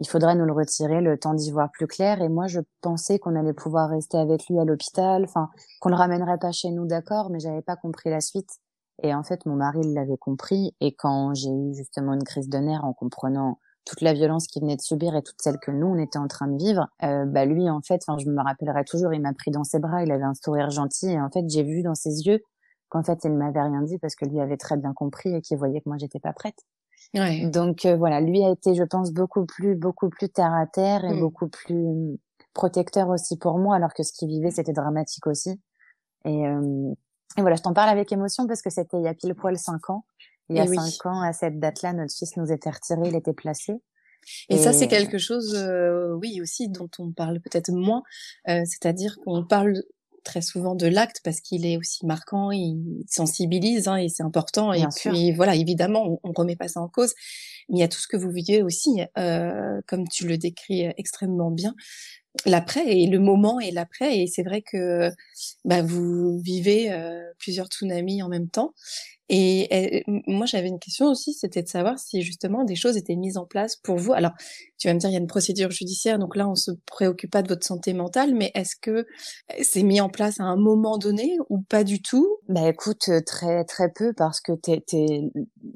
Il 0.00 0.08
faudrait 0.08 0.36
nous 0.36 0.44
le 0.44 0.52
retirer 0.52 1.00
le 1.00 1.18
temps 1.18 1.34
d'y 1.34 1.50
voir 1.50 1.70
plus 1.72 1.86
clair. 1.86 2.22
Et 2.22 2.28
moi, 2.28 2.46
je 2.46 2.60
pensais 2.80 3.18
qu'on 3.18 3.34
allait 3.34 3.52
pouvoir 3.52 3.90
rester 3.90 4.16
avec 4.16 4.46
lui 4.48 4.58
à 4.58 4.64
l'hôpital, 4.64 5.24
enfin, 5.24 5.50
qu'on 5.80 5.88
le 5.88 5.96
ramènerait 5.96 6.38
pas 6.38 6.52
chez 6.52 6.70
nous, 6.70 6.86
d'accord, 6.86 7.30
mais 7.30 7.40
j'avais 7.40 7.62
pas 7.62 7.76
compris 7.76 8.10
la 8.10 8.20
suite. 8.20 8.50
Et 9.02 9.14
en 9.14 9.22
fait, 9.22 9.46
mon 9.46 9.54
mari 9.54 9.80
l'avait 9.94 10.16
compris. 10.16 10.74
Et 10.80 10.94
quand 10.94 11.34
j'ai 11.34 11.50
eu 11.50 11.74
justement 11.74 12.14
une 12.14 12.24
crise 12.24 12.48
de 12.48 12.58
nerfs 12.58 12.84
en 12.84 12.92
comprenant 12.92 13.58
toute 13.88 14.00
la 14.02 14.12
violence 14.12 14.46
qu'il 14.46 14.62
venait 14.62 14.76
de 14.76 14.82
subir 14.82 15.16
et 15.16 15.22
toute 15.22 15.40
celle 15.40 15.58
que 15.58 15.70
nous 15.70 15.86
on 15.86 15.96
était 15.96 16.18
en 16.18 16.28
train 16.28 16.46
de 16.46 16.58
vivre, 16.58 16.88
euh, 17.02 17.24
bah 17.24 17.46
lui 17.46 17.70
en 17.70 17.80
fait, 17.80 18.02
enfin 18.06 18.18
je 18.18 18.28
me 18.28 18.42
rappellerai 18.42 18.84
toujours, 18.84 19.14
il 19.14 19.22
m'a 19.22 19.32
pris 19.32 19.50
dans 19.50 19.64
ses 19.64 19.78
bras, 19.78 20.02
il 20.02 20.12
avait 20.12 20.24
un 20.24 20.34
sourire 20.34 20.70
gentil 20.70 21.08
et 21.08 21.20
en 21.20 21.30
fait 21.30 21.48
j'ai 21.48 21.62
vu 21.62 21.82
dans 21.82 21.94
ses 21.94 22.26
yeux 22.26 22.40
qu'en 22.90 23.02
fait 23.02 23.20
il 23.24 23.32
ne 23.32 23.38
m'avait 23.38 23.62
rien 23.62 23.82
dit 23.82 23.98
parce 23.98 24.14
que 24.14 24.26
lui 24.26 24.40
avait 24.40 24.58
très 24.58 24.76
bien 24.76 24.92
compris 24.92 25.34
et 25.34 25.40
qu'il 25.40 25.56
voyait 25.56 25.80
que 25.80 25.88
moi 25.88 25.96
j'étais 25.98 26.20
pas 26.20 26.34
prête. 26.34 26.58
Ouais. 27.14 27.46
Donc 27.46 27.86
euh, 27.86 27.96
voilà, 27.96 28.20
lui 28.20 28.44
a 28.44 28.50
été, 28.50 28.74
je 28.74 28.84
pense, 28.84 29.12
beaucoup 29.12 29.46
plus, 29.46 29.74
beaucoup 29.74 30.08
plus 30.10 30.28
terre 30.28 30.52
à 30.52 30.66
terre 30.66 31.04
et 31.04 31.14
mm. 31.14 31.20
beaucoup 31.20 31.48
plus 31.48 32.18
protecteur 32.52 33.08
aussi 33.08 33.38
pour 33.38 33.58
moi, 33.58 33.76
alors 33.76 33.94
que 33.94 34.02
ce 34.02 34.12
qu'il 34.12 34.28
vivait 34.28 34.50
c'était 34.50 34.72
dramatique 34.72 35.26
aussi. 35.26 35.60
Et, 36.24 36.46
euh, 36.46 36.92
et 37.36 37.40
voilà, 37.40 37.56
je 37.56 37.62
t'en 37.62 37.72
parle 37.72 37.88
avec 37.88 38.12
émotion 38.12 38.46
parce 38.46 38.62
que 38.62 38.70
c'était 38.70 38.98
il 38.98 39.04
y 39.04 39.08
a 39.08 39.14
pile 39.14 39.34
poil 39.34 39.56
cinq 39.58 39.90
ans. 39.90 40.04
Il 40.50 40.56
y 40.56 40.60
a 40.60 40.66
cinq 40.66 41.06
ans, 41.06 41.20
à 41.20 41.32
cette 41.32 41.60
date-là, 41.60 41.92
notre 41.92 42.14
fils 42.14 42.36
nous 42.36 42.50
était 42.50 42.70
retiré, 42.70 43.02
il 43.04 43.14
était 43.14 43.34
placé. 43.34 43.74
Et, 44.48 44.56
ça, 44.56 44.72
c'est 44.72 44.88
quelque 44.88 45.18
chose, 45.18 45.54
euh, 45.54 46.14
oui, 46.14 46.40
aussi, 46.40 46.68
dont 46.68 46.88
on 46.98 47.12
parle 47.12 47.40
peut-être 47.40 47.70
moins. 47.70 48.02
Euh, 48.48 48.62
C'est-à-dire 48.64 49.16
qu'on 49.24 49.44
parle 49.44 49.74
très 50.24 50.42
souvent 50.42 50.74
de 50.74 50.86
l'acte 50.86 51.20
parce 51.24 51.40
qu'il 51.40 51.66
est 51.66 51.76
aussi 51.76 52.06
marquant, 52.06 52.50
il 52.50 53.04
sensibilise 53.08 53.88
hein, 53.88 53.96
et 53.96 54.08
c'est 54.08 54.22
important. 54.22 54.72
et 54.72 54.84
puis 54.96 55.32
voilà, 55.32 55.54
évidemment, 55.54 56.18
on, 56.22 56.30
on 56.30 56.32
remet 56.32 56.56
pas 56.56 56.68
ça 56.68 56.80
en 56.80 56.88
cause. 56.88 57.14
Mais 57.68 57.78
il 57.78 57.80
y 57.80 57.84
a 57.84 57.88
tout 57.88 57.98
ce 57.98 58.08
que 58.08 58.16
vous 58.16 58.30
vivez 58.30 58.62
aussi, 58.62 59.02
euh, 59.18 59.80
comme 59.86 60.08
tu 60.08 60.26
le 60.26 60.38
décris 60.38 60.86
extrêmement 60.96 61.50
bien, 61.50 61.74
l'après 62.46 62.86
et 62.86 63.06
le 63.06 63.18
moment 63.18 63.60
et 63.60 63.70
l'après. 63.70 64.18
Et 64.18 64.26
c'est 64.26 64.42
vrai 64.42 64.62
que 64.62 65.10
bah, 65.64 65.82
vous 65.82 66.40
vivez 66.40 66.90
euh, 66.92 67.22
plusieurs 67.38 67.66
tsunamis 67.66 68.22
en 68.22 68.28
même 68.28 68.48
temps. 68.48 68.74
Et, 69.30 70.04
moi, 70.26 70.46
j'avais 70.46 70.68
une 70.68 70.78
question 70.78 71.06
aussi, 71.06 71.34
c'était 71.34 71.62
de 71.62 71.68
savoir 71.68 71.98
si 71.98 72.22
justement 72.22 72.64
des 72.64 72.76
choses 72.76 72.96
étaient 72.96 73.16
mises 73.16 73.36
en 73.36 73.44
place 73.44 73.76
pour 73.76 73.96
vous. 73.96 74.12
Alors, 74.14 74.32
tu 74.78 74.88
vas 74.88 74.94
me 74.94 74.98
dire, 74.98 75.10
il 75.10 75.12
y 75.12 75.16
a 75.16 75.20
une 75.20 75.26
procédure 75.26 75.70
judiciaire, 75.70 76.18
donc 76.18 76.34
là, 76.34 76.48
on 76.48 76.54
se 76.54 76.70
préoccupe 76.86 77.30
pas 77.30 77.42
de 77.42 77.48
votre 77.48 77.66
santé 77.66 77.92
mentale, 77.92 78.34
mais 78.34 78.50
est-ce 78.54 78.76
que 78.80 79.06
c'est 79.60 79.82
mis 79.82 80.00
en 80.00 80.08
place 80.08 80.40
à 80.40 80.44
un 80.44 80.56
moment 80.56 80.96
donné 80.96 81.36
ou 81.50 81.60
pas 81.60 81.84
du 81.84 82.00
tout? 82.00 82.38
Bah 82.48 82.68
écoute, 82.68 83.08
euh, 83.08 83.20
très 83.20 83.64
très 83.64 83.90
peu, 83.92 84.14
parce 84.14 84.40
que 84.40 84.52
t'es, 84.52 84.82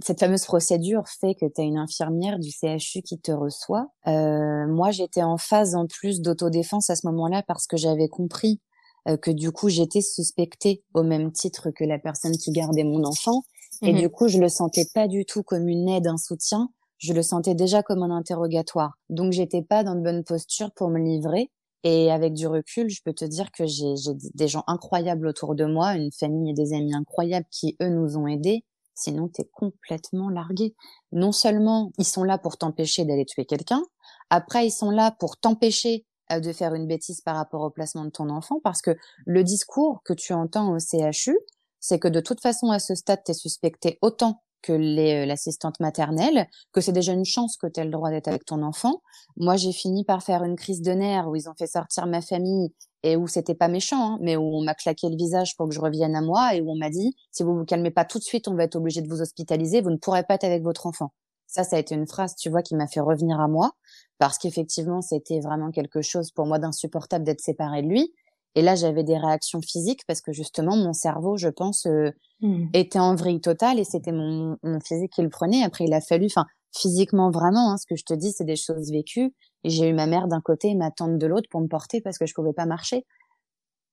cette 0.02 0.20
fameuse 0.20 0.44
procédure 0.44 1.06
fait 1.06 1.34
que 1.34 1.46
tu 1.46 1.60
as 1.60 1.64
une 1.64 1.76
infirmière 1.76 2.38
du 2.38 2.50
CHU 2.50 3.02
qui 3.02 3.18
te 3.20 3.32
reçoit. 3.32 3.88
Euh, 4.06 4.66
moi, 4.66 4.90
j'étais 4.90 5.22
en 5.22 5.36
phase 5.36 5.74
en 5.74 5.86
plus 5.86 6.22
d'autodéfense 6.22 6.88
à 6.88 6.96
ce 6.96 7.06
moment-là 7.06 7.42
parce 7.46 7.66
que 7.66 7.76
j'avais 7.76 8.08
compris 8.08 8.60
euh, 8.60 8.71
que 9.20 9.30
du 9.30 9.50
coup 9.50 9.68
j'étais 9.68 10.00
suspectée 10.00 10.84
au 10.94 11.02
même 11.02 11.32
titre 11.32 11.70
que 11.70 11.84
la 11.84 11.98
personne 11.98 12.36
qui 12.36 12.52
gardait 12.52 12.84
mon 12.84 13.04
enfant 13.04 13.42
et 13.82 13.92
mmh 13.92 13.96
du 13.96 14.08
coup 14.10 14.28
je 14.28 14.38
le 14.38 14.48
sentais 14.48 14.86
pas 14.94 15.08
du 15.08 15.24
tout 15.24 15.42
comme 15.42 15.68
une 15.68 15.88
aide, 15.88 16.06
un 16.06 16.16
soutien, 16.16 16.70
je 16.98 17.12
le 17.12 17.22
sentais 17.22 17.54
déjà 17.54 17.82
comme 17.82 18.02
un 18.02 18.10
interrogatoire. 18.10 18.92
Donc 19.10 19.32
j'étais 19.32 19.62
pas 19.62 19.82
dans 19.82 19.96
de 19.96 20.00
bonne 20.00 20.22
posture 20.22 20.70
pour 20.72 20.88
me 20.88 21.00
livrer. 21.00 21.50
Et 21.84 22.12
avec 22.12 22.32
du 22.32 22.46
recul, 22.46 22.88
je 22.88 23.02
peux 23.04 23.12
te 23.12 23.24
dire 23.24 23.50
que 23.50 23.66
j'ai 23.66 23.94
des 24.34 24.46
gens 24.46 24.62
incroyables 24.68 25.26
autour 25.26 25.56
de 25.56 25.64
moi, 25.64 25.96
une 25.96 26.12
famille 26.12 26.50
et 26.50 26.54
des 26.54 26.74
amis 26.74 26.94
incroyables 26.94 27.46
qui, 27.50 27.76
eux, 27.82 27.88
nous 27.88 28.16
ont 28.16 28.28
aidés. 28.28 28.64
Sinon, 28.94 29.26
t'es 29.26 29.48
complètement 29.52 30.28
largué. 30.28 30.76
Non 31.10 31.32
seulement 31.32 31.90
ils 31.98 32.06
sont 32.06 32.22
là 32.22 32.38
pour 32.38 32.56
t'empêcher 32.56 33.04
d'aller 33.04 33.24
tuer 33.24 33.46
quelqu'un, 33.46 33.82
après 34.30 34.68
ils 34.68 34.70
sont 34.70 34.90
là 34.90 35.10
pour 35.18 35.38
t'empêcher 35.38 36.04
euh, 36.04 36.11
de 36.30 36.52
faire 36.52 36.74
une 36.74 36.86
bêtise 36.86 37.20
par 37.20 37.36
rapport 37.36 37.62
au 37.62 37.70
placement 37.70 38.04
de 38.04 38.10
ton 38.10 38.30
enfant 38.30 38.60
parce 38.62 38.80
que 38.80 38.96
le 39.26 39.44
discours 39.44 40.02
que 40.04 40.12
tu 40.12 40.32
entends 40.32 40.74
au 40.74 40.78
CHU, 40.78 41.36
c'est 41.80 41.98
que 41.98 42.08
de 42.08 42.20
toute 42.20 42.40
façon, 42.40 42.70
à 42.70 42.78
ce 42.78 42.94
stade, 42.94 43.20
tu 43.24 43.32
es 43.32 43.34
suspecté 43.34 43.98
autant 44.02 44.42
que 44.62 44.72
les 44.72 45.26
l'assistante 45.26 45.80
maternelle, 45.80 46.46
que 46.72 46.80
c'est 46.80 46.92
déjà 46.92 47.12
une 47.12 47.24
chance 47.24 47.56
que 47.56 47.66
tu 47.66 47.80
aies 47.80 47.84
le 47.84 47.90
droit 47.90 48.10
d'être 48.10 48.28
avec 48.28 48.44
ton 48.44 48.62
enfant. 48.62 49.02
Moi, 49.36 49.56
j'ai 49.56 49.72
fini 49.72 50.04
par 50.04 50.22
faire 50.22 50.44
une 50.44 50.56
crise 50.56 50.80
de 50.80 50.92
nerfs 50.92 51.28
où 51.28 51.36
ils 51.36 51.48
ont 51.48 51.54
fait 51.58 51.66
sortir 51.66 52.06
ma 52.06 52.20
famille 52.20 52.72
et 53.02 53.16
où 53.16 53.26
c'était 53.26 53.56
pas 53.56 53.66
méchant, 53.66 54.14
hein, 54.14 54.18
mais 54.20 54.36
où 54.36 54.56
on 54.56 54.62
m'a 54.62 54.74
claqué 54.74 55.08
le 55.08 55.16
visage 55.16 55.56
pour 55.56 55.68
que 55.68 55.74
je 55.74 55.80
revienne 55.80 56.14
à 56.14 56.22
moi 56.22 56.54
et 56.54 56.60
où 56.60 56.70
on 56.70 56.76
m'a 56.76 56.90
dit 56.90 57.16
si 57.32 57.42
vous 57.42 57.56
vous 57.56 57.64
calmez 57.64 57.90
pas 57.90 58.04
tout 58.04 58.18
de 58.18 58.24
suite, 58.24 58.46
on 58.46 58.54
va 58.54 58.64
être 58.64 58.76
obligé 58.76 59.02
de 59.02 59.08
vous 59.08 59.20
hospitaliser, 59.20 59.80
vous 59.80 59.90
ne 59.90 59.96
pourrez 59.96 60.22
pas 60.22 60.34
être 60.34 60.44
avec 60.44 60.62
votre 60.62 60.86
enfant. 60.86 61.12
Ça, 61.48 61.64
ça 61.64 61.76
a 61.76 61.78
été 61.80 61.94
une 61.94 62.06
phrase, 62.06 62.34
tu 62.36 62.48
vois, 62.48 62.62
qui 62.62 62.74
m'a 62.76 62.86
fait 62.86 63.00
revenir 63.00 63.38
à 63.40 63.48
moi 63.48 63.72
parce 64.18 64.38
qu'effectivement, 64.38 65.02
c'était 65.02 65.40
vraiment 65.40 65.70
quelque 65.70 66.02
chose 66.02 66.30
pour 66.30 66.46
moi 66.46 66.58
d'insupportable 66.58 67.24
d'être 67.24 67.40
séparée 67.40 67.82
de 67.82 67.88
lui. 67.88 68.12
Et 68.54 68.62
là, 68.62 68.74
j'avais 68.74 69.02
des 69.02 69.16
réactions 69.16 69.60
physiques 69.62 70.02
parce 70.06 70.20
que 70.20 70.32
justement, 70.32 70.76
mon 70.76 70.92
cerveau, 70.92 71.36
je 71.36 71.48
pense, 71.48 71.86
euh, 71.86 72.10
mmh. 72.42 72.66
était 72.74 72.98
en 72.98 73.14
vrille 73.14 73.40
totale 73.40 73.78
et 73.78 73.84
c'était 73.84 74.12
mon, 74.12 74.58
mon 74.62 74.78
physique 74.80 75.12
qui 75.12 75.22
le 75.22 75.30
prenait. 75.30 75.62
Après, 75.62 75.84
il 75.84 75.92
a 75.94 76.00
fallu, 76.00 76.26
enfin, 76.26 76.46
physiquement 76.76 77.30
vraiment, 77.30 77.72
hein, 77.72 77.76
ce 77.78 77.86
que 77.86 77.96
je 77.96 78.04
te 78.04 78.14
dis, 78.14 78.32
c'est 78.32 78.44
des 78.44 78.56
choses 78.56 78.90
vécues. 78.90 79.34
Et 79.64 79.70
j'ai 79.70 79.88
eu 79.88 79.94
ma 79.94 80.06
mère 80.06 80.28
d'un 80.28 80.40
côté 80.40 80.68
et 80.68 80.74
ma 80.74 80.90
tante 80.90 81.18
de 81.18 81.26
l'autre 81.26 81.48
pour 81.50 81.60
me 81.60 81.68
porter 81.68 82.00
parce 82.00 82.18
que 82.18 82.26
je 82.26 82.34
pouvais 82.34 82.52
pas 82.52 82.66
marcher. 82.66 83.06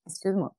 Excuse-moi. 0.06 0.54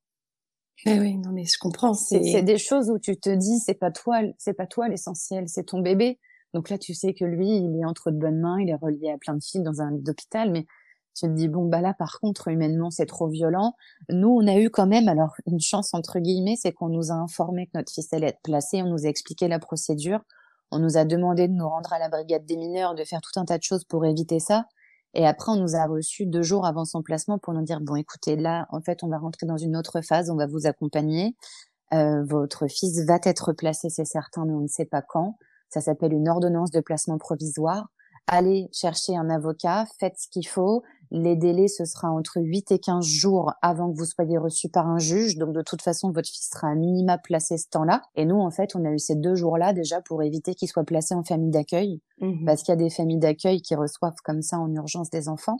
Mais 0.86 0.98
oui, 0.98 1.16
non 1.16 1.30
mais 1.30 1.44
je 1.44 1.58
comprends. 1.58 1.94
C'est 1.94 2.42
des 2.42 2.58
choses 2.58 2.90
où 2.90 2.98
tu 2.98 3.16
te 3.16 3.30
dis, 3.30 3.58
c'est 3.60 3.74
pas 3.74 3.90
toi, 3.90 4.20
c'est 4.38 4.54
pas 4.54 4.66
toi 4.66 4.88
l'essentiel, 4.88 5.48
c'est 5.48 5.64
ton 5.64 5.80
bébé. 5.80 6.18
Donc 6.54 6.68
là, 6.70 6.78
tu 6.78 6.94
sais 6.94 7.14
que 7.14 7.24
lui, 7.24 7.48
il 7.48 7.78
est 7.80 7.84
entre 7.84 8.10
de 8.10 8.18
bonnes 8.18 8.40
mains, 8.40 8.60
il 8.60 8.68
est 8.68 8.74
relié 8.74 9.10
à 9.10 9.18
plein 9.18 9.34
de 9.34 9.42
fils 9.42 9.62
dans 9.62 9.80
un 9.80 9.94
hôpital, 10.06 10.50
mais 10.50 10.66
tu 11.14 11.26
te 11.26 11.32
dis 11.32 11.48
bon 11.48 11.66
bah 11.66 11.82
là 11.82 11.92
par 11.92 12.20
contre 12.20 12.48
humainement 12.48 12.90
c'est 12.90 13.06
trop 13.06 13.28
violent. 13.28 13.74
Nous 14.08 14.28
on 14.28 14.46
a 14.46 14.56
eu 14.56 14.70
quand 14.70 14.86
même 14.86 15.08
alors 15.08 15.34
une 15.46 15.60
chance 15.60 15.92
entre 15.92 16.18
guillemets, 16.20 16.56
c'est 16.56 16.72
qu'on 16.72 16.88
nous 16.88 17.10
a 17.10 17.14
informé 17.14 17.66
que 17.66 17.72
notre 17.74 17.92
fils 17.92 18.12
allait 18.14 18.28
être 18.28 18.40
placé, 18.42 18.82
on 18.82 18.88
nous 18.88 19.04
a 19.04 19.08
expliqué 19.08 19.46
la 19.46 19.58
procédure, 19.58 20.20
on 20.70 20.78
nous 20.78 20.96
a 20.96 21.04
demandé 21.04 21.48
de 21.48 21.52
nous 21.52 21.68
rendre 21.68 21.92
à 21.92 21.98
la 21.98 22.08
brigade 22.08 22.46
des 22.46 22.56
mineurs, 22.56 22.94
de 22.94 23.04
faire 23.04 23.20
tout 23.20 23.38
un 23.38 23.44
tas 23.44 23.58
de 23.58 23.62
choses 23.62 23.84
pour 23.84 24.06
éviter 24.06 24.40
ça. 24.40 24.64
Et 25.14 25.26
après, 25.26 25.52
on 25.52 25.56
nous 25.56 25.76
a 25.76 25.84
reçus 25.86 26.24
deux 26.26 26.42
jours 26.42 26.64
avant 26.64 26.86
son 26.86 27.02
placement 27.02 27.38
pour 27.38 27.52
nous 27.52 27.62
dire 27.62 27.80
bon, 27.82 27.96
écoutez, 27.96 28.36
là, 28.36 28.66
en 28.70 28.80
fait, 28.80 29.02
on 29.02 29.08
va 29.08 29.18
rentrer 29.18 29.46
dans 29.46 29.58
une 29.58 29.76
autre 29.76 30.00
phase, 30.00 30.30
on 30.30 30.36
va 30.36 30.46
vous 30.46 30.66
accompagner. 30.66 31.36
Euh, 31.92 32.24
votre 32.24 32.66
fils 32.68 33.04
va 33.06 33.18
être 33.24 33.52
placé, 33.52 33.90
c'est 33.90 34.06
certain, 34.06 34.46
mais 34.46 34.54
on 34.54 34.60
ne 34.60 34.68
sait 34.68 34.86
pas 34.86 35.02
quand. 35.02 35.36
Ça 35.72 35.80
s'appelle 35.80 36.12
une 36.12 36.28
ordonnance 36.28 36.70
de 36.70 36.80
placement 36.80 37.16
provisoire. 37.16 37.86
Allez 38.26 38.68
chercher 38.72 39.16
un 39.16 39.30
avocat, 39.30 39.86
faites 39.98 40.18
ce 40.18 40.28
qu'il 40.28 40.46
faut, 40.46 40.82
les 41.10 41.34
délais, 41.34 41.66
ce 41.66 41.84
sera 41.84 42.10
entre 42.10 42.40
8 42.40 42.72
et 42.72 42.78
15 42.78 43.04
jours 43.04 43.52
avant 43.62 43.90
que 43.90 43.98
vous 43.98 44.04
soyez 44.04 44.38
reçu 44.38 44.68
par 44.68 44.86
un 44.86 44.98
juge. 44.98 45.36
Donc, 45.36 45.52
de 45.52 45.62
toute 45.62 45.82
façon, 45.82 46.10
votre 46.10 46.28
fils 46.28 46.50
sera 46.52 46.68
à 46.68 46.74
minima 46.74 47.18
placé 47.18 47.58
ce 47.58 47.68
temps-là. 47.70 48.02
Et 48.14 48.24
nous, 48.24 48.38
en 48.38 48.50
fait, 48.50 48.76
on 48.76 48.84
a 48.84 48.90
eu 48.90 48.98
ces 48.98 49.16
deux 49.16 49.34
jours-là 49.34 49.72
déjà 49.72 50.00
pour 50.02 50.22
éviter 50.22 50.54
qu'il 50.54 50.68
soit 50.68 50.84
placé 50.84 51.14
en 51.14 51.24
famille 51.24 51.50
d'accueil. 51.50 52.00
Mmh 52.20 52.44
parce 52.46 52.62
qu'il 52.62 52.72
y 52.72 52.76
a 52.76 52.76
des 52.76 52.90
familles 52.90 53.18
d'accueil 53.18 53.60
qui 53.60 53.74
reçoivent 53.74 54.20
comme 54.24 54.42
ça 54.42 54.58
en 54.58 54.72
urgence 54.72 55.10
des 55.10 55.28
enfants. 55.28 55.58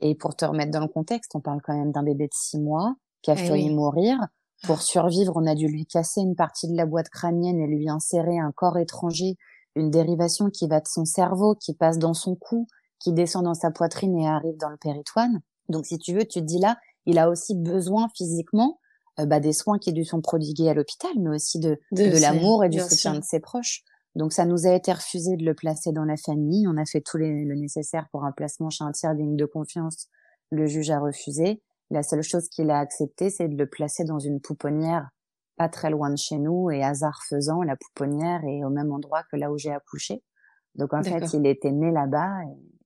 Et 0.00 0.14
pour 0.14 0.34
te 0.34 0.44
remettre 0.44 0.72
dans 0.72 0.80
le 0.80 0.88
contexte, 0.88 1.34
on 1.34 1.40
parle 1.40 1.60
quand 1.62 1.76
même 1.76 1.92
d'un 1.92 2.02
bébé 2.02 2.24
de 2.24 2.34
6 2.34 2.58
mois 2.58 2.94
qui 3.22 3.30
a 3.30 3.34
eh 3.34 3.46
failli 3.46 3.74
mourir. 3.74 4.18
Pour 4.62 4.82
survivre, 4.82 5.32
on 5.36 5.46
a 5.46 5.54
dû 5.54 5.66
lui 5.66 5.86
casser 5.86 6.20
une 6.20 6.36
partie 6.36 6.68
de 6.68 6.76
la 6.76 6.86
boîte 6.86 7.08
crânienne 7.08 7.60
et 7.60 7.66
lui 7.66 7.88
insérer 7.88 8.38
un 8.38 8.52
corps 8.52 8.78
étranger, 8.78 9.36
une 9.74 9.90
dérivation 9.90 10.50
qui 10.50 10.68
va 10.68 10.80
de 10.80 10.86
son 10.86 11.04
cerveau, 11.04 11.54
qui 11.56 11.74
passe 11.74 11.98
dans 11.98 12.14
son 12.14 12.36
cou, 12.36 12.66
qui 13.00 13.12
descend 13.12 13.44
dans 13.44 13.54
sa 13.54 13.70
poitrine 13.70 14.16
et 14.18 14.28
arrive 14.28 14.56
dans 14.58 14.68
le 14.68 14.76
péritoine. 14.76 15.40
Donc, 15.68 15.86
si 15.86 15.98
tu 15.98 16.14
veux, 16.14 16.24
tu 16.24 16.40
te 16.40 16.44
dis 16.44 16.58
là, 16.58 16.78
il 17.06 17.18
a 17.18 17.28
aussi 17.28 17.56
besoin 17.56 18.08
physiquement 18.16 18.78
euh, 19.18 19.26
bah, 19.26 19.40
des 19.40 19.52
soins 19.52 19.78
qui 19.78 19.92
lui 19.92 20.04
sont 20.04 20.20
prodigués 20.20 20.68
à 20.68 20.74
l'hôpital, 20.74 21.10
mais 21.18 21.30
aussi 21.30 21.58
de, 21.58 21.78
de, 21.90 22.20
l'amour 22.20 22.64
et 22.64 22.68
du 22.68 22.78
soutien 22.80 23.14
de 23.14 23.24
ses 23.24 23.40
proches. 23.40 23.82
Donc, 24.14 24.32
ça 24.32 24.44
nous 24.44 24.66
a 24.66 24.74
été 24.74 24.92
refusé 24.92 25.36
de 25.36 25.44
le 25.44 25.54
placer 25.54 25.90
dans 25.90 26.04
la 26.04 26.16
famille. 26.16 26.68
On 26.68 26.76
a 26.76 26.84
fait 26.84 27.00
tout 27.00 27.16
les, 27.16 27.44
le 27.44 27.54
nécessaire 27.54 28.06
pour 28.12 28.24
un 28.24 28.32
placement 28.32 28.70
chez 28.70 28.84
un 28.84 28.92
tiers 28.92 29.14
digne 29.14 29.36
de 29.36 29.46
confiance. 29.46 30.08
Le 30.50 30.66
juge 30.66 30.90
a 30.90 31.00
refusé. 31.00 31.62
La 31.92 32.02
seule 32.02 32.22
chose 32.22 32.48
qu'il 32.48 32.70
a 32.70 32.78
accepté, 32.78 33.28
c'est 33.28 33.48
de 33.48 33.56
le 33.56 33.68
placer 33.68 34.04
dans 34.04 34.18
une 34.18 34.40
pouponnière 34.40 35.10
pas 35.58 35.68
très 35.68 35.90
loin 35.90 36.08
de 36.08 36.16
chez 36.16 36.38
nous 36.38 36.70
et 36.70 36.82
hasard 36.82 37.20
faisant, 37.28 37.62
la 37.62 37.76
pouponnière 37.76 38.42
est 38.46 38.64
au 38.64 38.70
même 38.70 38.90
endroit 38.90 39.22
que 39.30 39.36
là 39.36 39.52
où 39.52 39.58
j'ai 39.58 39.70
accouché. 39.70 40.22
Donc 40.74 40.94
en 40.94 41.02
fait, 41.02 41.34
il 41.34 41.46
était 41.46 41.70
né 41.70 41.90
là-bas 41.90 42.30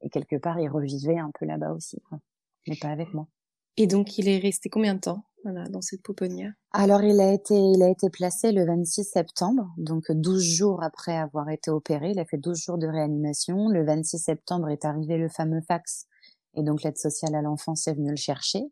et, 0.02 0.10
quelque 0.10 0.34
part, 0.34 0.58
il 0.58 0.68
revivait 0.68 1.18
un 1.18 1.30
peu 1.38 1.46
là-bas 1.46 1.70
aussi, 1.70 2.00
quoi. 2.08 2.18
mais 2.66 2.74
pas 2.80 2.88
avec 2.88 3.14
moi. 3.14 3.28
Et 3.76 3.86
donc, 3.86 4.18
il 4.18 4.28
est 4.28 4.38
resté 4.38 4.70
combien 4.70 4.94
de 4.94 5.00
temps 5.00 5.24
voilà, 5.44 5.68
dans 5.68 5.82
cette 5.82 6.02
pouponnière? 6.02 6.52
Alors, 6.72 7.04
il 7.04 7.20
a 7.20 7.32
été, 7.32 7.54
il 7.54 7.84
a 7.84 7.88
été 7.88 8.10
placé 8.10 8.50
le 8.50 8.66
26 8.66 9.04
septembre, 9.04 9.72
donc 9.78 10.10
12 10.10 10.42
jours 10.42 10.82
après 10.82 11.16
avoir 11.16 11.48
été 11.50 11.70
opéré. 11.70 12.10
Il 12.10 12.18
a 12.18 12.24
fait 12.24 12.38
12 12.38 12.58
jours 12.58 12.78
de 12.78 12.88
réanimation. 12.88 13.68
Le 13.68 13.84
26 13.84 14.18
septembre 14.18 14.68
est 14.70 14.84
arrivé 14.84 15.16
le 15.16 15.28
fameux 15.28 15.60
fax, 15.60 16.06
et 16.54 16.64
donc 16.64 16.82
l'aide 16.82 16.98
sociale 16.98 17.36
à 17.36 17.42
l'enfance 17.42 17.86
est 17.86 17.94
venue 17.94 18.10
le 18.10 18.16
chercher. 18.16 18.64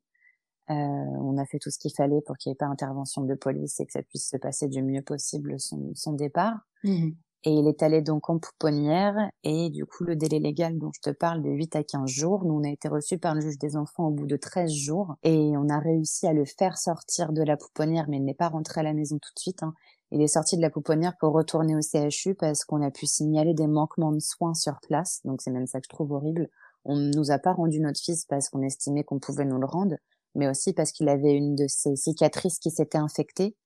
Euh, 0.71 0.75
on 0.75 1.37
a 1.39 1.45
fait 1.45 1.59
tout 1.59 1.71
ce 1.71 1.79
qu'il 1.79 1.93
fallait 1.95 2.23
pour 2.23 2.37
qu'il 2.37 2.51
n'y 2.51 2.55
ait 2.55 2.57
pas 2.57 2.67
intervention 2.67 3.23
de 3.23 3.35
police 3.35 3.81
et 3.81 3.87
que 3.87 3.93
ça 3.93 4.03
puisse 4.03 4.29
se 4.31 4.37
passer 4.37 4.69
du 4.69 4.83
mieux 4.83 5.03
possible 5.03 5.61
son, 5.61 5.93
son 5.95 6.13
départ. 6.13 6.59
Mmh 6.85 7.11
et 7.45 7.51
il 7.51 7.69
est 7.69 7.83
allé 7.83 8.01
donc 8.01 8.31
en 8.31 8.39
pouponnière 8.39 9.31
et 9.43 9.69
du 9.69 9.85
coup 9.85 10.05
le 10.05 10.17
délai 10.17 10.39
légal 10.39 10.79
dont 10.79 10.91
je 10.95 11.01
te 11.01 11.15
parle 11.15 11.43
de 11.43 11.51
8 11.51 11.77
à 11.77 11.85
15 11.85 12.09
jours, 12.11 12.45
nous 12.45 12.55
on 12.55 12.65
a 12.65 12.71
été 12.71 12.89
reçus 12.89 13.19
par 13.19 13.35
le 13.35 13.43
juge 13.43 13.59
des 13.59 13.77
enfants 13.77 14.07
au 14.07 14.11
bout 14.11 14.27
de 14.27 14.37
13 14.37 14.73
jours 14.73 15.15
et 15.23 15.53
on 15.57 15.69
a 15.69 15.79
réussi 15.79 16.27
à 16.27 16.33
le 16.33 16.45
faire 16.47 16.79
sortir 16.79 17.33
de 17.33 17.43
la 17.43 17.57
pouponnière 17.57 18.07
mais 18.09 18.17
il 18.17 18.25
n'est 18.25 18.35
pas 18.35 18.49
rentré 18.49 18.81
à 18.81 18.85
la 18.85 18.95
maison 18.95 19.19
tout 19.19 19.33
de 19.35 19.39
suite. 19.39 19.63
Hein. 19.63 19.75
Il 20.11 20.23
est 20.23 20.29
sorti 20.29 20.57
de 20.57 20.63
la 20.63 20.71
pouponnière 20.71 21.17
pour 21.19 21.33
retourner 21.33 21.77
au 21.77 21.81
CHU 21.81 22.35
parce 22.35 22.65
qu'on 22.65 22.83
a 22.83 22.91
pu 22.91 23.07
signaler 23.07 23.53
des 23.53 23.67
manquements 23.67 24.13
de 24.13 24.21
soins 24.21 24.55
sur 24.55 24.79
place, 24.81 25.21
donc 25.25 25.43
c'est 25.43 25.51
même 25.51 25.67
ça 25.67 25.81
que 25.81 25.87
je 25.87 25.95
trouve 25.95 26.13
horrible. 26.13 26.49
On 26.87 26.97
ne 26.97 27.11
nous 27.15 27.31
a 27.31 27.39
pas 27.39 27.53
rendu 27.53 27.81
notre 27.81 28.01
fils 28.01 28.25
parce 28.27 28.49
qu'on 28.49 28.63
estimait 28.63 29.05
qu'on 29.05 29.19
pouvait 29.19 29.47
nous 29.47 29.59
le 29.59 29.67
rendre, 29.67 29.97
mais 30.35 30.49
aussi 30.49 30.73
parce 30.73 30.93
qu'il 30.93 31.09
avait 31.09 31.35
une 31.35 31.55
de 31.55 31.67
ses 31.69 31.97
cicatrices 31.97 32.59
qui 32.59 32.71
s'était 32.71 32.99
infectée 32.99 33.57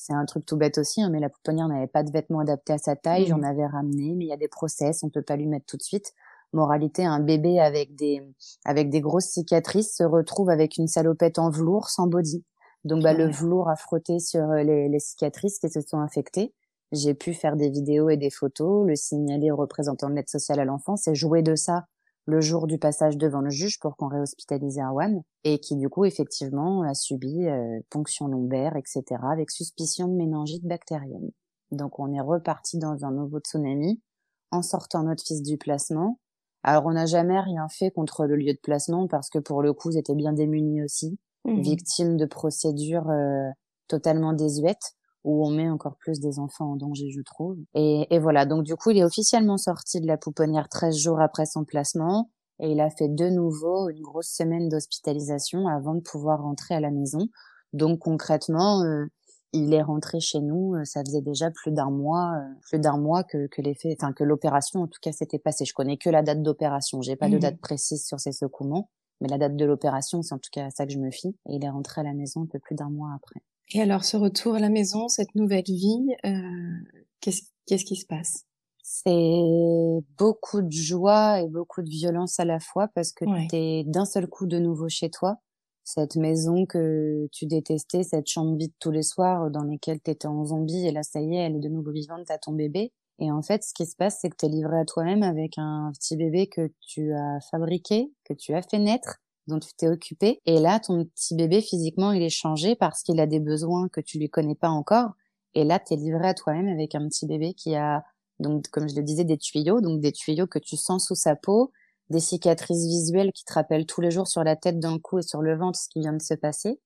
c'est 0.00 0.12
un 0.12 0.24
truc 0.26 0.46
tout 0.46 0.56
bête 0.56 0.78
aussi, 0.78 1.02
hein, 1.02 1.10
mais 1.10 1.18
la 1.18 1.28
pouponnière 1.28 1.66
n'avait 1.66 1.88
pas 1.88 2.04
de 2.04 2.12
vêtements 2.12 2.38
adaptés 2.38 2.72
à 2.72 2.78
sa 2.78 2.94
taille. 2.94 3.26
J'en 3.26 3.38
mmh. 3.38 3.44
avais 3.44 3.66
ramené, 3.66 4.14
mais 4.14 4.26
il 4.26 4.28
y 4.28 4.32
a 4.32 4.36
des 4.36 4.46
process, 4.46 5.02
on 5.02 5.10
peut 5.10 5.22
pas 5.22 5.34
lui 5.34 5.48
mettre 5.48 5.66
tout 5.66 5.76
de 5.76 5.82
suite. 5.82 6.14
Moralité, 6.52 7.04
un 7.04 7.18
bébé 7.18 7.58
avec 7.58 7.96
des 7.96 8.22
avec 8.64 8.90
des 8.90 9.00
grosses 9.00 9.26
cicatrices 9.26 9.96
se 9.96 10.04
retrouve 10.04 10.50
avec 10.50 10.76
une 10.78 10.86
salopette 10.86 11.40
en 11.40 11.50
velours 11.50 11.90
sans 11.90 12.06
body. 12.06 12.44
Donc 12.84 13.02
bah, 13.02 13.12
le 13.12 13.28
velours 13.28 13.68
a 13.68 13.74
frotté 13.74 14.20
sur 14.20 14.48
euh, 14.52 14.62
les, 14.62 14.88
les 14.88 15.00
cicatrices 15.00 15.58
qui 15.58 15.68
se 15.68 15.80
sont 15.80 15.98
infectées. 15.98 16.54
J'ai 16.92 17.12
pu 17.12 17.34
faire 17.34 17.56
des 17.56 17.68
vidéos 17.68 18.08
et 18.08 18.16
des 18.16 18.30
photos, 18.30 18.86
le 18.86 18.94
signaler 18.94 19.50
au 19.50 19.56
représentant 19.56 20.08
de 20.08 20.14
l'aide 20.14 20.28
sociale 20.28 20.60
à 20.60 20.64
l'enfance 20.64 21.08
et 21.08 21.14
jouer 21.16 21.42
de 21.42 21.56
ça 21.56 21.86
le 22.28 22.42
jour 22.42 22.66
du 22.66 22.76
passage 22.76 23.16
devant 23.16 23.40
le 23.40 23.48
juge 23.48 23.80
pour 23.80 23.96
qu'on 23.96 24.08
réhospitalise 24.08 24.78
Erwan 24.78 25.22
et 25.44 25.58
qui 25.60 25.76
du 25.76 25.88
coup 25.88 26.04
effectivement 26.04 26.82
a 26.82 26.92
subi 26.92 27.48
euh, 27.48 27.80
ponction 27.88 28.26
lombaire, 28.26 28.76
etc. 28.76 29.02
avec 29.32 29.50
suspicion 29.50 30.08
de 30.08 30.12
méningite 30.12 30.66
bactérienne. 30.66 31.30
Donc 31.70 31.98
on 31.98 32.12
est 32.12 32.20
reparti 32.20 32.76
dans 32.76 33.06
un 33.06 33.12
nouveau 33.12 33.38
tsunami 33.38 34.02
en 34.50 34.60
sortant 34.60 35.04
notre 35.04 35.24
fils 35.24 35.40
du 35.40 35.56
placement. 35.56 36.20
Alors 36.62 36.84
on 36.84 36.92
n'a 36.92 37.06
jamais 37.06 37.40
rien 37.40 37.66
fait 37.70 37.90
contre 37.90 38.26
le 38.26 38.36
lieu 38.36 38.52
de 38.52 38.60
placement 38.62 39.08
parce 39.08 39.30
que 39.30 39.38
pour 39.38 39.62
le 39.62 39.72
coup 39.72 39.90
ils 39.90 39.96
étaient 39.96 40.14
bien 40.14 40.34
démunis 40.34 40.82
aussi, 40.82 41.18
mmh. 41.46 41.60
victimes 41.62 42.16
de 42.18 42.26
procédures 42.26 43.08
euh, 43.08 43.48
totalement 43.88 44.34
désuètes 44.34 44.97
où 45.28 45.46
on 45.46 45.50
met 45.50 45.68
encore 45.68 45.96
plus 45.96 46.20
des 46.20 46.38
enfants 46.38 46.72
en 46.72 46.76
danger, 46.76 47.10
je 47.10 47.20
trouve. 47.20 47.58
Et, 47.74 48.06
et, 48.10 48.18
voilà, 48.18 48.46
donc 48.46 48.64
du 48.64 48.74
coup, 48.76 48.90
il 48.90 48.98
est 48.98 49.04
officiellement 49.04 49.58
sorti 49.58 50.00
de 50.00 50.06
la 50.06 50.16
pouponnière 50.16 50.70
13 50.70 50.96
jours 50.96 51.20
après 51.20 51.44
son 51.44 51.64
placement 51.64 52.30
et 52.60 52.72
il 52.72 52.80
a 52.80 52.88
fait 52.88 53.08
de 53.08 53.28
nouveau 53.28 53.90
une 53.90 54.00
grosse 54.00 54.30
semaine 54.30 54.70
d'hospitalisation 54.70 55.68
avant 55.68 55.94
de 55.94 56.00
pouvoir 56.00 56.42
rentrer 56.42 56.74
à 56.74 56.80
la 56.80 56.90
maison. 56.90 57.28
Donc 57.74 57.98
concrètement, 58.00 58.82
euh, 58.82 59.04
il 59.52 59.74
est 59.74 59.82
rentré 59.82 60.18
chez 60.18 60.40
nous, 60.40 60.74
euh, 60.74 60.84
ça 60.84 61.02
faisait 61.04 61.20
déjà 61.20 61.50
plus 61.50 61.72
d'un 61.72 61.90
mois, 61.90 62.32
euh, 62.36 62.54
plus 62.62 62.78
d'un 62.78 62.96
mois 62.96 63.22
que, 63.22 63.48
que 63.48 63.60
l'effet, 63.60 63.94
enfin 64.00 64.14
que 64.14 64.24
l'opération 64.24 64.80
en 64.80 64.86
tout 64.86 64.98
cas 65.02 65.12
s'était 65.12 65.38
passée. 65.38 65.66
Je 65.66 65.74
connais 65.74 65.98
que 65.98 66.08
la 66.08 66.22
date 66.22 66.42
d'opération, 66.42 67.02
j'ai 67.02 67.16
pas 67.16 67.28
de 67.28 67.36
mmh 67.36 67.40
date 67.40 67.60
précise 67.60 68.06
sur 68.06 68.18
ces 68.18 68.32
secouements, 68.32 68.88
mais 69.20 69.28
la 69.28 69.36
date 69.36 69.56
de 69.56 69.64
l'opération, 69.66 70.22
c'est 70.22 70.34
en 70.34 70.38
tout 70.38 70.50
cas 70.50 70.66
à 70.66 70.70
ça 70.70 70.86
que 70.86 70.92
je 70.92 70.98
me 70.98 71.10
fie. 71.10 71.36
Et 71.48 71.56
il 71.56 71.64
est 71.64 71.70
rentré 71.70 72.00
à 72.00 72.04
la 72.04 72.14
maison 72.14 72.42
un 72.42 72.46
peu 72.46 72.58
plus 72.58 72.74
d'un 72.74 72.90
mois 72.90 73.10
après. 73.14 73.40
Et 73.70 73.82
alors, 73.82 74.04
ce 74.04 74.16
retour 74.16 74.54
à 74.54 74.60
la 74.60 74.70
maison, 74.70 75.08
cette 75.08 75.34
nouvelle 75.34 75.64
vie, 75.64 76.14
euh, 76.24 77.00
qu'est-ce 77.20 77.42
qu'est-ce 77.66 77.84
qui 77.84 77.96
se 77.96 78.06
passe? 78.06 78.44
C'est 78.82 80.00
beaucoup 80.16 80.62
de 80.62 80.72
joie 80.72 81.42
et 81.42 81.48
beaucoup 81.48 81.82
de 81.82 81.90
violence 81.90 82.40
à 82.40 82.46
la 82.46 82.58
fois 82.60 82.88
parce 82.94 83.12
que 83.12 83.26
tu 83.48 83.56
es 83.56 83.84
d'un 83.84 84.06
seul 84.06 84.26
coup 84.26 84.46
de 84.46 84.58
nouveau 84.58 84.88
chez 84.88 85.10
toi. 85.10 85.36
Cette 85.84 86.16
maison 86.16 86.64
que 86.64 87.28
tu 87.30 87.46
détestais, 87.46 88.02
cette 88.02 88.26
chambre 88.26 88.56
vide 88.56 88.72
tous 88.78 88.90
les 88.90 89.02
soirs 89.02 89.50
dans 89.50 89.64
lesquelles 89.64 90.00
tu 90.02 90.10
étais 90.10 90.26
en 90.28 90.44
zombie 90.44 90.86
et 90.86 90.92
là, 90.92 91.02
ça 91.02 91.20
y 91.20 91.34
est, 91.34 91.38
elle 91.38 91.56
est 91.56 91.60
de 91.60 91.68
nouveau 91.68 91.92
vivante, 91.92 92.24
t'as 92.26 92.38
ton 92.38 92.52
bébé. 92.52 92.92
Et 93.18 93.30
en 93.30 93.42
fait, 93.42 93.62
ce 93.64 93.74
qui 93.74 93.84
se 93.84 93.96
passe, 93.96 94.18
c'est 94.20 94.30
que 94.30 94.36
tu 94.38 94.46
es 94.46 94.48
livré 94.48 94.78
à 94.78 94.84
toi-même 94.86 95.22
avec 95.22 95.58
un 95.58 95.90
petit 95.92 96.16
bébé 96.16 96.48
que 96.48 96.72
tu 96.80 97.12
as 97.12 97.40
fabriqué, 97.50 98.12
que 98.24 98.32
tu 98.32 98.54
as 98.54 98.62
fait 98.62 98.78
naître, 98.78 99.18
dont 99.48 99.58
tu 99.58 99.72
t'es 99.76 99.88
occupé. 99.88 100.40
Et 100.46 100.60
là, 100.60 100.78
ton 100.78 101.04
petit 101.04 101.34
bébé, 101.34 101.60
physiquement, 101.60 102.12
il 102.12 102.22
est 102.22 102.28
changé 102.28 102.76
parce 102.76 103.02
qu'il 103.02 103.18
a 103.20 103.26
des 103.26 103.40
besoins 103.40 103.88
que 103.88 104.00
tu 104.00 104.18
lui 104.18 104.30
connais 104.30 104.54
pas 104.54 104.68
encore. 104.68 105.10
Et 105.54 105.64
là, 105.64 105.80
tu 105.80 105.94
es 105.94 105.96
livré 105.96 106.28
à 106.28 106.34
toi-même 106.34 106.68
avec 106.68 106.94
un 106.94 107.08
petit 107.08 107.26
bébé 107.26 107.54
qui 107.54 107.74
a 107.74 108.04
donc 108.40 108.68
comme 108.68 108.88
je 108.88 108.94
le 108.94 109.02
disais, 109.02 109.24
des 109.24 109.38
tuyaux, 109.38 109.80
donc 109.80 110.00
des 110.00 110.12
tuyaux 110.12 110.46
que 110.46 110.58
tu 110.58 110.76
sens 110.76 111.06
sous 111.06 111.14
sa 111.14 111.36
peau, 111.36 111.72
des 112.10 112.20
cicatrices 112.20 112.86
visuelles 112.86 113.32
qui 113.32 113.44
te 113.44 113.52
rappellent 113.52 113.86
tous 113.86 114.00
les 114.00 114.10
jours 114.10 114.28
sur 114.28 114.44
la 114.44 114.56
tête, 114.56 114.78
dans 114.78 114.92
le 114.92 114.98
cou 114.98 115.18
et 115.18 115.22
sur 115.22 115.42
le 115.42 115.56
ventre 115.56 115.78
ce 115.78 115.88
qui 115.88 116.00
vient 116.00 116.12
de 116.12 116.22
se 116.22 116.34
passer. 116.34 116.80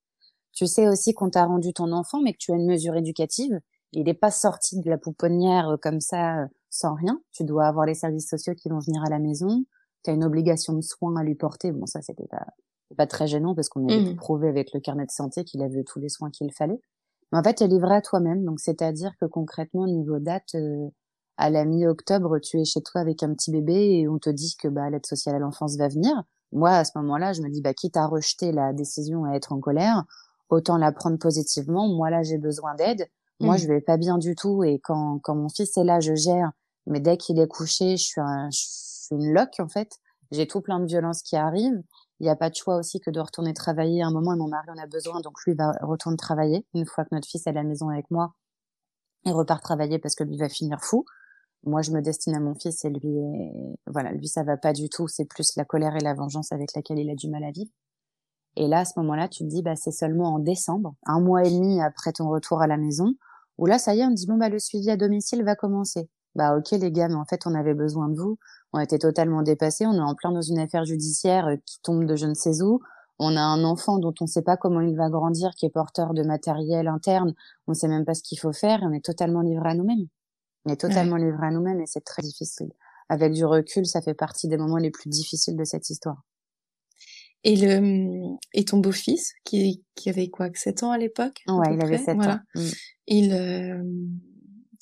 Tu 0.53 0.67
sais 0.67 0.89
aussi 0.89 1.15
qu'on 1.15 1.31
t'a 1.31 1.45
rendu 1.45 1.73
ton 1.73 1.93
enfant, 1.93 2.21
mais 2.23 2.33
que 2.33 2.39
tu 2.39 2.53
as 2.53 2.57
une 2.57 2.67
mesure 2.67 2.97
éducative. 2.97 3.61
Il 3.93 4.05
n'est 4.05 4.15
pas 4.15 4.31
sorti 4.31 4.79
de 4.81 4.89
la 4.89 4.99
pouponnière 4.99 5.69
euh, 5.71 5.77
comme 5.77 6.01
ça 6.01 6.43
euh, 6.43 6.47
sans 6.71 6.95
rien. 6.95 7.21
Tu 7.33 7.45
dois 7.45 7.67
avoir 7.67 7.87
les 7.87 7.95
services 7.95 8.29
sociaux 8.29 8.55
qui 8.55 8.69
vont 8.69 8.79
venir 8.79 9.03
à 9.05 9.11
la 9.11 9.19
maison. 9.19 9.65
Tu 10.05 10.11
as 10.11 10.15
une 10.15 10.25
obligation 10.25 10.73
de 10.75 10.81
soins 10.81 11.17
à 11.17 11.23
lui 11.23 11.35
porter. 11.35 11.73
Bon, 11.73 11.87
ça, 11.87 12.03
c'était 12.03 12.27
pas, 12.27 12.47
pas 12.97 13.07
très 13.07 13.27
gênant 13.27 13.55
parce 13.55 13.69
qu'on 13.69 13.89
avait 13.89 14.13
mmh. 14.13 14.17
prouvé 14.17 14.49
avec 14.49 14.73
le 14.73 14.81
carnet 14.81 15.07
de 15.07 15.11
santé 15.11 15.45
qu'il 15.45 15.63
avait 15.63 15.85
tous 15.85 15.99
les 15.99 16.09
soins 16.09 16.31
qu'il 16.31 16.53
fallait. 16.53 16.81
Mais 17.31 17.39
en 17.39 17.43
fait, 17.43 17.55
tu 17.55 17.65
es 17.65 17.69
livré 17.69 17.95
à 17.95 18.03
toi-même. 18.03 18.45
Donc, 18.45 18.61
c'est-à-dire 18.61 19.13
que 19.21 19.27
concrètement, 19.27 19.87
niveau 19.87 20.19
date, 20.19 20.55
euh, 20.55 20.89
à 21.39 21.51
la 21.51 21.65
mi-octobre, 21.65 22.39
tu 22.39 22.61
es 22.61 22.65
chez 22.65 22.83
toi 22.83 23.01
avec 23.01 23.23
un 23.23 23.35
petit 23.35 23.51
bébé 23.51 24.01
et 24.01 24.09
on 24.09 24.19
te 24.19 24.31
dit 24.31 24.55
que 24.61 24.69
bah, 24.69 24.91
l'aide 24.91 25.07
sociale 25.07 25.37
à 25.37 25.39
l'enfance 25.39 25.77
va 25.77 25.89
venir. 25.89 26.23
Moi, 26.53 26.71
à 26.71 26.85
ce 26.85 26.93
moment-là, 26.97 27.33
je 27.33 27.41
me 27.41 27.49
dis, 27.49 27.63
bah, 27.63 27.73
quitte 27.73 27.97
à 27.97 28.07
rejeter 28.07 28.53
la 28.53 28.73
décision 28.75 29.25
à 29.25 29.35
être 29.35 29.53
en 29.53 29.61
colère, 29.61 30.05
autant 30.51 30.77
la 30.77 30.93
prendre 30.93 31.19
positivement. 31.19 31.89
Moi, 31.89 32.11
là, 32.11 32.23
j'ai 32.23 32.39
besoin 32.39 32.75
d'aide. 32.75 33.09
Moi, 33.41 33.55
mmh. 33.55 33.59
je 33.59 33.69
vais 33.69 33.81
pas 33.81 33.97
bien 33.97 34.19
du 34.19 34.35
tout. 34.35 34.63
Et 34.63 34.79
quand, 34.79 35.19
quand 35.23 35.35
mon 35.35 35.49
fils 35.49 35.77
est 35.79 35.85
là, 35.85 36.01
je 36.01 36.15
gère. 36.15 36.53
Mais 36.87 37.01
dès 37.01 37.17
qu'il 37.17 37.41
est 37.41 37.49
couché, 37.49 37.97
je 37.97 38.05
suis, 38.05 38.21
un, 38.21 38.51
je 38.51 38.61
suis 39.03 39.15
une 39.15 39.33
loque, 39.33 39.61
en 39.61 39.69
fait. 39.69 39.99
J'ai 40.31 40.47
tout 40.47 40.61
plein 40.61 40.81
de 40.81 40.87
violences 40.87 41.23
qui 41.23 41.37
arrivent. 41.37 41.83
Il 42.21 42.25
n'y 42.25 42.31
a 42.31 42.37
pas 42.37 42.49
de 42.49 42.55
choix 42.55 42.77
aussi 42.77 43.01
que 43.01 43.11
de 43.11 43.21
retourner 43.21 43.53
travailler 43.53 44.03
à 44.03 44.07
un 44.07 44.13
moment 44.13 44.33
et 44.33 44.37
mon 44.37 44.49
mari 44.49 44.69
en 44.71 44.79
a 44.79 44.87
besoin, 44.87 45.21
donc 45.21 45.35
lui 45.47 45.55
va 45.55 45.73
retourner 45.83 46.17
travailler. 46.17 46.67
Une 46.75 46.87
fois 46.87 47.05
que 47.05 47.11
notre 47.13 47.29
fils 47.29 47.47
est 47.47 47.51
à 47.51 47.53
la 47.53 47.65
maison 47.65 47.89
avec 47.89 48.11
moi, 48.11 48.35
il 49.25 49.33
repart 49.33 49.63
travailler 49.63 49.99
parce 49.99 50.15
que 50.15 50.25
lui 50.25 50.37
va 50.39 50.49
finir 50.49 50.83
fou. 50.83 51.05
Moi, 51.65 51.83
je 51.83 51.93
me 51.93 52.01
destine 52.01 52.35
à 52.35 52.41
mon 52.41 52.55
fils 52.55 52.85
et 52.85 52.91
lui, 52.91 53.19
voilà, 53.87 54.13
lui 54.13 54.27
ça 54.27 54.43
va 54.43 54.57
pas 54.57 54.73
du 54.73 54.89
tout. 54.89 55.07
C'est 55.07 55.27
plus 55.27 55.55
la 55.57 55.65
colère 55.65 55.97
et 55.97 56.01
la 56.01 56.15
vengeance 56.15 56.53
avec 56.53 56.75
laquelle 56.75 56.99
il 56.99 57.11
a 57.11 57.15
du 57.15 57.29
mal 57.29 57.45
à 57.45 57.51
vivre. 57.51 57.71
Et 58.57 58.69
là, 58.69 58.81
à 58.81 58.85
ce 58.85 58.93
moment-là, 58.99 59.29
tu 59.29 59.45
te 59.45 59.49
dis, 59.49 59.63
bah, 59.63 59.77
c'est 59.77 59.93
seulement 59.93 60.35
en 60.35 60.39
décembre, 60.39 60.95
un 61.07 61.21
mois 61.21 61.45
et 61.45 61.51
demi 61.51 61.81
après 61.81 62.13
ton 62.13 62.29
retour 62.29 62.61
à 62.61 62.67
la 62.67 62.77
maison, 62.77 63.15
où 63.59 63.67
là, 63.67 63.79
ça 63.79 63.95
y 63.95 64.01
est, 64.01 64.05
on 64.05 64.11
dit, 64.11 64.27
bon, 64.27 64.37
bah, 64.37 64.49
le 64.49 64.59
suivi 64.59 64.91
à 64.91 64.97
domicile 64.97 65.43
va 65.45 65.57
commencer. 65.57 66.09
Bah, 66.35 66.57
ok, 66.57 66.71
les 66.73 66.91
gars, 66.91 67.09
mais 67.09 67.15
en 67.15 67.25
fait, 67.25 67.47
on 67.47 67.55
avait 67.55 67.75
besoin 67.75 68.09
de 68.09 68.17
vous. 68.17 68.39
On 68.73 68.81
était 68.81 68.99
totalement 68.99 69.43
dépassés. 69.43 69.87
On 69.87 69.95
est 69.95 70.01
en 70.01 70.15
plein 70.15 70.33
dans 70.33 70.43
une 70.43 70.59
affaire 70.59 70.85
judiciaire 70.85 71.47
euh, 71.47 71.57
qui 71.67 71.81
tombe 71.83 72.07
de 72.07 72.17
je 72.17 72.27
ne 72.27 72.35
sais 72.35 72.63
où. 72.63 72.81
On 73.19 73.37
a 73.37 73.41
un 73.41 73.63
enfant 73.65 73.99
dont 73.99 74.15
on 74.21 74.25
ne 74.25 74.29
sait 74.29 74.43
pas 74.43 74.57
comment 74.57 74.81
il 74.81 74.97
va 74.97 75.11
grandir, 75.11 75.51
qui 75.55 75.67
est 75.67 75.71
porteur 75.71 76.15
de 76.15 76.23
matériel 76.23 76.89
interne. 76.89 77.35
On 77.67 77.73
ne 77.73 77.77
sait 77.77 77.89
même 77.89 78.05
pas 78.05 78.15
ce 78.15 78.23
qu'il 78.23 78.39
faut 78.39 78.53
faire 78.53 78.83
et 78.83 78.87
on 78.87 78.93
est 78.93 79.05
totalement 79.05 79.43
livré 79.43 79.71
à 79.71 79.75
nous-mêmes. 79.75 80.09
On 80.65 80.73
est 80.73 80.81
totalement 80.81 81.17
livré 81.17 81.47
à 81.47 81.51
nous-mêmes 81.51 81.81
et 81.81 81.87
c'est 81.87 82.05
très 82.05 82.23
difficile. 82.23 82.73
Avec 83.09 83.33
du 83.33 83.45
recul, 83.45 83.87
ça 83.87 84.01
fait 84.01 84.15
partie 84.15 84.49
des 84.49 84.57
moments 84.57 84.79
les 84.79 84.91
plus 84.91 85.11
difficiles 85.11 85.57
de 85.57 85.65
cette 85.65 85.91
histoire. 85.91 86.23
Et 87.45 87.57
le 87.57 88.37
et 88.55 88.65
ton 88.65 88.79
beau-fils 88.79 89.35
qui 89.45 89.85
qui 89.97 90.09
avait 90.09 90.29
quoi, 90.29 90.49
7 90.55 90.85
ans 90.85 90.93
à 90.93 90.99
l'époque 90.99 91.43
Ouais, 91.49 91.75
il 91.75 91.83
avait 91.83 91.99
7 91.99 92.17
ans. 92.21 92.39
Mmh. 92.55 92.61
Il 93.09 93.33
euh, 93.33 93.83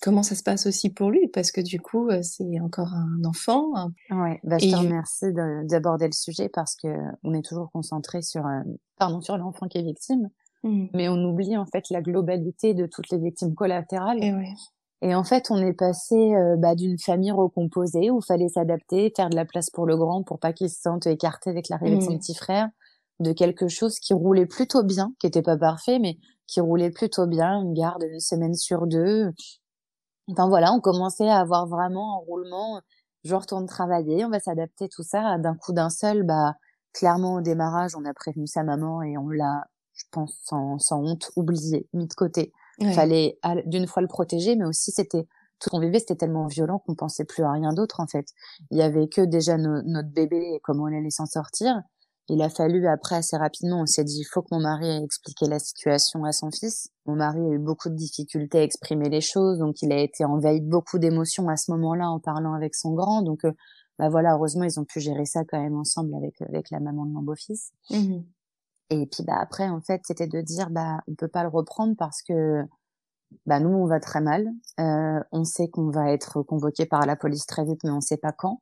comment 0.01 0.23
ça 0.23 0.35
se 0.35 0.43
passe 0.43 0.67
aussi 0.67 0.91
pour 0.91 1.11
lui 1.11 1.29
parce 1.29 1.53
que 1.53 1.61
du 1.61 1.81
coup 1.81 2.09
euh, 2.09 2.21
c'est 2.23 2.61
encore 2.61 2.93
un 2.95 3.25
enfant. 3.25 3.73
Ouais, 4.11 4.41
bah, 4.45 4.59
je 4.59 4.71
te 4.71 4.77
remercie 4.77 5.33
d'aborder 5.69 6.07
le 6.07 6.13
sujet 6.13 6.49
parce 6.49 6.77
que 6.77 6.89
on 7.23 7.35
est 7.35 7.45
toujours 7.45 7.71
concentré 7.73 8.23
sur 8.23 8.47
euh, 8.47 8.61
pardon 8.99 9.21
sur 9.21 9.37
l'enfant 9.37 9.69
qui 9.69 9.79
est 9.79 9.83
victime, 9.83 10.31
mmh. 10.65 10.87
mais 10.95 11.09
on 11.09 11.23
oublie 11.25 11.57
en 11.57 11.67
fait 11.67 11.85
la 11.91 12.03
globalité 12.03 12.75
de 12.75 12.87
toutes 12.87 13.11
les 13.11 13.19
victimes 13.19 13.55
collatérales. 13.55 14.23
Et 14.23 14.33
ouais. 14.33 14.55
Et 15.03 15.15
en 15.15 15.25
fait, 15.25 15.51
on 15.51 15.57
est 15.57 15.73
passé 15.73 16.35
euh, 16.35 16.57
bah, 16.57 16.75
d'une 16.75 16.99
famille 16.99 17.33
recomposée 17.33 18.11
où 18.11 18.21
il 18.21 18.27
fallait 18.27 18.49
s'adapter, 18.49 19.11
faire 19.17 19.31
de 19.31 19.37
la 19.37 19.47
place 19.47 19.71
pour 19.71 19.87
le 19.87 19.97
grand 19.97 20.23
pour 20.23 20.39
pas 20.39 20.53
qu'il 20.53 20.69
se 20.69 20.81
sente 20.81 21.07
écarté 21.07 21.49
avec 21.49 21.71
l'arrivée 21.71 21.97
de 21.97 22.03
son 22.03 22.13
mmh. 22.13 22.19
petit 22.19 22.35
frère, 22.35 22.69
de 23.19 23.33
quelque 23.33 23.69
chose 23.69 23.99
qui 23.99 24.13
roulait 24.13 24.47
plutôt 24.47 24.83
bien, 24.83 25.15
qui 25.19 25.27
était 25.27 25.43
pas 25.43 25.57
parfait, 25.57 25.99
mais 25.99 26.19
qui 26.47 26.61
roulait 26.61 26.91
plutôt 26.91 27.27
bien, 27.27 27.63
une 27.63 27.73
garde 27.73 28.03
une 28.03 28.21
semaine 28.21 28.55
sur 28.55 28.87
deux. 28.87 29.33
Enfin 30.31 30.49
voilà, 30.49 30.73
on 30.73 30.81
commençait 30.81 31.29
à 31.29 31.39
avoir 31.39 31.67
vraiment 31.67 32.17
un 32.17 32.25
roulement. 32.25 32.81
Je 33.25 33.35
retourne 33.35 33.67
travailler, 33.67 34.25
on 34.25 34.31
va 34.31 34.41
s'adapter 34.41 34.89
tout 34.89 35.03
ça. 35.03 35.39
D'un 35.39 35.55
coup 35.55 35.73
d'un 35.73 35.91
seul, 35.91 36.23
bah 36.23 36.55
clairement 36.93 37.35
au 37.35 37.41
démarrage, 37.41 37.95
on 37.97 38.05
a 38.05 38.15
prévenu 38.15 38.47
sa 38.47 38.63
maman 38.65 39.03
et 39.03 39.19
on 39.19 39.29
l'a, 39.29 39.65
je 39.93 40.05
pense 40.11 40.41
sans, 40.45 40.79
sans 40.79 41.03
honte, 41.03 41.31
oublié, 41.37 41.89
mis 41.93 42.07
de 42.07 42.15
côté. 42.15 42.53
Il 42.79 42.93
fallait 42.95 43.39
d'une 43.67 43.87
fois 43.87 44.01
le 44.01 44.09
protéger, 44.09 44.57
mais 44.57 44.65
aussi 44.65 44.91
c'était 44.91 45.29
tout 45.59 45.69
qu'on 45.69 45.81
vivait, 45.81 45.99
c'était 45.99 46.17
tellement 46.17 46.47
violent 46.47 46.79
qu'on 46.79 46.95
pensait 46.95 47.27
plus 47.27 47.43
à 47.43 47.53
rien 47.53 47.75
d'autre 47.75 48.01
en 48.01 48.07
fait. 48.07 48.27
Il 48.71 48.79
y 48.79 48.83
avait 48.83 49.09
que 49.09 49.21
déjà 49.21 49.59
notre 49.59 50.09
bébé 50.09 50.39
et 50.55 50.61
comment 50.63 50.85
on 50.85 50.99
allait 50.99 51.11
s'en 51.11 51.27
sortir. 51.27 51.83
Il 52.29 52.43
a 52.43 52.49
fallu 52.49 52.87
après 52.87 53.17
assez 53.17 53.37
rapidement, 53.37 53.81
on 53.81 53.87
s'est 53.87 54.05
dit 54.05 54.21
il 54.21 54.25
faut 54.25 54.43
que 54.43 54.49
mon 54.53 54.61
mari 54.61 54.89
ait 54.89 55.03
expliqué 55.03 55.47
la 55.49 55.59
situation 55.59 56.25
à 56.25 56.33
son 56.33 56.51
fils. 56.53 56.91
Mon 57.07 57.17
mari 57.17 57.41
a 57.41 57.55
eu 57.55 57.59
beaucoup 57.59 57.89
de 57.89 57.97
difficultés 57.97 58.59
à 58.59 58.63
exprimer 58.63 59.09
les 59.09 59.21
choses, 59.21 59.59
donc 59.59 59.83
il 59.83 59.93
a 59.93 59.99
été 59.99 60.25
envahi 60.25 60.61
de 60.61 60.69
beaucoup 60.69 60.99
d'émotions 60.99 61.49
à 61.49 61.57
ce 61.57 61.73
moment-là 61.73 62.09
en 62.09 62.21
parlant 62.21 62.55
avec 62.55 62.77
son 62.77 62.93
grand. 62.93 63.23
Donc 63.23 63.45
euh, 63.45 63.53
bah 63.99 64.09
voilà, 64.09 64.35
heureusement 64.35 64.65
ils 64.65 64.79
ont 64.79 64.85
pu 64.85 65.01
gérer 65.01 65.25
ça 65.25 65.45
quand 65.45 65.61
même 65.61 65.77
ensemble 65.77 66.15
avec 66.15 66.41
avec 66.43 66.71
la 66.71 66.79
maman 66.79 67.05
de 67.05 67.13
mon 67.13 67.23
beau-fils. 67.23 67.73
Mmh 67.91 68.21
et 68.91 69.07
puis 69.07 69.23
bah 69.25 69.39
après 69.41 69.69
en 69.69 69.81
fait 69.81 70.03
c'était 70.05 70.27
de 70.27 70.41
dire 70.41 70.69
bah 70.71 70.99
on 71.09 71.15
peut 71.15 71.29
pas 71.29 71.45
le 71.45 71.49
reprendre 71.49 71.95
parce 71.97 72.23
que 72.23 72.63
bah 73.47 73.61
nous 73.61 73.71
on 73.71 73.87
va 73.87 74.01
très 74.01 74.21
mal. 74.21 74.49
Euh, 74.81 75.21
on 75.33 75.45
sait 75.45 75.69
qu'on 75.69 75.91
va 75.91 76.13
être 76.13 76.43
convoqué 76.43 76.87
par 76.87 77.07
la 77.07 77.17
police 77.17 77.47
très 77.47 77.65
vite 77.65 77.81
mais 77.85 77.91
on 77.91 78.01
sait 78.01 78.17
pas 78.17 78.33
quand. 78.33 78.61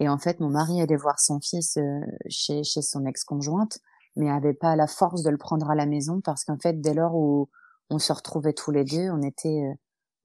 Et 0.00 0.08
en 0.08 0.18
fait 0.18 0.40
mon 0.40 0.48
mari 0.50 0.82
allait 0.82 0.96
voir 0.96 1.20
son 1.20 1.40
fils 1.40 1.76
euh, 1.76 2.00
chez 2.28 2.64
chez 2.64 2.82
son 2.82 3.06
ex-conjointe 3.06 3.78
mais 4.16 4.28
avait 4.28 4.54
pas 4.54 4.74
la 4.74 4.88
force 4.88 5.22
de 5.22 5.30
le 5.30 5.38
prendre 5.38 5.70
à 5.70 5.76
la 5.76 5.86
maison 5.86 6.20
parce 6.20 6.44
qu'en 6.44 6.58
fait 6.58 6.80
dès 6.80 6.94
lors 6.94 7.14
où 7.14 7.48
on 7.90 7.98
se 7.98 8.12
retrouvait 8.12 8.52
tous 8.54 8.72
les 8.72 8.84
deux 8.84 9.08
on 9.10 9.22
était 9.22 9.62
euh, 9.62 9.74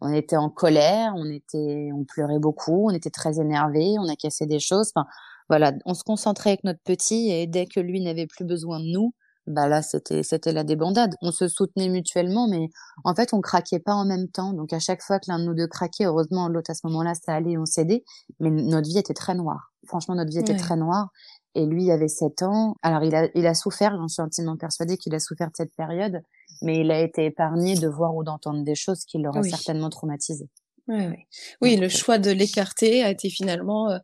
on 0.01 0.11
était 0.13 0.37
en 0.37 0.49
colère, 0.49 1.13
on 1.15 1.29
était, 1.31 1.89
on 1.93 2.03
pleurait 2.03 2.39
beaucoup, 2.39 2.89
on 2.89 2.93
était 2.93 3.09
très 3.09 3.39
énervés, 3.39 3.95
on 3.97 4.07
a 4.07 4.15
cassé 4.15 4.45
des 4.45 4.59
choses. 4.59 4.91
Enfin, 4.93 5.07
voilà, 5.49 5.73
on 5.85 5.93
se 5.93 6.03
concentrait 6.03 6.51
avec 6.51 6.63
notre 6.63 6.81
petit 6.81 7.31
et 7.31 7.47
dès 7.47 7.65
que 7.65 7.79
lui 7.79 8.01
n'avait 8.01 8.27
plus 8.27 8.45
besoin 8.45 8.79
de 8.79 8.85
nous, 8.85 9.13
bah 9.47 9.67
là 9.67 9.81
c'était 9.81 10.23
c'était 10.23 10.53
la 10.53 10.63
débandade. 10.63 11.15
On 11.21 11.31
se 11.31 11.47
soutenait 11.47 11.89
mutuellement, 11.89 12.47
mais 12.47 12.69
en 13.03 13.13
fait 13.13 13.33
on 13.33 13.41
craquait 13.41 13.79
pas 13.79 13.93
en 13.93 14.05
même 14.05 14.27
temps. 14.27 14.53
Donc 14.53 14.73
à 14.73 14.79
chaque 14.79 15.01
fois 15.01 15.19
que 15.19 15.25
l'un 15.27 15.39
de 15.39 15.45
nous 15.45 15.53
deux 15.53 15.67
craquait, 15.67 16.05
heureusement 16.05 16.47
l'autre 16.47 16.71
à 16.71 16.73
ce 16.73 16.85
moment-là 16.87 17.13
ça 17.13 17.33
allait, 17.33 17.57
on 17.57 17.65
cédait. 17.65 18.03
Mais 18.39 18.49
notre 18.49 18.87
vie 18.87 18.97
était 18.97 19.13
très 19.13 19.35
noire. 19.35 19.71
Franchement 19.87 20.15
notre 20.15 20.31
vie 20.31 20.39
était 20.39 20.55
très 20.55 20.75
noire. 20.75 21.09
Et 21.57 21.65
lui 21.65 21.89
avait 21.89 22.09
7 22.09 22.43
ans. 22.43 22.75
Alors 22.81 23.03
il 23.03 23.15
a 23.15 23.27
il 23.35 23.45
a 23.45 23.53
souffert. 23.53 23.95
J'en 23.95 24.07
suis 24.07 24.21
intimement 24.21 24.57
persuadée 24.57 24.97
qu'il 24.97 25.13
a 25.15 25.19
souffert 25.19 25.47
de 25.47 25.55
cette 25.55 25.73
période, 25.75 26.21
mais 26.61 26.79
il 26.79 26.91
a 26.91 26.99
été 26.99 27.25
épargné 27.25 27.75
de 27.75 27.87
voir 27.87 28.15
ou 28.15 28.23
d'entendre 28.23 28.63
des 28.63 28.75
choses 28.75 29.05
qui 29.05 29.19
l'auraient 29.19 29.43
certainement 29.43 29.89
traumatisé. 29.89 30.49
Oui, 30.87 31.07
oui. 31.07 31.17
oui 31.61 31.75
le 31.77 31.89
choix 31.89 32.17
de 32.17 32.31
l'écarter 32.31 33.03
a 33.03 33.09
été 33.09 33.29
finalement 33.29 33.89
euh, 33.89 33.97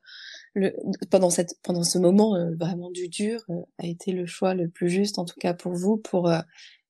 le, 0.53 0.73
pendant 1.09 1.29
cette 1.29 1.55
pendant 1.63 1.83
ce 1.83 1.97
moment 1.97 2.35
euh, 2.35 2.51
vraiment 2.55 2.91
du 2.91 3.07
dur 3.07 3.41
euh, 3.49 3.61
a 3.77 3.87
été 3.87 4.11
le 4.11 4.25
choix 4.25 4.53
le 4.53 4.67
plus 4.67 4.89
juste 4.89 5.17
en 5.17 5.25
tout 5.25 5.39
cas 5.39 5.53
pour 5.53 5.73
vous 5.73 5.97
pour 5.97 6.27
euh, 6.27 6.39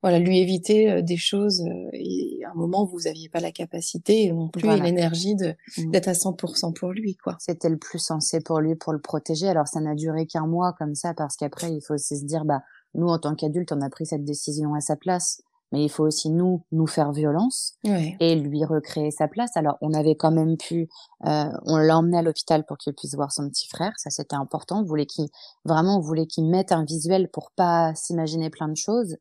voilà 0.01 0.17
lui 0.17 0.39
éviter 0.39 1.03
des 1.03 1.17
choses 1.17 1.63
et 1.93 2.39
à 2.43 2.49
un 2.49 2.55
moment 2.55 2.83
où 2.83 2.87
vous 2.87 3.05
aviez 3.05 3.29
pas 3.29 3.39
la 3.39 3.51
capacité 3.51 4.31
non 4.31 4.49
plus 4.49 4.67
l'énergie 4.81 5.35
de 5.35 5.53
mmh. 5.77 5.91
d'être 5.91 6.07
à 6.07 6.13
100% 6.13 6.73
pour 6.73 6.91
lui 6.91 7.15
quoi. 7.17 7.37
C'était 7.39 7.69
le 7.69 7.77
plus 7.77 7.99
sensé 7.99 8.41
pour 8.41 8.61
lui 8.61 8.73
pour 8.73 8.93
le 8.93 8.99
protéger. 8.99 9.47
Alors 9.47 9.67
ça 9.67 9.79
n'a 9.79 9.93
duré 9.93 10.25
qu'un 10.25 10.47
mois 10.47 10.73
comme 10.73 10.95
ça 10.95 11.13
parce 11.13 11.35
qu'après 11.35 11.71
il 11.71 11.81
faut 11.81 11.93
aussi 11.93 12.17
se 12.17 12.25
dire 12.25 12.45
bah 12.45 12.63
nous 12.95 13.09
en 13.09 13.19
tant 13.19 13.35
qu'adultes 13.35 13.71
on 13.73 13.81
a 13.81 13.91
pris 13.91 14.07
cette 14.07 14.25
décision 14.25 14.73
à 14.73 14.81
sa 14.81 14.95
place 14.95 15.43
mais 15.71 15.83
il 15.83 15.89
faut 15.89 16.03
aussi 16.03 16.29
nous 16.29 16.63
nous 16.71 16.87
faire 16.87 17.11
violence 17.11 17.73
et 18.19 18.35
lui 18.35 18.63
recréer 18.65 19.11
sa 19.11 19.27
place. 19.27 19.55
Alors 19.55 19.77
on 19.81 19.93
avait 19.93 20.15
quand 20.15 20.31
même 20.31 20.57
pu, 20.57 20.89
euh, 21.25 21.45
on 21.65 21.77
l'a 21.77 21.97
emmené 21.97 22.17
à 22.17 22.21
l'hôpital 22.21 22.65
pour 22.65 22.77
qu'il 22.77 22.93
puisse 22.93 23.15
voir 23.15 23.31
son 23.31 23.47
petit 23.49 23.67
frère, 23.67 23.93
ça 23.97 24.09
c'était 24.09 24.35
important. 24.35 24.81
On 24.81 24.83
voulait 24.83 25.05
qu'il 25.05 25.27
vraiment 25.65 25.97
on 25.97 26.01
voulait 26.01 26.27
qu'il 26.27 26.49
mette 26.49 26.71
un 26.71 26.83
visuel 26.83 27.29
pour 27.29 27.51
pas 27.51 27.93
s'imaginer 27.95 28.49
plein 28.49 28.67
de 28.67 28.77
choses. 28.77 29.17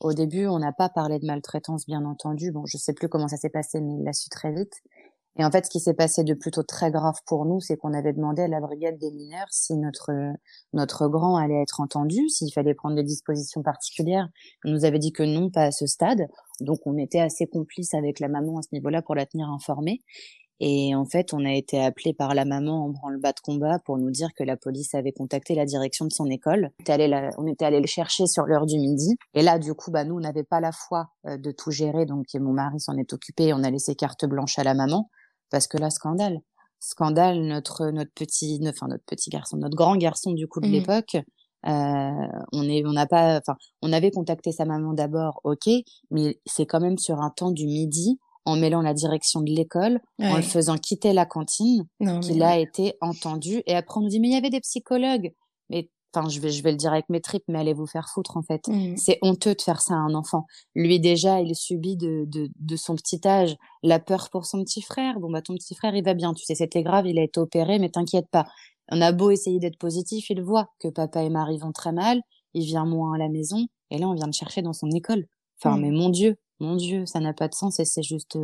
Au 0.00 0.12
début, 0.12 0.46
on 0.46 0.58
n'a 0.58 0.72
pas 0.72 0.88
parlé 0.88 1.18
de 1.18 1.26
maltraitance, 1.26 1.86
bien 1.86 2.04
entendu. 2.04 2.50
Bon, 2.50 2.66
je 2.66 2.76
sais 2.76 2.92
plus 2.92 3.08
comment 3.08 3.28
ça 3.28 3.36
s'est 3.36 3.48
passé, 3.48 3.80
mais 3.80 3.94
il 3.94 4.04
l'a 4.04 4.12
su 4.12 4.28
très 4.28 4.52
vite. 4.52 4.82
Et 5.36 5.44
en 5.44 5.50
fait, 5.50 5.66
ce 5.66 5.70
qui 5.70 5.80
s'est 5.80 5.94
passé 5.94 6.22
de 6.22 6.32
plutôt 6.34 6.62
très 6.62 6.92
grave 6.92 7.16
pour 7.26 7.44
nous, 7.44 7.60
c'est 7.60 7.76
qu'on 7.76 7.92
avait 7.92 8.12
demandé 8.12 8.42
à 8.42 8.48
la 8.48 8.60
brigade 8.60 8.98
des 8.98 9.10
mineurs 9.10 9.48
si 9.50 9.76
notre 9.76 10.12
notre 10.72 11.08
grand 11.08 11.36
allait 11.36 11.60
être 11.60 11.80
entendu, 11.80 12.28
s'il 12.28 12.52
fallait 12.52 12.74
prendre 12.74 12.94
des 12.94 13.02
dispositions 13.02 13.62
particulières. 13.62 14.28
On 14.64 14.70
nous 14.70 14.84
avait 14.84 15.00
dit 15.00 15.12
que 15.12 15.24
non, 15.24 15.50
pas 15.50 15.64
à 15.64 15.72
ce 15.72 15.86
stade. 15.86 16.28
Donc, 16.60 16.78
on 16.86 16.96
était 16.96 17.20
assez 17.20 17.46
complices 17.46 17.94
avec 17.94 18.20
la 18.20 18.28
maman 18.28 18.58
à 18.58 18.62
ce 18.62 18.68
niveau-là 18.72 19.02
pour 19.02 19.16
la 19.16 19.26
tenir 19.26 19.48
informée. 19.48 20.02
Et 20.60 20.94
en 20.94 21.04
fait, 21.04 21.34
on 21.34 21.44
a 21.44 21.52
été 21.52 21.82
appelé 21.82 22.14
par 22.14 22.32
la 22.34 22.44
maman 22.44 22.84
en 22.84 22.88
branle-bas 22.90 23.32
de 23.32 23.40
combat 23.40 23.80
pour 23.84 23.98
nous 23.98 24.10
dire 24.10 24.28
que 24.38 24.44
la 24.44 24.56
police 24.56 24.94
avait 24.94 25.12
contacté 25.12 25.54
la 25.56 25.64
direction 25.64 26.06
de 26.06 26.12
son 26.12 26.26
école. 26.30 26.70
On 26.78 27.46
était 27.46 27.64
allé, 27.64 27.80
le 27.80 27.86
chercher 27.86 28.26
sur 28.26 28.44
l'heure 28.44 28.66
du 28.66 28.78
midi. 28.78 29.16
Et 29.34 29.42
là, 29.42 29.58
du 29.58 29.74
coup, 29.74 29.90
bah, 29.90 30.04
nous, 30.04 30.14
on 30.14 30.20
n'avait 30.20 30.44
pas 30.44 30.60
la 30.60 30.70
foi 30.70 31.08
euh, 31.26 31.36
de 31.36 31.50
tout 31.50 31.72
gérer. 31.72 32.06
Donc, 32.06 32.26
mon 32.34 32.52
mari 32.52 32.78
s'en 32.78 32.96
est 32.96 33.12
occupé. 33.12 33.52
On 33.52 33.64
a 33.64 33.70
laissé 33.70 33.96
carte 33.96 34.26
blanche 34.26 34.58
à 34.58 34.64
la 34.64 34.74
maman 34.74 35.10
parce 35.50 35.66
que 35.66 35.78
là, 35.78 35.90
scandale. 35.90 36.40
scandale, 36.80 37.40
notre 37.42 37.90
notre 37.90 38.12
petit, 38.12 38.60
enfin 38.68 38.88
notre 38.88 39.04
petit 39.04 39.30
garçon, 39.30 39.56
notre 39.56 39.76
grand 39.76 39.96
garçon 39.96 40.32
du 40.32 40.46
coup 40.48 40.60
de 40.60 40.68
mmh. 40.68 40.72
l'époque, 40.72 41.16
euh, 41.66 42.28
on 42.52 42.68
est, 42.68 42.84
on 42.84 42.92
n'a 42.92 43.06
pas, 43.06 43.38
enfin, 43.38 43.56
on 43.80 43.92
avait 43.92 44.10
contacté 44.10 44.52
sa 44.52 44.64
maman 44.64 44.92
d'abord, 44.92 45.40
ok, 45.44 45.68
mais 46.10 46.38
c'est 46.44 46.66
quand 46.66 46.80
même 46.80 46.98
sur 46.98 47.20
un 47.20 47.30
temps 47.30 47.52
du 47.52 47.66
midi, 47.66 48.18
en 48.44 48.56
mêlant 48.56 48.82
la 48.82 48.92
direction 48.92 49.40
de 49.40 49.50
l'école, 49.50 50.00
en 50.20 50.36
le 50.36 50.42
faisant 50.42 50.76
quitter 50.76 51.12
la 51.12 51.24
cantine, 51.24 51.86
qu'il 52.22 52.42
a 52.42 52.58
été 52.58 52.94
entendu. 53.00 53.62
Et 53.66 53.74
après, 53.74 53.98
on 53.98 54.02
nous 54.02 54.10
dit, 54.10 54.20
mais 54.20 54.28
il 54.28 54.34
y 54.34 54.36
avait 54.36 54.50
des 54.50 54.60
psychologues. 54.60 55.32
Mais 55.70 55.88
enfin 56.14 56.28
je 56.28 56.40
vais 56.40 56.50
je 56.50 56.62
vais 56.62 56.70
le 56.70 56.76
dire 56.76 56.92
avec 56.92 57.08
mes 57.08 57.20
tripes 57.20 57.44
mais 57.48 57.58
allez 57.58 57.74
vous 57.74 57.86
faire 57.86 58.08
foutre 58.08 58.36
en 58.36 58.42
fait. 58.42 58.68
Mmh. 58.68 58.96
c'est 58.96 59.18
honteux 59.22 59.54
de 59.54 59.62
faire 59.62 59.80
ça 59.80 59.94
à 59.94 59.98
un 59.98 60.14
enfant. 60.14 60.46
Lui 60.74 61.00
déjà 61.00 61.40
il 61.40 61.54
subit 61.54 61.96
de, 61.96 62.24
de 62.26 62.50
de 62.58 62.76
son 62.76 62.94
petit 62.96 63.20
âge 63.26 63.56
la 63.82 63.98
peur 63.98 64.28
pour 64.30 64.46
son 64.46 64.62
petit 64.64 64.82
frère. 64.82 65.18
Bon 65.20 65.30
bah 65.30 65.42
ton 65.42 65.54
petit 65.54 65.74
frère 65.74 65.94
il 65.94 66.04
va 66.04 66.14
bien. 66.14 66.34
Tu 66.34 66.44
sais 66.44 66.54
c'était 66.54 66.82
grave 66.82 67.06
il 67.06 67.18
a 67.18 67.22
été 67.22 67.40
opéré 67.40 67.78
mais 67.78 67.90
t'inquiète 67.90 68.28
pas. 68.30 68.46
On 68.90 69.00
a 69.00 69.12
beau 69.12 69.30
essayer 69.30 69.58
d'être 69.58 69.78
positif 69.78 70.30
il 70.30 70.42
voit 70.42 70.68
que 70.78 70.88
papa 70.88 71.22
et 71.22 71.30
Marie 71.30 71.58
vont 71.58 71.72
très 71.72 71.92
mal. 71.92 72.20
Il 72.54 72.64
vient 72.64 72.84
moins 72.84 73.14
à 73.14 73.18
la 73.18 73.28
maison. 73.28 73.66
Et 73.90 73.98
là 73.98 74.08
on 74.08 74.14
vient 74.14 74.28
de 74.28 74.34
chercher 74.34 74.62
dans 74.62 74.72
son 74.72 74.90
école. 74.90 75.26
Enfin 75.58 75.76
mmh. 75.76 75.80
mais 75.80 75.90
mon 75.90 76.08
dieu 76.10 76.36
mon 76.60 76.76
dieu 76.76 77.06
ça 77.06 77.20
n'a 77.20 77.32
pas 77.32 77.48
de 77.48 77.54
sens 77.54 77.80
et 77.80 77.84
c'est 77.84 78.02
juste 78.02 78.38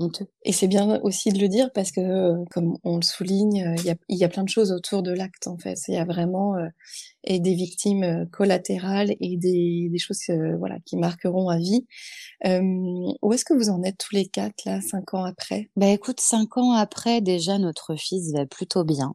euh, 0.00 0.08
et 0.44 0.52
c'est 0.52 0.68
bien 0.68 1.00
aussi 1.02 1.30
de 1.32 1.38
le 1.38 1.48
dire 1.48 1.70
parce 1.72 1.90
que, 1.90 2.00
euh, 2.00 2.44
comme 2.50 2.76
on 2.84 2.96
le 2.96 3.02
souligne, 3.02 3.64
euh, 3.64 3.74
il 3.78 3.84
y 3.84 3.90
a, 3.90 3.96
y 4.08 4.24
a, 4.24 4.28
plein 4.28 4.44
de 4.44 4.48
choses 4.48 4.70
autour 4.70 5.02
de 5.02 5.12
l'acte 5.12 5.46
en 5.46 5.58
fait. 5.58 5.78
Il 5.88 5.94
y 5.94 5.98
a 5.98 6.04
vraiment 6.04 6.56
euh, 6.56 6.68
et 7.24 7.40
des 7.40 7.54
victimes 7.54 8.26
collatérales 8.30 9.14
et 9.20 9.36
des, 9.36 9.88
des 9.90 9.98
choses 9.98 10.22
voilà 10.58 10.78
qui 10.86 10.96
marqueront 10.96 11.48
à 11.48 11.58
vie. 11.58 11.86
où 12.44 13.32
est-ce 13.32 13.44
que 13.44 13.54
vous 13.54 13.70
en 13.70 13.82
êtes 13.82 13.98
tous 13.98 14.14
les 14.14 14.26
quatre 14.26 14.64
là, 14.64 14.80
cinq 14.80 15.14
ans 15.14 15.24
après? 15.24 15.68
Bah 15.76 15.88
écoute, 15.88 16.20
cinq 16.20 16.56
ans 16.56 16.72
après, 16.72 17.20
déjà 17.20 17.58
notre 17.58 17.96
fils 17.96 18.32
va 18.32 18.46
plutôt 18.46 18.84
bien. 18.84 19.14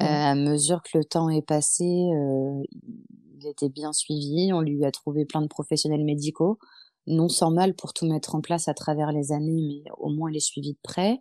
à 0.00 0.34
mesure 0.34 0.82
que 0.82 0.98
le 0.98 1.04
temps 1.04 1.28
est 1.28 1.46
passé, 1.46 1.84
il 1.84 3.46
était 3.46 3.68
bien 3.68 3.92
suivi. 3.92 4.50
On 4.52 4.60
lui 4.60 4.84
a 4.84 4.90
trouvé 4.90 5.24
plein 5.24 5.42
de 5.42 5.48
professionnels 5.48 6.04
médicaux 6.04 6.58
non 7.06 7.28
sans 7.28 7.50
mal 7.50 7.74
pour 7.74 7.92
tout 7.92 8.06
mettre 8.06 8.34
en 8.34 8.40
place 8.40 8.68
à 8.68 8.74
travers 8.74 9.12
les 9.12 9.32
années, 9.32 9.82
mais 9.84 9.90
au 9.98 10.10
moins 10.10 10.30
les 10.30 10.40
suivis 10.40 10.74
de 10.74 10.78
près. 10.82 11.20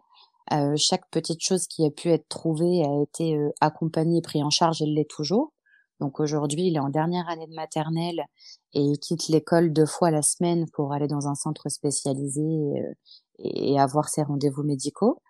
Euh, 0.53 0.75
chaque 0.75 1.09
petite 1.11 1.41
chose 1.41 1.67
qui 1.67 1.85
a 1.85 1.91
pu 1.91 2.09
être 2.09 2.27
trouvée 2.27 2.83
a 2.83 3.01
été 3.01 3.37
euh, 3.37 3.49
accompagnée 3.61 4.17
et 4.17 4.21
prise 4.21 4.43
en 4.43 4.49
charge, 4.49 4.81
elle 4.81 4.93
l'est 4.93 5.09
toujours. 5.09 5.53
Donc 5.99 6.19
aujourd'hui, 6.19 6.67
il 6.67 6.75
est 6.75 6.79
en 6.79 6.89
dernière 6.89 7.29
année 7.29 7.47
de 7.47 7.53
maternelle 7.53 8.25
et 8.73 8.81
il 8.81 8.97
quitte 8.97 9.27
l'école 9.27 9.71
deux 9.71 9.85
fois 9.85 10.09
la 10.09 10.23
semaine 10.23 10.65
pour 10.73 10.93
aller 10.93 11.07
dans 11.07 11.27
un 11.27 11.35
centre 11.35 11.69
spécialisé 11.69 12.41
euh, 12.41 12.93
et 13.37 13.79
avoir 13.79 14.09
ses 14.09 14.23
rendez-vous 14.23 14.63
médicaux. 14.63 15.21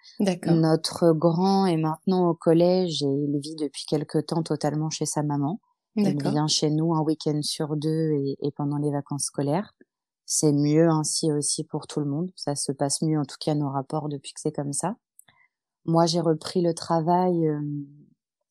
Notre 0.54 1.12
grand 1.12 1.66
est 1.66 1.78
maintenant 1.78 2.30
au 2.30 2.34
collège 2.34 3.04
et 3.04 3.06
il 3.06 3.40
vit 3.42 3.56
depuis 3.56 3.84
quelque 3.86 4.18
temps 4.18 4.44
totalement 4.44 4.90
chez 4.90 5.06
sa 5.06 5.24
maman. 5.24 5.60
Il 5.98 6.18
vient 6.22 6.48
chez 6.48 6.70
nous 6.70 6.96
un 6.96 7.02
week-end 7.02 7.42
sur 7.42 7.76
deux 7.76 8.12
et 8.14 8.52
pendant 8.56 8.78
les 8.78 8.92
vacances 8.92 9.26
scolaires 9.26 9.74
c'est 10.34 10.54
mieux 10.54 10.88
ainsi 10.88 11.30
aussi 11.30 11.66
pour 11.66 11.88
tout 11.88 12.00
le 12.00 12.06
monde. 12.06 12.32
Ça 12.38 12.56
se 12.56 12.72
passe 12.72 13.02
mieux, 13.02 13.20
en 13.20 13.26
tout 13.26 13.36
cas, 13.38 13.54
nos 13.54 13.70
rapports 13.70 14.08
depuis 14.08 14.32
que 14.32 14.40
c'est 14.40 14.54
comme 14.54 14.72
ça. 14.72 14.96
Moi, 15.84 16.06
j'ai 16.06 16.22
repris 16.22 16.62
le 16.62 16.74
travail. 16.74 17.50
Euh... 17.50 17.60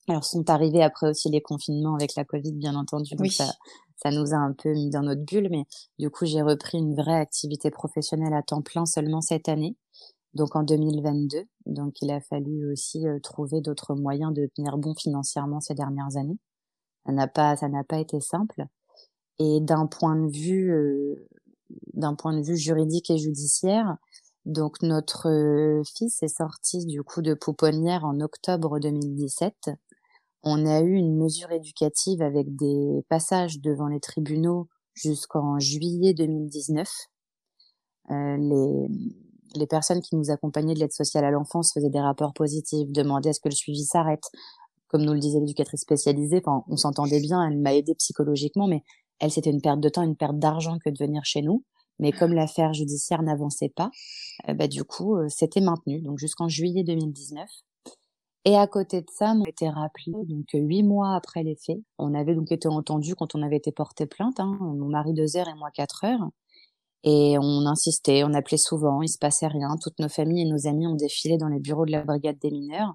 Alors, 0.06 0.24
sont 0.24 0.50
arrivés 0.50 0.82
après 0.82 1.08
aussi 1.08 1.30
les 1.30 1.40
confinements 1.40 1.94
avec 1.94 2.16
la 2.16 2.26
Covid, 2.26 2.52
bien 2.52 2.74
entendu. 2.74 3.14
Donc, 3.14 3.32
ça, 3.32 3.50
ça 3.96 4.10
nous 4.10 4.34
a 4.34 4.36
un 4.36 4.52
peu 4.52 4.74
mis 4.74 4.90
dans 4.90 5.00
notre 5.00 5.24
bulle. 5.24 5.48
Mais 5.50 5.64
du 5.98 6.10
coup, 6.10 6.26
j'ai 6.26 6.42
repris 6.42 6.76
une 6.76 6.94
vraie 6.94 7.18
activité 7.18 7.70
professionnelle 7.70 8.34
à 8.34 8.42
temps 8.42 8.60
plein 8.60 8.84
seulement 8.84 9.22
cette 9.22 9.48
année. 9.48 9.74
Donc, 10.34 10.56
en 10.56 10.64
2022. 10.64 11.44
Donc, 11.64 12.02
il 12.02 12.10
a 12.10 12.20
fallu 12.20 12.70
aussi 12.70 13.08
euh, 13.08 13.20
trouver 13.20 13.62
d'autres 13.62 13.94
moyens 13.94 14.34
de 14.34 14.50
tenir 14.54 14.76
bon 14.76 14.94
financièrement 14.94 15.60
ces 15.60 15.74
dernières 15.74 16.18
années. 16.18 16.38
Ça 17.06 17.12
n'a 17.12 17.26
pas, 17.26 17.56
ça 17.56 17.70
n'a 17.70 17.84
pas 17.84 18.00
été 18.00 18.20
simple. 18.20 18.66
Et 19.38 19.60
d'un 19.62 19.86
point 19.86 20.16
de 20.16 20.30
vue 20.30 20.70
euh, 20.70 21.26
d'un 21.94 22.14
point 22.14 22.37
de 22.37 22.42
vue 22.42 22.56
juridique 22.56 23.11
et 23.11 23.18
judiciaire. 23.18 23.96
Donc 24.46 24.83
notre 24.83 25.28
euh, 25.28 25.83
fils 25.96 26.22
est 26.22 26.37
sorti 26.37 26.87
du 26.87 27.02
coup 27.02 27.22
de 27.22 27.35
pouponnière 27.35 28.04
en 28.04 28.20
octobre 28.20 28.78
2017. 28.80 29.70
On 30.42 30.66
a 30.66 30.80
eu 30.80 30.94
une 30.94 31.16
mesure 31.16 31.50
éducative 31.52 32.22
avec 32.22 32.56
des 32.56 33.04
passages 33.09 33.61
devant 33.61 33.88
les 33.88 34.00
tribunaux 34.00 34.68
jusqu'en 34.94 35.59
juillet 35.59 36.14
2019. 36.14 36.88
Euh, 38.11 38.37
les, 38.38 38.88
les 39.54 39.66
personnes 39.66 40.00
qui 40.00 40.16
nous 40.16 40.30
accompagnaient 40.30 40.74
de 40.74 40.80
l'aide 40.80 40.92
sociale 40.92 41.24
à 41.24 41.30
l'enfance 41.30 41.72
faisaient 41.72 41.90
des 41.90 42.00
rapports 42.00 42.33
positifs, 42.33 42.90
demandaient 42.90 43.30
à 43.30 43.33
ce 43.33 43.40
que 43.40 43.48
le 43.48 43.54
suivi 43.54 43.85
s'arrête. 43.85 44.24
Comme 44.88 45.02
nous 45.02 45.12
le 45.12 45.20
disait 45.20 45.38
l'éducatrice 45.38 45.83
spécialisée, 45.83 46.42
enfin, 46.44 46.64
on 46.68 46.76
s'entendait 46.76 47.20
bien, 47.20 47.46
elle 47.46 47.59
m'a 47.59 47.74
aidé 47.74 47.94
psychologiquement, 47.94 48.66
mais 48.66 48.83
elle, 49.20 49.30
c'était 49.30 49.50
une 49.50 49.61
perte 49.61 49.80
de 49.80 49.88
temps, 49.88 50.02
une 50.02 50.16
perte 50.16 50.38
d'argent 50.38 50.78
que 50.85 50.90
de 50.90 50.98
venir 50.98 51.24
chez 51.24 51.42
nous. 51.42 51.64
Mais 51.98 52.12
comme 52.12 52.33
l'affaire 52.33 52.72
judiciaire 52.72 53.22
n'avançait 53.22 53.68
pas, 53.68 53.90
euh, 54.48 54.54
bah, 54.54 54.68
du 54.68 54.85
coup, 54.85 55.16
euh, 55.16 55.28
c'était 55.28 55.61
maintenu, 55.61 56.00
donc 56.00 56.18
jusqu'en 56.18 56.48
juillet 56.48 56.83
2019. 56.83 57.48
Et 58.46 58.56
à 58.56 58.66
côté 58.66 59.02
de 59.02 59.06
ça, 59.12 59.35
on 59.37 59.44
été 59.44 59.68
rappelé 59.68 60.12
donc 60.24 60.46
huit 60.54 60.83
mois 60.83 61.14
après 61.14 61.42
les 61.42 61.56
faits. 61.56 61.80
On 61.98 62.14
avait 62.14 62.35
donc 62.35 62.50
été 62.52 62.68
entendu 62.68 63.14
quand 63.14 63.35
on 63.35 63.42
avait 63.42 63.56
été 63.59 63.70
porté 63.70 64.06
plainte, 64.06 64.40
hein, 64.40 64.56
mon 64.61 64.88
mari 64.88 65.12
deux 65.12 65.37
heures 65.37 65.48
et 65.48 65.54
moi 65.54 65.70
quatre 65.70 66.04
heures. 66.04 66.30
Et 67.04 67.37
on 67.38 67.66
insistait, 67.66 68.24
on 68.24 68.35
appelait 68.35 68.56
souvent, 68.59 69.02
il 69.02 69.09
se 69.09 69.18
passait 69.18 69.46
rien. 69.46 69.76
Toutes 69.83 69.98
nos 69.98 70.09
familles 70.09 70.42
et 70.42 70.50
nos 70.50 70.66
amis 70.66 70.87
ont 70.87 70.94
défilé 70.94 71.38
dans 71.38 71.48
les 71.48 71.61
bureaux 71.61 71.87
de 71.87 71.92
la 71.92 72.02
brigade 72.02 72.38
des 72.38 72.50
mineurs. 72.50 72.94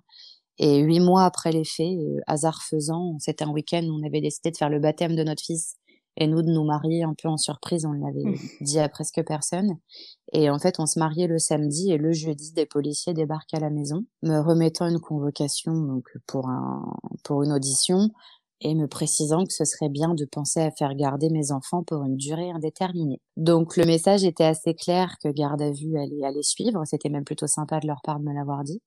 Et 0.58 0.80
huit 0.80 1.00
mois 1.00 1.26
après 1.26 1.52
les 1.52 1.66
faits, 1.66 1.98
euh, 1.98 2.20
hasard 2.28 2.64
faisant, 2.64 3.18
c'était 3.20 3.44
un 3.44 3.52
week-end 3.52 3.84
où 3.84 4.00
on 4.00 4.06
avait 4.06 4.22
décidé 4.22 4.52
de 4.52 4.58
faire 4.58 4.70
le 4.70 4.80
baptême 4.80 5.16
de 5.16 5.24
notre 5.24 5.44
fils 5.44 5.76
et 6.18 6.28
nous 6.28 6.42
de 6.42 6.52
nous 6.52 6.64
marier 6.64 7.04
un 7.04 7.14
peu 7.14 7.28
en 7.28 7.38
surprise, 7.38 7.86
on 7.86 7.92
l'avait 7.92 8.24
mmh. 8.24 8.38
dit 8.62 8.80
à 8.80 8.90
presque 8.90 9.24
personne. 9.26 9.78
Et 10.34 10.50
en 10.50 10.60
fait, 10.60 10.80
on 10.80 10.86
se 10.86 11.00
mariait 11.00 11.28
le 11.28 11.40
samedi 11.40 11.92
et 11.92 11.98
le 11.98 12.12
jeudi, 12.12 12.54
des 12.54 12.66
policiers 12.66 13.14
débarquent 13.14 13.54
à 13.54 13.60
la 13.60 13.70
maison, 13.70 14.06
me 14.24 14.40
remettant 14.40 14.88
une 14.88 15.00
convocation 15.00 15.74
donc 15.74 16.06
pour 16.28 16.48
un 16.48 16.84
pour 17.24 17.44
une 17.44 17.52
audition 17.52 18.10
et 18.62 18.74
me 18.74 18.88
précisant 18.88 19.44
que 19.46 19.54
ce 19.54 19.66
serait 19.66 19.90
bien 19.90 20.14
de 20.14 20.26
penser 20.26 20.62
à 20.62 20.72
faire 20.72 20.96
garder 20.96 21.30
mes 21.30 21.52
enfants 21.52 21.84
pour 21.84 22.04
une 22.04 22.16
durée 22.16 22.52
indéterminée. 22.52 23.22
Donc 23.38 23.76
le 23.78 23.86
message 23.86 24.24
était 24.24 24.46
assez 24.46 24.74
clair 24.74 25.18
que 25.22 25.30
garde 25.30 25.62
à 25.62 25.72
vue 25.72 25.98
allait, 25.98 26.24
allait 26.24 26.42
suivre. 26.42 26.84
C'était 26.86 27.10
même 27.10 27.26
plutôt 27.26 27.48
sympa 27.48 27.80
de 27.80 27.88
leur 27.88 28.02
part 28.02 28.20
de 28.20 28.26
me 28.26 28.34
l'avoir 28.34 28.64
dit. 28.64 28.82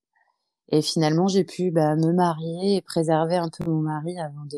Et 0.71 0.81
finalement, 0.81 1.27
j'ai 1.27 1.43
pu 1.43 1.71
bah, 1.71 1.95
me 1.95 2.11
marier 2.13 2.77
et 2.77 2.81
préserver 2.81 3.35
un 3.37 3.49
peu 3.49 3.69
mon 3.69 3.81
mari 3.81 4.19
avant 4.19 4.45
de 4.45 4.57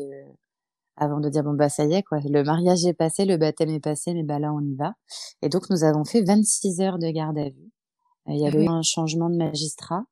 avant 0.96 1.20
de 1.20 1.28
dire 1.28 1.42
bon 1.42 1.54
bah 1.54 1.68
ça 1.68 1.84
y 1.84 1.94
est 1.94 2.02
quoi, 2.02 2.18
le 2.24 2.42
mariage 2.42 2.84
est 2.84 2.94
passé, 2.94 3.24
le 3.24 3.36
baptême 3.36 3.70
est 3.70 3.80
passé, 3.80 4.14
mais 4.14 4.22
bah 4.22 4.38
là 4.38 4.52
on 4.52 4.60
y 4.60 4.74
va. 4.74 4.92
Et 5.42 5.48
donc 5.48 5.70
nous 5.70 5.84
avons 5.84 6.04
fait 6.04 6.22
26 6.22 6.80
heures 6.80 6.98
de 6.98 7.10
garde 7.10 7.38
à 7.38 7.48
vue. 7.48 7.70
Il 8.28 8.38
y 8.38 8.46
avait 8.46 8.64
eu 8.64 8.68
un 8.68 8.82
changement 8.82 9.30
de 9.30 9.36
magistrat 9.36 10.04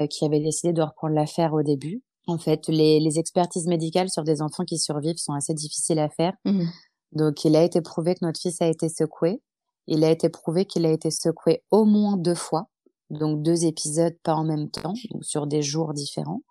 euh, 0.00 0.06
qui 0.06 0.24
avait 0.24 0.40
décidé 0.40 0.72
de 0.72 0.82
reprendre 0.82 1.14
l'affaire 1.14 1.52
au 1.52 1.62
début. 1.62 2.02
En 2.28 2.38
fait, 2.38 2.68
les, 2.68 3.00
les, 3.00 3.18
expertises 3.18 3.66
médicales 3.66 4.08
sur 4.08 4.24
des 4.24 4.42
enfants 4.42 4.64
qui 4.64 4.78
survivent 4.78 5.16
sont 5.16 5.32
assez 5.32 5.54
difficiles 5.54 5.98
à 5.98 6.08
faire. 6.08 6.34
Mmh. 6.44 6.64
Donc 7.12 7.44
il 7.44 7.56
a 7.56 7.62
été 7.62 7.80
prouvé 7.80 8.14
que 8.14 8.24
notre 8.24 8.40
fils 8.40 8.60
a 8.60 8.66
été 8.66 8.88
secoué. 8.88 9.40
Il 9.86 10.04
a 10.04 10.10
été 10.10 10.28
prouvé 10.28 10.64
qu'il 10.64 10.84
a 10.86 10.90
été 10.90 11.10
secoué 11.10 11.62
au 11.70 11.84
moins 11.84 12.16
deux 12.16 12.34
fois, 12.34 12.68
donc 13.10 13.42
deux 13.42 13.64
épisodes 13.64 14.16
pas 14.22 14.34
en 14.34 14.44
même 14.44 14.68
temps, 14.70 14.94
donc 15.12 15.24
sur 15.24 15.46
des 15.46 15.62
jours 15.62 15.94
différents. 15.94 16.42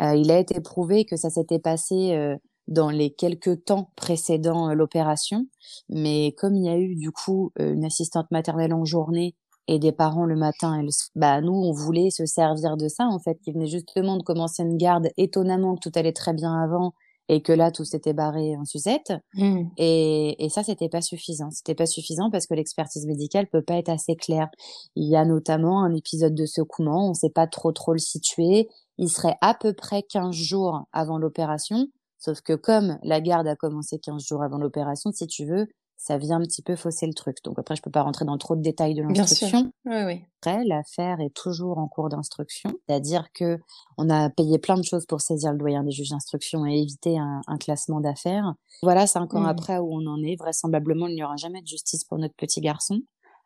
Euh, 0.00 0.14
il 0.14 0.30
a 0.30 0.38
été 0.38 0.60
prouvé 0.60 1.04
que 1.04 1.16
ça 1.16 1.28
s'était 1.28 1.58
passé 1.58 2.12
euh, 2.12 2.36
dans 2.68 2.90
les 2.90 3.10
quelques 3.10 3.64
temps 3.64 3.90
précédant 3.96 4.70
euh, 4.70 4.74
l'opération. 4.74 5.46
Mais 5.88 6.34
comme 6.38 6.54
il 6.56 6.64
y 6.64 6.68
a 6.68 6.78
eu 6.78 6.94
du 6.94 7.10
coup 7.10 7.52
euh, 7.60 7.74
une 7.74 7.84
assistante 7.84 8.30
maternelle 8.30 8.72
en 8.72 8.84
journée 8.84 9.34
et 9.66 9.78
des 9.78 9.92
parents 9.92 10.24
le 10.24 10.36
matin, 10.36 10.84
bah 11.14 11.40
nous 11.40 11.52
on 11.52 11.72
voulait 11.72 12.10
se 12.10 12.26
servir 12.26 12.76
de 12.76 12.88
ça 12.88 13.06
en 13.06 13.18
fait, 13.18 13.38
qui 13.42 13.52
venait 13.52 13.66
justement 13.66 14.16
de 14.16 14.22
commencer 14.22 14.62
une 14.62 14.76
garde 14.76 15.08
étonnamment 15.16 15.76
que 15.76 15.88
tout 15.88 15.98
allait 15.98 16.12
très 16.12 16.32
bien 16.32 16.54
avant 16.54 16.92
et 17.28 17.42
que 17.42 17.52
là 17.52 17.70
tout 17.70 17.84
s'était 17.84 18.12
barré 18.12 18.56
en 18.56 18.64
sucette. 18.64 19.12
Mmh. 19.34 19.62
Et, 19.76 20.44
et 20.44 20.48
ça 20.48 20.64
c'était 20.64 20.88
pas 20.88 21.00
suffisant. 21.00 21.50
C'était 21.52 21.76
pas 21.76 21.86
suffisant 21.86 22.30
parce 22.30 22.48
que 22.48 22.54
l'expertise 22.54 23.06
médicale 23.06 23.46
peut 23.46 23.62
pas 23.62 23.74
être 23.74 23.88
assez 23.88 24.16
claire. 24.16 24.48
Il 24.96 25.08
y 25.08 25.14
a 25.14 25.24
notamment 25.24 25.84
un 25.84 25.94
épisode 25.94 26.34
de 26.34 26.46
secouement, 26.46 27.10
on 27.10 27.14
sait 27.14 27.30
pas 27.30 27.46
trop 27.46 27.70
trop 27.70 27.92
le 27.92 28.00
situer. 28.00 28.68
Il 28.98 29.08
serait 29.08 29.36
à 29.40 29.54
peu 29.54 29.72
près 29.72 30.02
15 30.02 30.34
jours 30.34 30.82
avant 30.92 31.18
l'opération. 31.18 31.86
Sauf 32.20 32.42
que 32.42 32.52
comme 32.52 32.98
la 33.02 33.20
garde 33.20 33.48
a 33.48 33.56
commencé 33.56 33.98
15 33.98 34.22
jours 34.22 34.42
avant 34.42 34.58
l'opération, 34.58 35.10
si 35.10 35.26
tu 35.26 35.46
veux, 35.46 35.66
ça 35.96 36.16
vient 36.16 36.36
un 36.36 36.42
petit 36.42 36.62
peu 36.62 36.76
fausser 36.76 37.06
le 37.06 37.14
truc. 37.14 37.38
Donc 37.44 37.58
après, 37.58 37.76
je 37.76 37.82
peux 37.82 37.90
pas 37.90 38.02
rentrer 38.02 38.24
dans 38.24 38.38
trop 38.38 38.56
de 38.56 38.62
détails 38.62 38.94
de 38.94 39.02
l'instruction. 39.02 39.72
Oui, 39.84 40.04
oui. 40.06 40.24
Après, 40.40 40.64
l'affaire 40.64 41.20
est 41.20 41.34
toujours 41.34 41.78
en 41.78 41.88
cours 41.88 42.08
d'instruction, 42.08 42.72
c'est-à-dire 42.86 43.26
que 43.34 43.58
on 43.98 44.08
a 44.08 44.30
payé 44.30 44.58
plein 44.58 44.76
de 44.76 44.82
choses 44.82 45.04
pour 45.06 45.20
saisir 45.20 45.52
le 45.52 45.58
doyen 45.58 45.82
des 45.82 45.90
juges 45.90 46.10
d'instruction 46.10 46.64
et 46.66 46.78
éviter 46.78 47.18
un, 47.18 47.56
classement 47.58 48.00
d'affaires. 48.00 48.54
Voilà, 48.82 49.06
cinq 49.06 49.34
ans 49.34 49.40
mmh. 49.40 49.46
après 49.46 49.78
où 49.78 49.92
on 49.92 50.06
en 50.06 50.22
est, 50.22 50.36
vraisemblablement, 50.36 51.06
il 51.06 51.16
n'y 51.16 51.24
aura 51.24 51.36
jamais 51.36 51.60
de 51.60 51.66
justice 51.66 52.04
pour 52.04 52.18
notre 52.18 52.34
petit 52.34 52.60
garçon. 52.60 53.00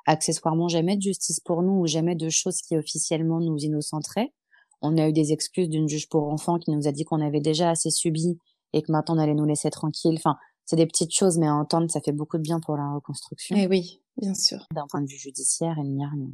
Accessoirement, 0.06 0.68
jamais 0.68 0.96
de 0.96 1.02
justice 1.02 1.40
pour 1.40 1.62
nous 1.62 1.80
ou 1.80 1.86
jamais 1.86 2.14
de 2.14 2.28
choses 2.28 2.60
qui 2.60 2.76
officiellement 2.76 3.40
nous 3.40 3.58
innocenteraient 3.58 4.32
on 4.84 4.98
a 4.98 5.08
eu 5.08 5.12
des 5.12 5.32
excuses 5.32 5.70
d'une 5.70 5.88
juge 5.88 6.08
pour 6.08 6.28
enfants 6.28 6.58
qui 6.58 6.70
nous 6.70 6.86
a 6.86 6.92
dit 6.92 7.04
qu'on 7.04 7.22
avait 7.22 7.40
déjà 7.40 7.70
assez 7.70 7.90
subi 7.90 8.38
et 8.74 8.82
que 8.82 8.92
maintenant 8.92 9.16
on 9.16 9.18
allait 9.18 9.34
nous 9.34 9.44
laisser 9.44 9.70
tranquilles. 9.70 10.16
Enfin, 10.16 10.36
c'est 10.66 10.76
des 10.76 10.86
petites 10.86 11.14
choses, 11.14 11.38
mais 11.38 11.46
à 11.46 11.54
entendre, 11.54 11.90
ça 11.90 12.00
fait 12.00 12.12
beaucoup 12.12 12.38
de 12.38 12.42
bien 12.42 12.58
pour 12.60 12.76
la 12.76 12.90
reconstruction. 12.92 13.56
Eh 13.56 13.68
oui, 13.68 14.02
bien 14.20 14.34
sûr. 14.34 14.66
D'un 14.74 14.86
point 14.90 15.00
de 15.00 15.06
vue 15.06 15.16
judiciaire, 15.16 15.76
il 15.78 15.94
n'y 15.94 16.04
a 16.04 16.08
rien. 16.08 16.30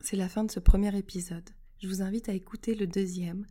C'est 0.00 0.16
la 0.16 0.28
fin 0.28 0.44
de 0.44 0.50
ce 0.50 0.60
premier 0.60 0.96
épisode. 0.96 1.48
Je 1.82 1.88
vous 1.88 2.02
invite 2.02 2.28
à 2.28 2.32
écouter 2.32 2.74
le 2.74 2.86
deuxième, 2.86 3.46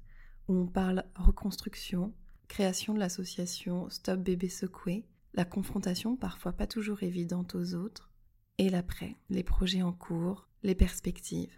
où 0.48 0.56
on 0.56 0.68
parle 0.68 1.04
reconstruction, 1.16 2.14
création 2.48 2.94
de 2.94 3.00
l'association 3.00 3.89
Stop 3.89 4.20
Bébé 4.20 4.48
Secoué, 4.48 5.06
la 5.34 5.44
confrontation 5.44 6.16
parfois 6.16 6.54
pas 6.54 6.68
toujours 6.68 7.04
évidente 7.04 7.56
aux 7.56 7.74
autres, 7.74 8.12
et 8.58 8.70
l'après, 8.70 9.16
les 9.30 9.44
projets 9.44 9.82
en 9.82 9.92
cours, 9.92 10.48
les 10.62 10.76
perspectives. 10.76 11.58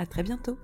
À 0.00 0.06
très 0.06 0.22
bientôt. 0.22 0.56